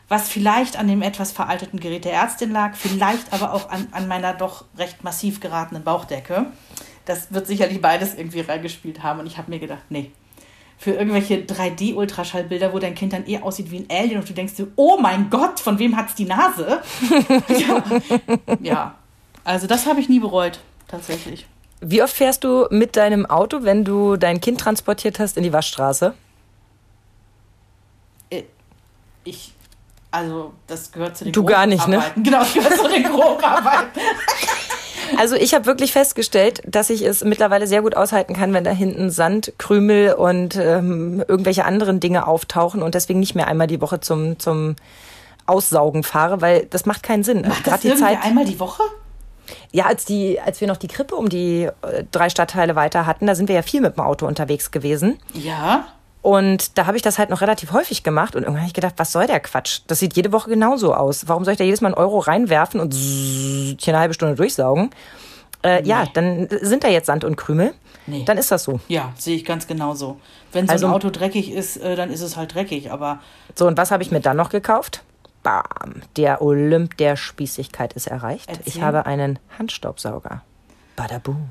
[0.08, 4.08] was vielleicht an dem etwas veralteten Gerät der Ärztin lag, vielleicht aber auch an, an
[4.08, 6.46] meiner doch recht massiv geratenen Bauchdecke.
[7.04, 10.10] Das wird sicherlich beides irgendwie reingespielt haben und ich habe mir gedacht, nee,
[10.76, 14.54] für irgendwelche 3D-Ultraschallbilder, wo dein Kind dann eher aussieht wie ein Alien und du denkst
[14.54, 16.82] dir, oh mein Gott, von wem hat's die Nase?
[17.48, 17.84] ja.
[18.60, 18.94] ja,
[19.44, 21.46] also das habe ich nie bereut, tatsächlich.
[21.80, 25.52] Wie oft fährst du mit deinem Auto, wenn du dein Kind transportiert hast, in die
[25.52, 26.14] Waschstraße?
[28.30, 28.42] Äh,
[29.24, 29.52] Ich,
[30.10, 32.02] also das gehört zu den Du gar nicht, ne?
[32.16, 34.00] Genau, das gehört zu den Grobarbeiten.
[35.18, 38.70] Also ich habe wirklich festgestellt, dass ich es mittlerweile sehr gut aushalten kann, wenn da
[38.70, 43.80] hinten Sand, Krümel und ähm, irgendwelche anderen Dinge auftauchen und deswegen nicht mehr einmal die
[43.80, 44.76] Woche zum, zum
[45.46, 47.42] Aussaugen fahre, weil das macht keinen Sinn.
[47.42, 48.24] Macht Gerade das die Zeit.
[48.24, 48.82] einmal die Woche?
[49.72, 53.26] Ja, als die, als wir noch die Krippe um die äh, drei Stadtteile weiter hatten,
[53.26, 55.18] da sind wir ja viel mit dem Auto unterwegs gewesen.
[55.34, 55.86] Ja.
[56.22, 58.94] Und da habe ich das halt noch relativ häufig gemacht und irgendwann habe ich gedacht,
[58.96, 59.80] was soll der Quatsch?
[59.88, 61.28] Das sieht jede Woche genauso aus.
[61.28, 64.88] Warum soll ich da jedes Mal einen Euro reinwerfen und hier eine halbe Stunde durchsaugen?
[65.62, 67.74] Äh, Ja, dann sind da jetzt Sand und Krümel.
[68.06, 68.22] Nee.
[68.24, 68.80] Dann ist das so.
[68.88, 70.18] Ja, sehe ich ganz genauso.
[70.52, 73.20] Wenn so Also- ein Auto dreckig ist, äh, dann ist es halt dreckig, aber
[73.54, 75.02] So, und was habe ich mir dann noch gekauft?
[75.44, 78.48] Bam, der Olymp der Spießigkeit ist erreicht.
[78.48, 78.62] Erzähl.
[78.66, 80.42] Ich habe einen Handstaubsauger.
[80.96, 81.50] Badaboom.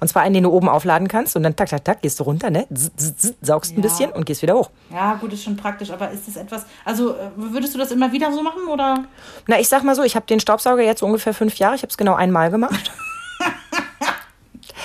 [0.00, 2.24] Und zwar einen, den du oben aufladen kannst und dann tak, tak, tak, gehst du
[2.24, 2.66] runter, ne?
[2.72, 3.82] Zzz, zzz, zzz, saugst ein Ja.
[3.82, 4.70] bisschen und gehst wieder hoch.
[4.90, 8.10] ja, gut, ist schon praktisch, aber ist das etwas, also äh, würdest du das immer
[8.10, 9.04] wieder so machen oder?
[9.46, 11.74] Na, ich sag mal so, ich habe den Staubsauger jetzt so ungefähr fünf Jahre.
[11.74, 12.92] Ich habe es genau einmal gemacht.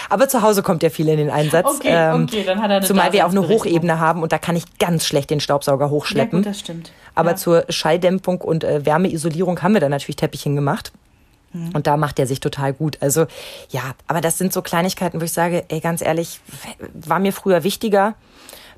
[0.10, 1.66] Aber zu Hause kommt ja viel in den Einsatz.
[1.66, 3.48] Okay, okay, dann hat er eine Zumal wir auch eine.
[3.48, 6.39] Hochebene haben und da kann ich ganz schlecht den Staubsauger Ja, hochschleppen.
[6.39, 6.91] gut, das stimmt.
[7.14, 7.36] Aber ja.
[7.36, 10.91] zur Schalldämpfung und äh, Wärmeisolierung haben wir da natürlich Teppichchen gemacht.
[11.54, 11.72] Mhm.
[11.74, 12.98] Und da macht er sich total gut.
[13.02, 13.26] Also
[13.70, 16.39] ja, aber das sind so Kleinigkeiten, wo ich sage, ey, ganz ehrlich,
[16.93, 18.16] war mir früher wichtiger.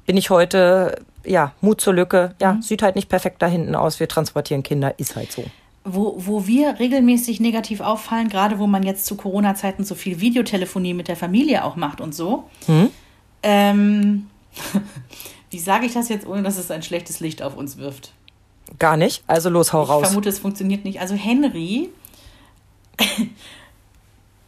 [0.06, 2.34] Bin ich heute ja, Mut zur Lücke.
[2.42, 2.62] Ja, mhm.
[2.62, 4.00] sieht halt nicht perfekt da hinten aus.
[4.00, 5.44] Wir transportieren Kinder, ist halt so.
[5.90, 10.94] Wo, wo wir regelmäßig negativ auffallen, gerade wo man jetzt zu Corona-Zeiten so viel Videotelefonie
[10.94, 12.50] mit der Familie auch macht und so.
[12.68, 12.90] Mhm.
[13.44, 14.28] Ähm,
[15.50, 18.12] wie sage ich das jetzt, ohne dass es ein schlechtes Licht auf uns wirft?
[18.80, 19.24] Gar nicht.
[19.28, 20.02] Also los, hau ich raus.
[20.02, 21.00] Ich vermute, es funktioniert nicht.
[21.00, 21.90] Also Henry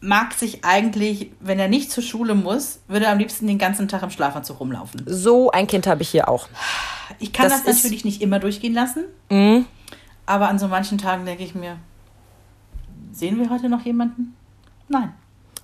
[0.02, 3.88] mag sich eigentlich, wenn er nicht zur Schule muss, würde er am liebsten den ganzen
[3.88, 5.04] Tag im Schlafanzug rumlaufen.
[5.06, 6.48] So ein Kind habe ich hier auch.
[7.20, 9.06] Ich kann das, das natürlich nicht immer durchgehen lassen.
[9.30, 9.66] Mhm.
[10.30, 11.78] Aber an so manchen Tagen denke ich mir,
[13.12, 14.36] sehen wir heute noch jemanden?
[14.88, 15.12] Nein.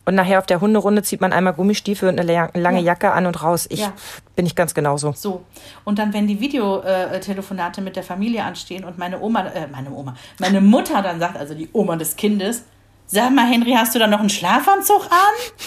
[0.06, 2.86] Und nachher auf der Hunderunde zieht man einmal Gummistiefel und eine lange ja.
[2.86, 3.68] Jacke an und raus.
[3.70, 3.94] Ich ja.
[4.36, 5.12] bin ich ganz genauso.
[5.12, 5.44] So.
[5.84, 10.16] Und dann, wenn die Videotelefonate mit der Familie anstehen und meine Oma, äh, meine Oma,
[10.40, 12.64] meine Mutter dann sagt, also die Oma des Kindes,
[13.06, 15.62] sag mal, Henry, hast du da noch einen Schlafanzug an?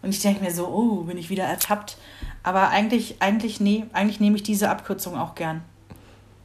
[0.00, 1.98] Und ich denke mir so, oh, bin ich wieder ertappt.
[2.42, 5.60] Aber eigentlich, eigentlich, nee, eigentlich nehme ich diese Abkürzung auch gern.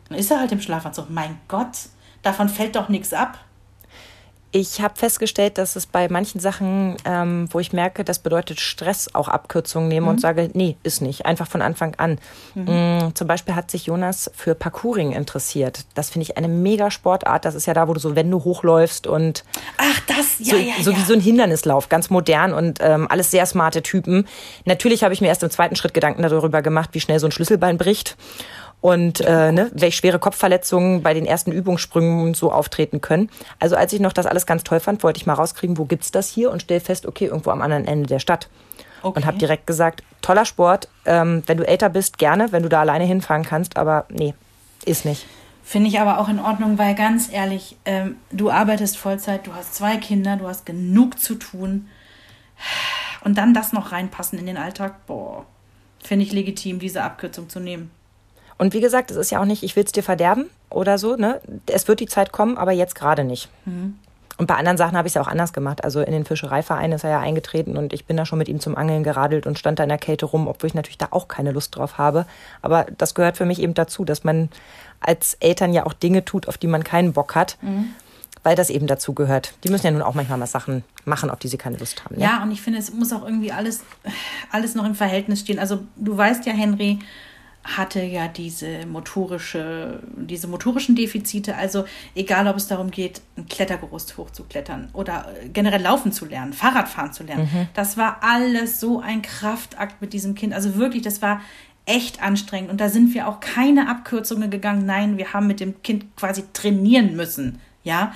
[0.10, 1.10] Dann ist er halt im Schlafanzug.
[1.10, 1.90] Mein Gott,
[2.22, 3.40] davon fällt doch nichts ab.
[4.58, 9.14] Ich habe festgestellt, dass es bei manchen Sachen, ähm, wo ich merke, das bedeutet Stress,
[9.14, 10.12] auch Abkürzungen nehme mhm.
[10.12, 11.26] und sage, nee, ist nicht.
[11.26, 12.20] Einfach von Anfang an.
[12.54, 12.64] Mhm.
[12.64, 15.82] Mhm, zum Beispiel hat sich Jonas für Parkouring interessiert.
[15.94, 17.44] Das finde ich eine mega Sportart.
[17.44, 19.44] Das ist ja da, wo du so Wände hochläufst und.
[19.76, 23.32] Ach, das, ja, so, ja, so wie so ein Hindernislauf, ganz modern und ähm, alles
[23.32, 24.26] sehr smarte Typen.
[24.64, 27.34] Natürlich habe ich mir erst im zweiten Schritt Gedanken darüber gemacht, wie schnell so ein
[27.34, 28.16] Schlüsselbein bricht
[28.82, 33.30] und äh, ne, welche schwere Kopfverletzungen bei den ersten Übungssprüngen so auftreten können.
[33.60, 36.12] Also als ich noch das alles ganz toll fand, wollte ich mal rauskriegen, wo gibt's
[36.12, 38.48] das hier und stell fest, okay, irgendwo am anderen Ende der Stadt.
[39.02, 39.20] Okay.
[39.20, 42.82] Und habe direkt gesagt, toller Sport, ähm, wenn du älter bist, gerne, wenn du da
[42.82, 44.34] alleine hinfahren kannst, aber nee,
[44.86, 45.26] ist nicht.
[45.64, 49.74] Finde ich aber auch in Ordnung, weil ganz ehrlich, ähm, du arbeitest Vollzeit, du hast
[49.74, 51.88] zwei Kinder, du hast genug zu tun.
[53.24, 55.46] Und dann das noch reinpassen in den Alltag, boah,
[56.04, 57.90] finde ich legitim, diese Abkürzung zu nehmen.
[58.58, 61.16] Und wie gesagt, es ist ja auch nicht, ich will es dir verderben oder so.
[61.16, 61.42] Ne?
[61.66, 63.50] Es wird die Zeit kommen, aber jetzt gerade nicht.
[63.66, 63.96] Mhm.
[64.38, 65.84] Und bei anderen Sachen habe ich es ja auch anders gemacht.
[65.84, 68.60] Also in den Fischereiverein ist er ja eingetreten und ich bin da schon mit ihm
[68.60, 71.28] zum Angeln geradelt und stand da in der Kälte rum, obwohl ich natürlich da auch
[71.28, 72.26] keine Lust drauf habe.
[72.62, 74.50] Aber das gehört für mich eben dazu, dass man
[75.00, 77.58] als Eltern ja auch Dinge tut, auf die man keinen Bock hat.
[77.62, 77.94] Mhm.
[78.44, 79.56] Weil das eben dazu gehört.
[79.64, 82.18] Die müssen ja nun auch manchmal mal Sachen machen, auf die sie keine Lust haben.
[82.18, 82.22] Ne?
[82.22, 83.84] Ja, und ich finde, es muss auch irgendwie alles,
[84.52, 85.58] alles noch im Verhältnis stehen.
[85.58, 87.00] Also du weißt ja, Henry,
[87.66, 91.56] hatte ja diese motorische, diese motorischen Defizite.
[91.56, 97.12] Also egal, ob es darum geht, ein Klettergerüst hochzuklettern oder generell laufen zu lernen, Fahrradfahren
[97.12, 97.50] zu lernen.
[97.52, 97.68] Mhm.
[97.74, 100.54] Das war alles so ein Kraftakt mit diesem Kind.
[100.54, 101.42] Also wirklich, das war
[101.86, 102.70] echt anstrengend.
[102.70, 104.86] Und da sind wir auch keine Abkürzungen gegangen.
[104.86, 107.60] Nein, wir haben mit dem Kind quasi trainieren müssen.
[107.84, 108.14] Ja,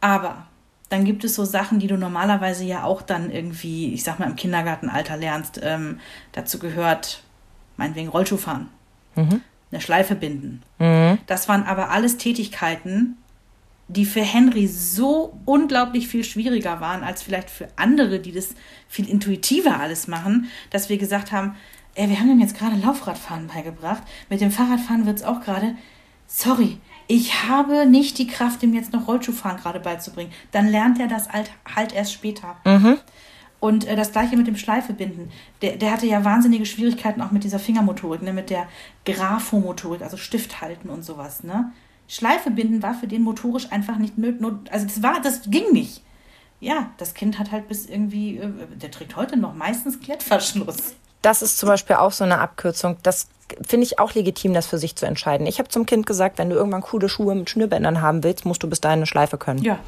[0.00, 0.46] aber
[0.90, 4.28] dann gibt es so Sachen, die du normalerweise ja auch dann irgendwie, ich sag mal,
[4.28, 5.58] im Kindergartenalter lernst.
[5.62, 6.00] Ähm,
[6.32, 7.22] dazu gehört
[7.76, 8.68] meinetwegen Rollschuh fahren,
[9.14, 9.40] mhm.
[9.70, 10.62] eine Schleife binden.
[10.78, 11.18] Mhm.
[11.26, 13.16] Das waren aber alles Tätigkeiten,
[13.88, 18.54] die für Henry so unglaublich viel schwieriger waren als vielleicht für andere, die das
[18.88, 21.54] viel intuitiver alles machen, dass wir gesagt haben,
[21.94, 25.74] ey, wir haben ihm jetzt gerade Laufradfahren beigebracht, mit dem Fahrradfahren wird es auch gerade,
[26.26, 30.32] sorry, ich habe nicht die Kraft, ihm jetzt noch Rollschuhfahren gerade beizubringen.
[30.52, 32.56] Dann lernt er das halt, halt erst später.
[32.64, 32.98] Mhm.
[33.64, 35.32] Und äh, das gleiche mit dem Schleifebinden.
[35.62, 38.34] Der, der hatte ja wahnsinnige Schwierigkeiten auch mit dieser Fingermotorik, ne?
[38.34, 38.68] mit der
[39.06, 41.44] Graphomotorik, also Stift halten und sowas.
[41.44, 41.72] Ne?
[42.06, 44.44] Schleife binden war für den motorisch einfach nicht nötig.
[44.70, 46.02] Also das war, das ging nicht.
[46.60, 50.94] Ja, das Kind hat halt bis irgendwie, äh, der trägt heute noch meistens Klettverschluss.
[51.22, 52.98] Das ist zum Beispiel auch so eine Abkürzung.
[53.02, 53.28] Das
[53.66, 55.46] finde ich auch legitim, das für sich zu entscheiden.
[55.46, 58.62] Ich habe zum Kind gesagt, wenn du irgendwann coole Schuhe mit Schnürbändern haben willst, musst
[58.62, 59.62] du bis dahin eine Schleife können.
[59.62, 59.78] Ja.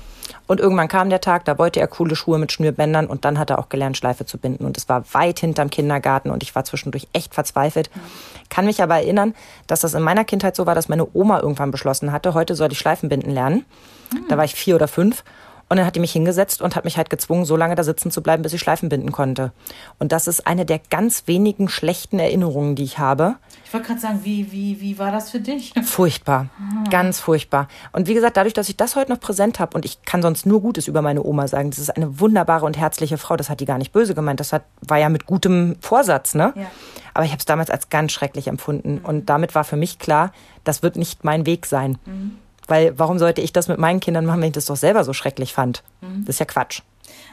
[0.46, 3.50] Und irgendwann kam der Tag, da wollte er coole Schuhe mit Schnürbändern und dann hat
[3.50, 4.64] er auch gelernt, Schleife zu binden.
[4.64, 7.90] Und es war weit hinterm Kindergarten und ich war zwischendurch echt verzweifelt.
[7.94, 8.00] Mhm.
[8.48, 9.34] Kann mich aber erinnern,
[9.66, 12.72] dass das in meiner Kindheit so war, dass meine Oma irgendwann beschlossen hatte, heute soll
[12.72, 13.64] ich Schleifen binden lernen.
[14.12, 14.28] Mhm.
[14.28, 15.24] Da war ich vier oder fünf.
[15.68, 18.12] Und dann hat die mich hingesetzt und hat mich halt gezwungen, so lange da sitzen
[18.12, 19.52] zu bleiben, bis ich Schleifen binden konnte.
[19.98, 23.34] Und das ist eine der ganz wenigen schlechten Erinnerungen, die ich habe.
[23.64, 25.72] Ich wollte gerade sagen, wie, wie, wie war das für dich?
[25.84, 26.48] Furchtbar.
[26.60, 26.88] Ah.
[26.88, 27.66] Ganz furchtbar.
[27.92, 30.46] Und wie gesagt, dadurch, dass ich das heute noch präsent habe und ich kann sonst
[30.46, 33.58] nur Gutes über meine Oma sagen, das ist eine wunderbare und herzliche Frau, das hat
[33.58, 34.38] die gar nicht böse gemeint.
[34.38, 36.52] Das hat, war ja mit gutem Vorsatz, ne?
[36.54, 36.66] Ja.
[37.12, 39.00] Aber ich habe es damals als ganz schrecklich empfunden.
[39.00, 39.04] Mhm.
[39.04, 41.98] Und damit war für mich klar, das wird nicht mein Weg sein.
[42.04, 42.38] Mhm.
[42.66, 45.12] Weil warum sollte ich das mit meinen Kindern machen, wenn ich das doch selber so
[45.12, 45.82] schrecklich fand?
[46.00, 46.24] Mhm.
[46.24, 46.82] Das ist ja Quatsch.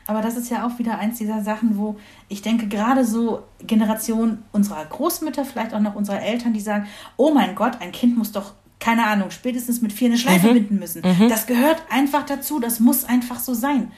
[0.05, 4.39] Aber das ist ja auch wieder eins dieser Sachen, wo ich denke, gerade so Generation
[4.51, 8.31] unserer Großmütter, vielleicht auch noch unserer Eltern, die sagen, oh mein Gott, ein Kind muss
[8.31, 10.53] doch, keine Ahnung, spätestens mit vier eine Schleife mhm.
[10.53, 11.01] binden müssen.
[11.01, 11.29] Mhm.
[11.29, 13.91] Das gehört einfach dazu, das muss einfach so sein.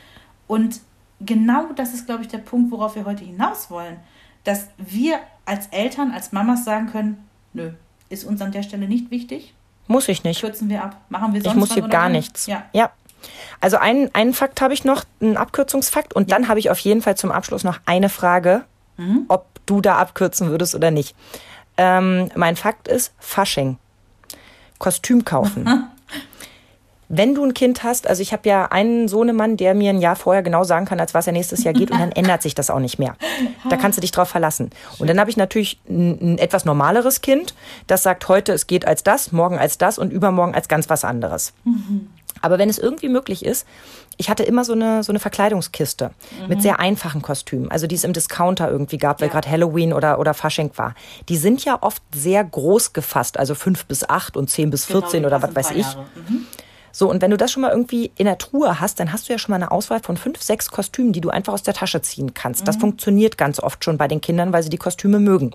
[0.48, 0.80] Und
[1.20, 3.98] genau das ist, glaube ich, der Punkt, worauf wir heute hinaus wollen.
[4.44, 7.18] Dass wir als Eltern, als Mamas sagen können,
[7.54, 7.72] nö,
[8.10, 9.56] ist uns an der Stelle nicht wichtig.
[9.88, 10.42] Muss ich nicht.
[10.42, 10.98] Kürzen wir ab.
[11.10, 12.14] Machen wir sonst Ich muss hier gar dann?
[12.14, 12.48] nichts.
[12.48, 12.64] Ja.
[12.74, 12.90] ja.
[13.62, 16.14] Also einen, einen Fakt habe ich noch, einen Abkürzungsfakt.
[16.14, 18.64] Und dann habe ich auf jeden Fall zum Abschluss noch eine Frage,
[18.98, 19.26] Mhm.
[19.28, 21.16] ob du da abkürzen würdest oder nicht.
[21.78, 23.78] Ähm, mein Fakt ist Fasching.
[24.80, 25.90] Kostüm kaufen.
[27.08, 30.16] Wenn du ein Kind hast, also ich habe ja einen Sohnemann, der mir ein Jahr
[30.16, 32.70] vorher genau sagen kann, als was er nächstes Jahr geht, und dann ändert sich das
[32.70, 33.16] auch nicht mehr.
[33.70, 34.72] Da kannst du dich drauf verlassen.
[34.98, 37.54] Und dann habe ich natürlich ein, ein etwas normaleres Kind,
[37.88, 41.04] das sagt heute, es geht als das, morgen als das und übermorgen als ganz was
[41.06, 41.54] anderes.
[42.42, 43.66] Aber wenn es irgendwie möglich ist,
[44.18, 46.12] ich hatte immer so eine, so eine Verkleidungskiste
[46.48, 49.34] mit sehr einfachen Kostümen, also die es im Discounter irgendwie gab, weil Ja.
[49.34, 50.96] gerade Halloween oder, oder Fasching war.
[51.30, 55.02] Die sind ja oft sehr groß gefasst, also fünf bis acht und zehn bis Genau,
[55.02, 55.86] 14 die oder was weiß ich.
[55.86, 56.46] Mhm.
[56.98, 59.34] So, und wenn du das schon mal irgendwie in der Truhe hast, dann hast du
[59.34, 62.02] ja schon mal eine Auswahl von fünf, sechs Kostümen, die du einfach aus der Tasche
[62.02, 62.62] ziehen kannst.
[62.62, 62.66] Mhm.
[62.68, 65.52] Das funktioniert ganz oft schon bei den Kindern, weil sie die Kostüme mögen.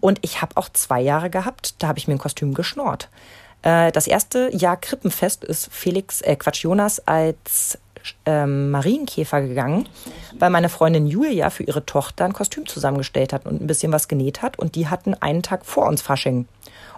[0.00, 3.08] Und ich habe auch zwei Jahre gehabt, da habe ich mir ein Kostüm geschnort.
[3.62, 7.78] Äh, Das erste Jahr Krippenfest ist Felix, äh Quatsch, Jonas als
[8.26, 9.88] ähm, Marienkäfer gegangen,
[10.40, 14.08] weil meine Freundin Julia für ihre Tochter ein Kostüm zusammengestellt hat und ein bisschen was
[14.08, 14.58] genäht hat.
[14.58, 16.48] Und die hatten einen Tag vor uns Fasching.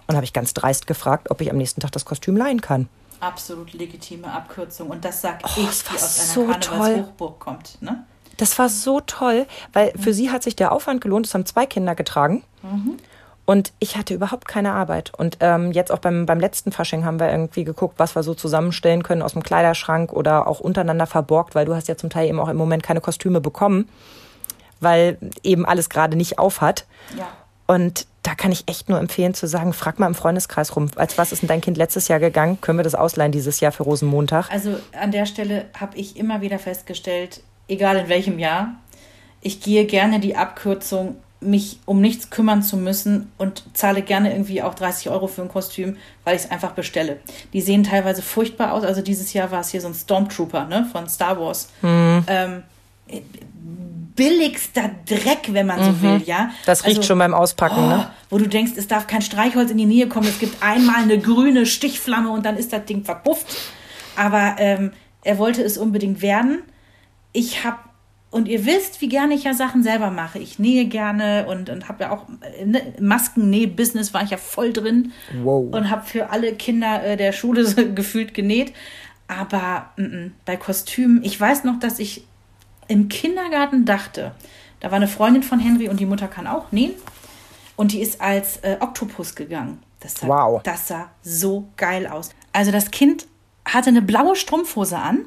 [0.07, 2.89] Und habe ich ganz dreist gefragt, ob ich am nächsten Tag das Kostüm leihen kann.
[3.19, 4.89] Absolut legitime Abkürzung.
[4.89, 7.81] Und das sag Oh, ich, die aus einer so Karnevalshochburg kommt.
[7.81, 8.03] Ne?
[8.37, 11.25] Das war so toll, weil für sie hat sich der Aufwand gelohnt.
[11.25, 12.43] Es haben zwei Kinder getragen.
[13.45, 15.13] Und ich hatte überhaupt keine Arbeit.
[15.15, 18.33] Und ähm, jetzt auch beim, beim letzten Fasching haben wir irgendwie geguckt, was wir so
[18.33, 22.27] zusammenstellen können aus dem Kleiderschrank oder auch untereinander verborgt, weil du hast ja zum Teil
[22.27, 23.87] eben auch im Moment keine Kostüme bekommen,
[24.79, 26.85] weil eben alles gerade nicht auf hat.
[27.15, 27.27] Ja.
[27.67, 31.17] Und da kann ich echt nur empfehlen zu sagen, frag mal im Freundeskreis rum, als
[31.17, 32.59] was ist denn dein Kind letztes Jahr gegangen?
[32.61, 34.51] Können wir das ausleihen dieses Jahr für Rosenmontag?
[34.51, 38.75] Also an der Stelle habe ich immer wieder festgestellt, egal in welchem Jahr,
[39.41, 44.63] ich gehe gerne die Abkürzung, mich um nichts kümmern zu müssen und zahle gerne irgendwie
[44.63, 47.19] auch 30 Euro für ein Kostüm, weil ich es einfach bestelle.
[47.53, 48.83] Die sehen teilweise furchtbar aus.
[48.83, 51.69] Also dieses Jahr war es hier so ein Stormtrooper ne, von Star Wars.
[51.83, 52.63] Ähm,
[54.15, 56.51] billigster Dreck, wenn man so will, ja.
[56.65, 58.09] Das riecht Also- schon beim Auspacken, ne?
[58.29, 60.27] wo du denkst, es darf kein Streichholz in die Nähe kommen.
[60.27, 63.45] Es gibt einmal eine grüne Stichflamme und dann ist das Ding verpufft.
[64.15, 64.91] Aber ähm,
[65.23, 66.63] er wollte es unbedingt werden.
[67.33, 67.77] Ich habe,
[68.31, 70.39] und ihr wisst, wie gerne ich ja Sachen selber mache.
[70.39, 72.25] Ich nähe gerne und, und habe ja auch
[72.65, 75.11] ne, Maskennäh-Business war ich ja voll drin.
[75.43, 75.73] Wow.
[75.73, 78.73] Und habe für alle Kinder äh, der Schule so gefühlt genäht.
[79.27, 82.25] Aber mm, mm, bei Kostümen, ich weiß noch, dass ich
[82.87, 84.31] im Kindergarten dachte,
[84.79, 86.93] da war eine Freundin von Henry und die Mutter kann auch nähen.
[87.75, 89.81] Und die ist als äh, Oktopus gegangen.
[89.99, 90.61] Das sah, Wow.
[90.63, 92.29] das sah so geil aus.
[92.53, 93.25] Also das Kind
[93.65, 95.25] hatte eine blaue Strumpfhose an.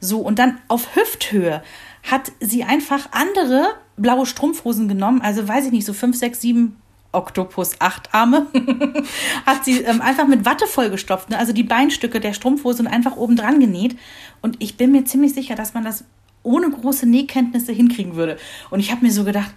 [0.00, 1.62] So, und dann auf Hüfthöhe
[2.10, 5.22] hat sie einfach andere blaue Strumpfhosen genommen.
[5.22, 6.80] Also weiß ich nicht, so fünf, sechs, sieben
[7.12, 8.46] Oktopus, acht Arme.
[9.46, 11.30] hat sie ähm, einfach mit Watte vollgestopft.
[11.30, 11.38] Ne?
[11.38, 13.96] Also die Beinstücke der Strumpfhose und einfach oben dran genäht.
[14.40, 16.04] Und ich bin mir ziemlich sicher, dass man das
[16.42, 18.38] ohne große Nähkenntnisse hinkriegen würde.
[18.70, 19.52] Und ich habe mir so gedacht,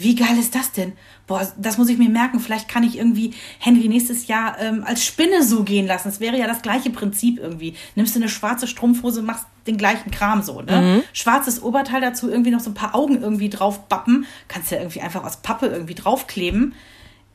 [0.00, 0.94] wie geil ist das denn?
[1.26, 2.40] Boah, das muss ich mir merken.
[2.40, 6.08] Vielleicht kann ich irgendwie Henry nächstes Jahr ähm, als Spinne so gehen lassen.
[6.08, 7.74] Es wäre ja das gleiche Prinzip irgendwie.
[7.96, 11.02] Nimmst du eine schwarze Strumpfhose, machst den gleichen Kram so, ne?
[11.12, 14.24] Schwarzes Oberteil dazu, irgendwie noch so ein paar Augen irgendwie drauf bappen.
[14.48, 16.74] Kannst ja irgendwie einfach aus Pappe irgendwie draufkleben.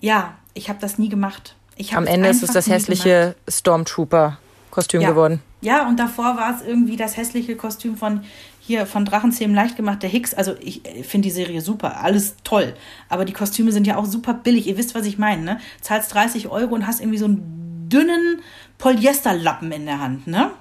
[0.01, 1.55] Ja, ich habe das nie gemacht.
[1.93, 5.09] Am Ende ist es das hässliche Stormtrooper-Kostüm ja.
[5.09, 5.41] geworden.
[5.61, 8.23] Ja, und davor war es irgendwie das hässliche Kostüm von
[8.65, 10.33] hier von Drachenzähmen leicht gemacht, der Hicks.
[10.33, 12.73] Also ich äh, finde die Serie super, alles toll.
[13.09, 14.67] Aber die Kostüme sind ja auch super billig.
[14.67, 15.59] Ihr wisst, was ich meine, ne?
[15.81, 18.41] Zahlst 30 Euro und hast irgendwie so einen dünnen
[18.77, 20.51] Polyesterlappen in der Hand, ne?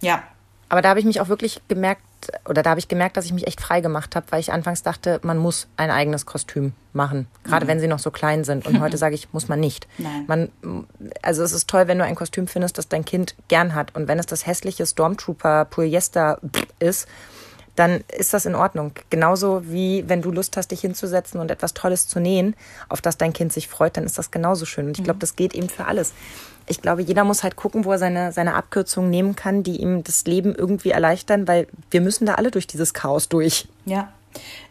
[0.00, 0.24] Ja.
[0.68, 2.02] Aber da habe ich mich auch wirklich gemerkt,
[2.48, 4.82] oder da habe ich gemerkt, dass ich mich echt frei gemacht habe, weil ich anfangs
[4.82, 8.66] dachte, man muss ein eigenes Kostüm machen, gerade wenn sie noch so klein sind.
[8.66, 9.86] Und heute sage ich, muss man nicht.
[9.98, 10.24] Nein.
[10.26, 10.86] Man,
[11.22, 13.94] also es ist toll, wenn du ein Kostüm findest, das dein Kind gern hat.
[13.94, 16.40] Und wenn es das hässliche Stormtrooper Polyester
[16.80, 17.06] ist,
[17.76, 18.92] dann ist das in Ordnung.
[19.10, 22.56] Genauso wie wenn du Lust hast, dich hinzusetzen und etwas Tolles zu nähen,
[22.88, 24.86] auf das dein Kind sich freut, dann ist das genauso schön.
[24.86, 26.12] Und ich glaube, das geht eben für alles.
[26.68, 30.02] Ich glaube, jeder muss halt gucken, wo er seine, seine Abkürzungen nehmen kann, die ihm
[30.02, 33.68] das Leben irgendwie erleichtern, weil wir müssen da alle durch dieses Chaos durch.
[33.84, 34.12] Ja.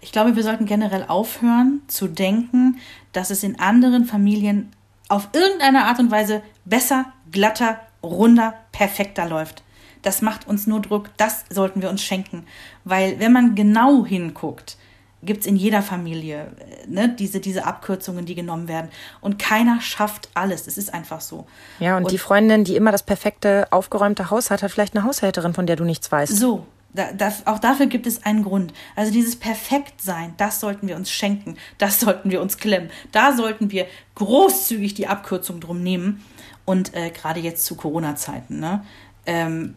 [0.01, 2.77] Ich glaube, wir sollten generell aufhören zu denken,
[3.13, 4.72] dass es in anderen Familien
[5.09, 9.63] auf irgendeine Art und Weise besser, glatter, runder, perfekter läuft.
[10.01, 12.45] Das macht uns nur Druck, das sollten wir uns schenken.
[12.84, 14.77] Weil wenn man genau hinguckt,
[15.26, 18.89] gibt es in jeder Familie äh, ne, diese, diese Abkürzungen, die genommen werden.
[19.22, 20.68] Und keiner schafft alles.
[20.68, 21.45] Es ist einfach so.
[21.80, 25.53] Ja, und, die Freundin, die immer das perfekte, aufgeräumte Haus hat, hat vielleicht eine Haushälterin,
[25.53, 26.35] von der du nichts weißt.
[26.35, 28.72] So, Da, da, auch dafür gibt es einen Grund.
[28.95, 32.89] Also dieses Perfektsein, das sollten wir uns schenken, das sollten wir uns klemmen.
[33.11, 33.85] Da sollten wir
[34.15, 36.23] großzügig die Abkürzung drum nehmen.
[36.64, 38.84] Und äh, gerade jetzt zu Corona-Zeiten, ne?
[39.27, 39.76] Ähm,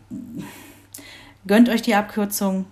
[1.46, 2.66] gönnt euch die Abkürzung,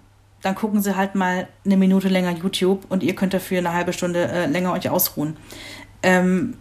[0.46, 3.92] dann gucken sie halt mal eine Minute länger YouTube und ihr könnt dafür eine halbe
[3.92, 5.36] Stunde äh, länger euch ausruhen.
[6.04, 6.56] Ähm,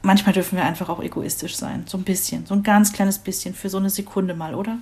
[0.00, 1.84] manchmal dürfen wir einfach auch egoistisch sein.
[1.86, 4.78] So ein bisschen, so ein ganz kleines bisschen für so eine Sekunde mal, oder?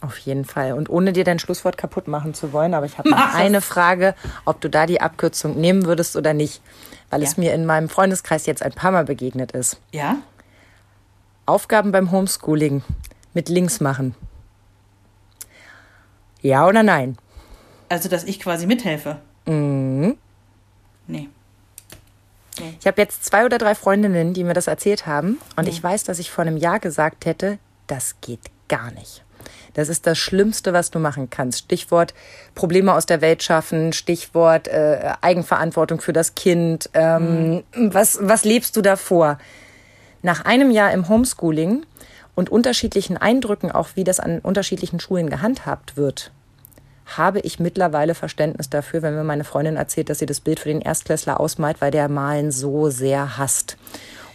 [0.00, 0.72] Auf jeden Fall.
[0.72, 4.16] Und ohne dir dein Schlusswort kaputt machen zu wollen, aber ich habe noch eine Frage,
[4.44, 6.62] ob du da die Abkürzung nehmen würdest oder nicht,
[7.10, 7.28] weil ja.
[7.28, 9.78] es mir in meinem Freundeskreis jetzt ein paar Mal begegnet ist.
[9.92, 10.16] Ja?
[11.46, 12.82] Aufgaben beim Homeschooling
[13.34, 14.16] mit links machen.
[16.40, 17.18] Ja oder nein?
[17.88, 19.18] Also, dass ich quasi mithelfe?
[19.46, 20.16] Mhm.
[21.06, 21.28] Nee.
[22.58, 22.74] nee.
[22.80, 25.38] Ich habe jetzt zwei oder drei Freundinnen, die mir das erzählt haben.
[25.56, 25.70] Und nee.
[25.70, 29.22] ich weiß, dass ich vor einem Jahr gesagt hätte, das geht gar nicht.
[29.74, 31.64] Das ist das Schlimmste, was du machen kannst.
[31.64, 32.14] Stichwort
[32.54, 36.88] Probleme aus der Welt schaffen, Stichwort äh, Eigenverantwortung für das Kind.
[36.94, 37.92] Ähm, mhm.
[37.92, 39.38] was, was lebst du davor?
[40.22, 41.84] Nach einem Jahr im Homeschooling
[42.34, 46.30] und unterschiedlichen Eindrücken, auch wie das an unterschiedlichen Schulen gehandhabt wird,
[47.06, 50.68] habe ich mittlerweile Verständnis dafür, wenn mir meine Freundin erzählt, dass sie das Bild für
[50.68, 53.76] den Erstklässler ausmalt, weil der Malen so sehr hasst.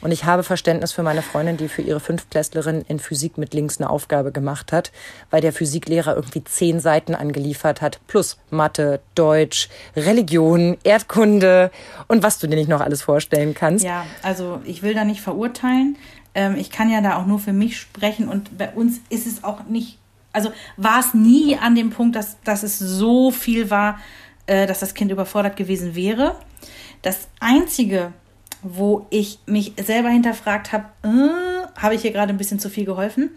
[0.02, 3.80] Und ich habe Verständnis für meine Freundin, die für ihre Fünftklässlerin in Physik mit links
[3.80, 4.92] eine Aufgabe gemacht hat,
[5.30, 11.72] weil der Physiklehrer irgendwie zehn Seiten angeliefert hat, plus Mathe, Deutsch, Religion, Erdkunde
[12.08, 13.84] und was du dir nicht noch alles vorstellen kannst.
[13.84, 15.98] Ja, also ich will da nicht verurteilen.
[16.34, 19.44] Ähm, ich kann ja da auch nur für mich sprechen und bei uns ist es
[19.44, 19.98] auch nicht,
[20.32, 24.00] also war es nie an dem Punkt, dass, dass es so viel war,
[24.46, 26.36] äh, dass das Kind überfordert gewesen wäre.
[27.02, 28.14] Das Einzige,
[28.62, 32.86] wo ich mich selber hinterfragt habe, äh, habe ich hier gerade ein bisschen zu viel
[32.86, 33.32] geholfen.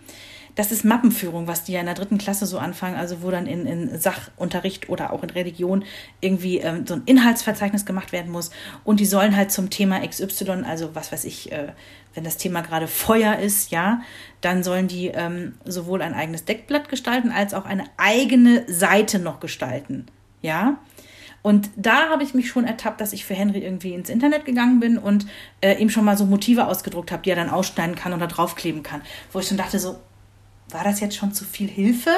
[0.55, 3.47] Das ist Mappenführung, was die ja in der dritten Klasse so anfangen, also wo dann
[3.47, 5.85] in, in Sachunterricht oder auch in Religion
[6.21, 8.51] irgendwie ähm, so ein Inhaltsverzeichnis gemacht werden muss.
[8.85, 11.73] Und die sollen halt zum Thema XY, also was weiß ich, äh,
[12.15, 14.03] wenn das Thema gerade Feuer ist, ja,
[14.43, 19.41] dann sollen die ähm, sowohl ein eigenes Deckblatt gestalten als auch eine eigene Seite noch
[19.41, 20.07] gestalten.
[20.43, 20.79] Ja,
[21.43, 24.79] und da habe ich mich schon ertappt, dass ich für Henry irgendwie ins Internet gegangen
[24.79, 25.27] bin und
[25.61, 28.85] äh, ihm schon mal so Motive ausgedruckt habe, die er dann ausschneiden kann oder draufkleben
[28.85, 29.03] kann.
[29.33, 29.99] Wo ich schon dachte, so,
[30.73, 32.11] war das jetzt schon zu viel Hilfe?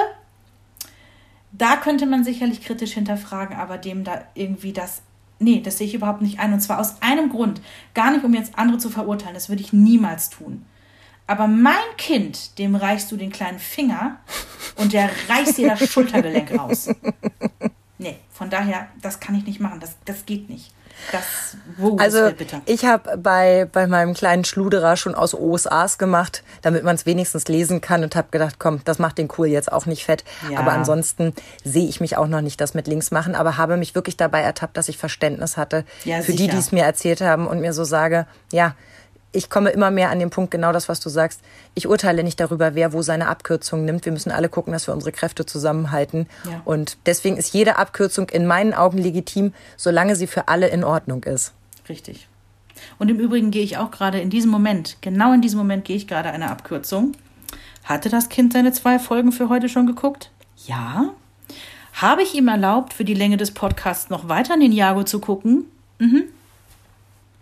[1.52, 5.02] Da könnte man sicherlich kritisch hinterfragen, aber dem da irgendwie das.
[5.38, 6.52] Nee, das sehe ich überhaupt nicht ein.
[6.52, 7.60] Und zwar aus einem Grund.
[7.92, 9.34] Gar nicht, um jetzt andere zu verurteilen.
[9.34, 10.64] Das würde ich niemals tun.
[11.26, 14.18] Aber mein Kind, dem reichst du den kleinen Finger
[14.76, 16.88] und der reißt dir das Schultergelenk raus.
[17.98, 19.80] Nee, von daher, das kann ich nicht machen.
[19.80, 20.72] Das, das geht nicht.
[21.12, 22.30] Das, wo also
[22.66, 27.46] ich habe bei, bei meinem kleinen Schluderer schon aus OSAs gemacht, damit man es wenigstens
[27.48, 30.24] lesen kann und habe gedacht, komm, das macht den Cool jetzt auch nicht fett.
[30.50, 30.58] Ja.
[30.58, 33.94] Aber ansonsten sehe ich mich auch noch nicht das mit links machen, aber habe mich
[33.94, 36.38] wirklich dabei ertappt, dass ich Verständnis hatte ja, für sicher.
[36.38, 38.74] die, die es mir erzählt haben und mir so sage, ja,
[39.34, 41.40] ich komme immer mehr an den Punkt, genau das, was du sagst.
[41.74, 44.04] Ich urteile nicht darüber, wer wo seine Abkürzung nimmt.
[44.04, 46.26] Wir müssen alle gucken, dass wir unsere Kräfte zusammenhalten.
[46.48, 46.62] Ja.
[46.64, 51.24] Und deswegen ist jede Abkürzung in meinen Augen legitim, solange sie für alle in Ordnung
[51.24, 51.52] ist.
[51.88, 52.28] Richtig.
[52.98, 55.96] Und im Übrigen gehe ich auch gerade in diesem Moment, genau in diesem Moment gehe
[55.96, 57.12] ich gerade eine Abkürzung.
[57.84, 60.30] Hatte das Kind seine zwei Folgen für heute schon geguckt?
[60.66, 61.10] Ja.
[61.94, 65.20] Habe ich ihm erlaubt, für die Länge des Podcasts noch weiter in den Jago zu
[65.20, 65.66] gucken?
[65.98, 66.24] Mhm.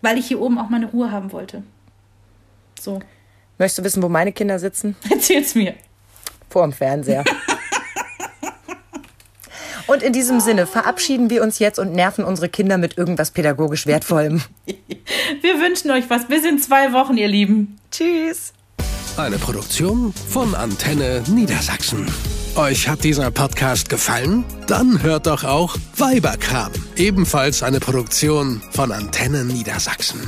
[0.01, 1.63] Weil ich hier oben auch meine Ruhe haben wollte.
[2.83, 2.99] So.
[3.57, 4.95] Möchtest du wissen, wo meine Kinder sitzen?
[5.09, 5.73] Erzähl's mir.
[6.49, 7.23] Vor dem Fernseher.
[9.87, 13.85] Und in diesem Sinne verabschieden wir uns jetzt und nerven unsere Kinder mit irgendwas pädagogisch
[13.85, 14.41] Wertvollem.
[15.41, 17.79] Wir wünschen euch was bis in zwei Wochen, ihr Lieben.
[17.91, 18.53] Tschüss.
[19.17, 22.07] Eine Produktion von Antenne Niedersachsen.
[22.55, 24.45] Euch hat dieser Podcast gefallen?
[24.67, 30.21] Dann hört doch auch Weiberkram, ebenfalls eine Produktion von Antenne Niedersachsen.